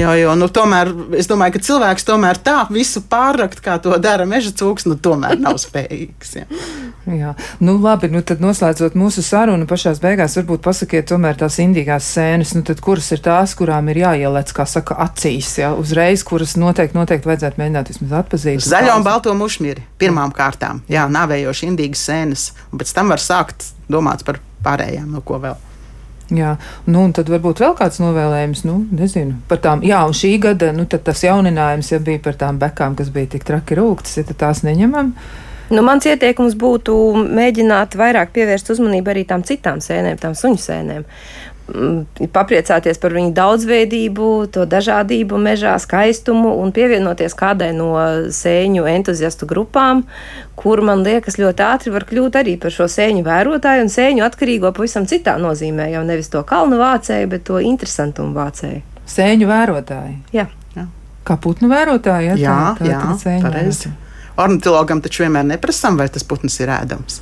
jo, 0.00 0.14
jo 0.18 0.34
nu, 0.38 0.48
tomēr 0.52 0.90
es 1.18 1.28
domāju, 1.30 1.56
ka 1.56 1.62
cilvēks 1.68 2.06
tomēr 2.08 2.40
tā 2.42 2.56
visu 2.72 3.02
pārrakt, 3.10 3.62
kā 3.64 3.76
to 3.82 3.94
dara 4.02 4.26
meža 4.28 4.52
cūks, 4.56 4.88
nu 4.90 4.96
tomēr 4.98 5.38
nav 5.40 5.60
spējīgs. 5.64 6.34
Jā. 6.40 6.46
jā, 7.20 7.34
nu 7.64 7.76
labi, 7.82 8.10
nu 8.12 8.22
tad 8.26 8.42
noslēdzot 8.42 8.98
mūsu 8.98 9.24
sarunu 9.26 9.68
pašās 9.70 10.02
beigās, 10.02 10.36
varbūt 10.40 10.64
pasakiet 10.66 11.08
tomēr 11.12 11.38
tās 11.40 11.60
indīgās 11.62 12.10
sēnes, 12.16 12.54
nu 12.58 12.64
tad 12.66 12.82
kuras 12.84 13.10
ir 13.14 13.22
tās, 13.24 13.54
kurām 13.58 13.90
ir 13.92 14.02
jāielec, 14.04 14.52
kā 14.56 14.66
saka, 14.68 14.98
acīs, 15.06 15.52
jā, 15.62 15.72
uzreiz, 15.78 16.24
kuras 16.26 16.56
noteikti, 16.60 16.98
noteikti 16.98 17.30
vajadzētu 17.30 17.62
mēģināt 17.62 17.94
vismaz 17.94 18.18
atpazīt. 18.24 18.62
Zaļo 18.66 18.98
un 18.98 19.06
balto 19.06 19.34
mušmiri 19.36 19.86
pirmām 20.00 20.34
kārtām, 20.36 20.84
jā, 20.90 21.06
nāvējoši 21.10 21.70
indīgas 21.70 22.06
sēnes, 22.10 22.50
un 22.70 22.82
pēc 22.82 22.94
tam 22.96 23.14
var 23.14 23.22
sākt 23.22 23.72
domāt 23.90 24.24
par 24.26 24.42
pārējām, 24.64 25.10
no 25.14 25.24
ko 25.24 25.40
vēl. 25.42 25.69
Jā, 26.30 26.54
nu, 26.86 27.04
un 27.08 27.12
tad 27.16 27.30
varbūt 27.32 27.62
vēl 27.64 27.72
kāds 27.78 27.98
novēlējums, 27.98 28.62
nu, 28.68 28.76
nezinu, 28.94 29.40
par 29.50 29.58
tām, 29.64 29.80
jā, 29.86 29.98
un 30.06 30.14
šī 30.14 30.36
gada, 30.42 30.70
nu, 30.76 30.84
tad 30.90 31.02
tas 31.08 31.24
jauninājums, 31.26 31.90
ja 31.90 31.98
bija 32.06 32.22
par 32.22 32.38
tām 32.38 32.60
bekām, 32.60 32.94
kas 32.98 33.10
bija 33.14 33.32
tik 33.32 33.46
traki 33.48 33.78
rūktas, 33.80 34.20
ja 34.20 34.26
tās 34.30 34.62
neņemam. 34.66 35.10
Nu, 35.70 35.82
mans 35.86 36.06
ieteikums 36.06 36.56
būtu 36.58 36.94
mēģināt 37.30 37.94
vairāk 37.98 38.32
pievērst 38.34 38.72
uzmanību 38.74 39.12
arī 39.12 39.22
tām 39.26 39.44
citām 39.46 39.82
sēnēm, 39.82 40.18
tām 40.18 40.34
suņu 40.38 40.58
sēnēm. 40.58 41.04
Mm, 41.70 42.28
papriecāties 42.34 42.98
par 42.98 43.14
viņu 43.14 43.30
daudzveidību, 43.36 44.26
to 44.54 44.64
dažādību 44.66 45.38
mežā, 45.38 45.76
skaistumu 45.78 46.56
un 46.58 46.72
pievienoties 46.74 47.36
kādai 47.38 47.70
no 47.76 47.92
sēņu 48.34 48.88
entuziastu 48.90 49.46
grupām, 49.50 50.02
kur 50.58 50.82
man 50.86 51.04
liekas 51.06 51.38
ļoti 51.38 51.66
ātri 51.66 51.94
var 51.94 52.06
kļūt 52.08 52.40
arī 52.42 52.56
par 52.60 52.74
šo 52.74 52.88
sēņu 52.90 53.22
vērotāju 53.26 53.86
un 53.86 53.92
sēņu 53.92 54.26
atkarīgo 54.26 54.72
pavisam 54.76 55.06
citā 55.10 55.36
nozīmē, 55.40 55.90
jau 55.94 56.02
nevis 56.08 56.32
to 56.32 56.42
kalnu 56.48 56.80
vācēju, 56.80 57.30
bet 57.30 57.46
to 57.46 57.62
interesantumu 57.62 58.34
vācēju. 58.36 58.82
Sēņu 59.10 59.50
vērotāji? 59.50 60.18
Jā. 60.34 60.48
jā. 60.76 60.86
Kā 61.26 61.38
putnu 61.38 61.70
vērotāji? 61.70 62.32
Ja? 62.32 62.38
Jā, 62.40 62.60
tā, 62.78 62.84
tā, 62.84 62.90
jā, 62.90 63.00
jā 63.36 63.42
pareizi. 63.46 63.94
Ornitologam 64.40 65.02
taču 65.04 65.26
vienmēr 65.26 65.46
neprasām, 65.54 65.98
vai 66.00 66.08
tas 66.10 66.26
putns 66.26 66.56
ir 66.62 66.72
ēdams. 66.72 67.20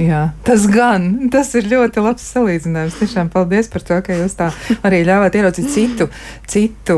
Jā, 0.00 0.20
tas 0.46 0.62
gan, 0.70 1.28
tas 1.32 1.50
ir 1.58 1.66
ļoti 1.68 2.00
labs 2.00 2.24
salīdzinājums. 2.32 2.96
Tiešām 3.02 3.28
paldies 3.32 3.68
par 3.68 3.82
to, 3.84 3.98
ka 4.04 4.16
jūs 4.16 4.36
tā 4.38 4.48
arī 4.86 5.02
ļāvāt 5.04 5.36
ieraudzīt 5.36 5.68
citu, 5.74 6.06
citu 6.48 6.96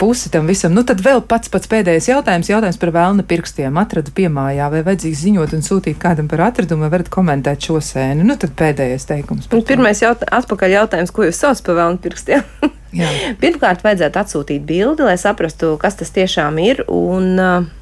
pusi 0.00 0.32
tam 0.34 0.50
visam. 0.50 0.74
Nu, 0.74 0.82
tad 0.86 1.04
vēl 1.04 1.22
pats 1.30 1.52
pats 1.52 1.70
pēdējais 1.70 2.10
jautājums, 2.10 2.50
jautājums 2.50 2.80
par 2.82 2.92
vēlna 2.96 3.26
pirkstiem. 3.30 3.78
Atradu 3.78 4.14
piemājā, 4.16 4.66
vai 4.72 4.82
vajadzīgs 4.88 5.22
ziņot 5.22 5.54
un 5.54 5.62
sūtīt 5.66 6.00
kādam 6.02 6.26
par 6.30 6.48
atradumu, 6.48 6.86
vai 6.86 6.96
varat 6.96 7.12
komentēt 7.14 7.68
šo 7.68 7.78
sēnu. 7.84 8.26
Nu, 8.26 8.38
tad 8.40 8.56
pēdējais 8.58 9.06
teikums. 9.06 9.46
Pirmais 9.70 10.02
jautā, 10.02 10.26
atpakaļ 10.40 10.78
jautājums, 10.80 11.14
ko 11.14 11.28
jūs 11.28 11.44
sauc 11.44 11.62
par 11.62 11.78
vēlna 11.78 12.02
pirkstiem? 12.02 12.42
Pirmkārt, 13.42 13.86
vajadzētu 13.86 14.22
atsūtīt 14.22 14.66
bildi, 14.66 15.06
lai 15.06 15.18
saprastu, 15.20 15.76
kas 15.78 15.98
tas 16.00 16.10
tiešām 16.16 16.58
ir. 16.64 16.82
Un, 16.90 17.34
uh, 17.38 17.74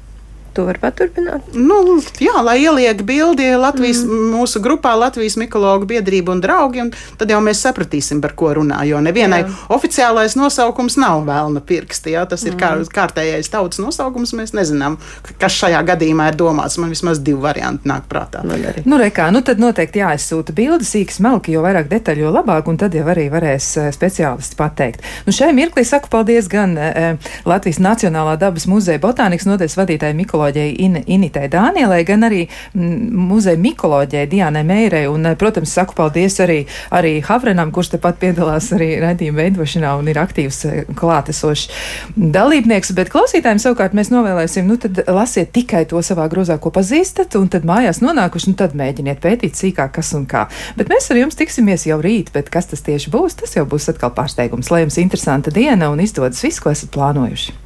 Tu 0.55 0.63
vari 0.63 0.79
paturpināt? 0.79 1.49
Nu, 1.51 1.97
jā, 2.23 2.35
lai 2.39 2.61
ieliek 2.63 3.01
bildi 3.03 3.49
Latvijas, 3.59 4.05
mm. 4.05 4.29
mūsu 4.37 4.61
grupā 4.63 4.93
Latvijas 4.95 5.35
mikologu 5.35 5.87
biedrība 5.89 6.31
un 6.31 6.39
draugi, 6.43 6.85
un 6.85 6.91
tad 7.19 7.33
jau 7.33 7.41
mēs 7.43 7.59
sapratīsim, 7.65 8.21
par 8.23 8.37
ko 8.39 8.53
runā. 8.55 8.77
Jo 8.87 9.01
nevienai 9.03 9.41
jā. 9.41 9.49
oficiālais 9.75 10.37
nosaukums 10.39 10.95
nav 11.01 11.25
vēlna 11.27 11.59
pirksti. 11.59 12.13
Jā, 12.15 12.23
tas 12.31 12.45
mm. 12.45 12.53
ir 12.53 12.59
kā, 12.61 12.69
kārtējais 12.95 13.51
tautas 13.51 13.81
nosaukums. 13.83 14.31
Mēs 14.39 14.55
nezinām, 14.55 14.95
kas 15.41 15.57
šajā 15.59 15.81
gadījumā 15.91 16.29
ir 16.31 16.39
domāts. 16.39 16.79
Man 16.79 16.95
vismaz 16.95 17.19
divi 17.19 17.43
varianti 17.43 17.91
nāk 17.91 18.07
prātā. 18.07 18.45
Nu, 18.87 18.95
rekā, 19.01 19.27
nu 19.35 19.43
tad 19.43 19.59
noteikti 19.59 20.05
jāizsūta 20.05 20.55
bildi, 20.55 20.87
sīki 20.87 21.17
smalki, 21.17 21.57
jo 21.57 21.65
vairāk 21.67 21.91
detaļu, 21.91 22.29
jo 22.29 22.33
labāk, 22.37 22.71
un 22.71 22.79
tad 22.79 22.95
jau 22.95 23.03
arī 23.11 23.27
varēs 23.33 23.69
eh, 23.81 23.91
speciālisti 23.95 24.55
pateikt. 24.59 25.03
Nu, 25.27 25.35
šai 25.35 25.51
mirklī 25.57 25.83
saku 25.83 26.07
paldies 26.11 26.47
gan 26.51 26.77
e, 26.79 27.05
Latvijas 27.47 27.81
Nacionālā 27.83 28.35
dabas 28.39 28.67
muzeja 28.69 29.01
botānikas 29.03 29.47
nodeļas 29.49 29.77
vadītājai 29.79 30.15
Mikolai 30.17 30.44
psiholoģijai 30.45 30.75
In 30.79 30.97
Initai 31.07 31.49
Dānielai, 31.49 32.03
gan 32.05 32.23
arī 32.23 32.47
muzeja 32.73 33.57
mikoloģijai 33.57 34.27
Diānai 34.29 34.63
Meirai. 34.63 35.07
Un, 35.07 35.25
eh, 35.25 35.35
protams, 35.35 35.71
saku 35.71 35.93
paldies 35.95 36.39
arī, 36.39 36.65
arī 36.91 37.23
Havrenam, 37.23 37.71
kurš 37.71 37.95
tepat 37.95 38.19
piedalās 38.19 38.71
arī 38.73 38.99
raidījuma 39.01 39.41
veidošanā 39.41 39.97
un 39.97 40.07
ir 40.07 40.15
aktīvs 40.15 40.65
eh, 40.65 40.85
klātesošs 40.93 41.69
dalībnieks. 42.15 42.93
Bet 42.93 43.09
klausītājiem 43.09 43.59
savukārt 43.59 43.93
mēs 43.93 44.11
novēlēsim, 44.11 44.65
nu 44.65 44.77
tad 44.77 45.03
lasiet 45.07 45.51
tikai 45.51 45.85
to 45.85 45.97
savā 45.97 46.29
grozā, 46.29 46.59
ko 46.59 46.71
pazīstat, 46.71 47.35
un 47.35 47.47
tad 47.49 47.63
mājās 47.63 48.01
nonākuši, 48.01 48.49
nu 48.49 48.55
tad 48.55 48.75
mēģiniet 48.75 49.21
pētīt 49.21 49.55
sīkāk, 49.55 49.91
kas 49.91 50.13
un 50.13 50.25
kā. 50.25 50.47
Bet 50.77 50.89
mēs 50.89 51.09
ar 51.11 51.17
jums 51.17 51.35
tiksimies 51.35 51.87
jau 51.87 52.01
rīt, 52.01 52.31
bet 52.33 52.49
kas 52.49 52.67
tas 52.67 52.81
tieši 52.81 53.09
būs, 53.09 53.41
tas 53.41 53.55
jau 53.55 53.65
būs 53.65 53.89
atkal 53.89 54.11
pārsteigums. 54.11 54.71
Lai 54.71 54.85
jums 54.85 54.97
interesanta 54.97 55.51
diena 55.51 55.89
un 55.89 55.99
izdodas 55.99 56.43
viss, 56.43 56.59
ko 56.59 56.69
esat 56.69 56.91
plānojuši. 56.91 57.64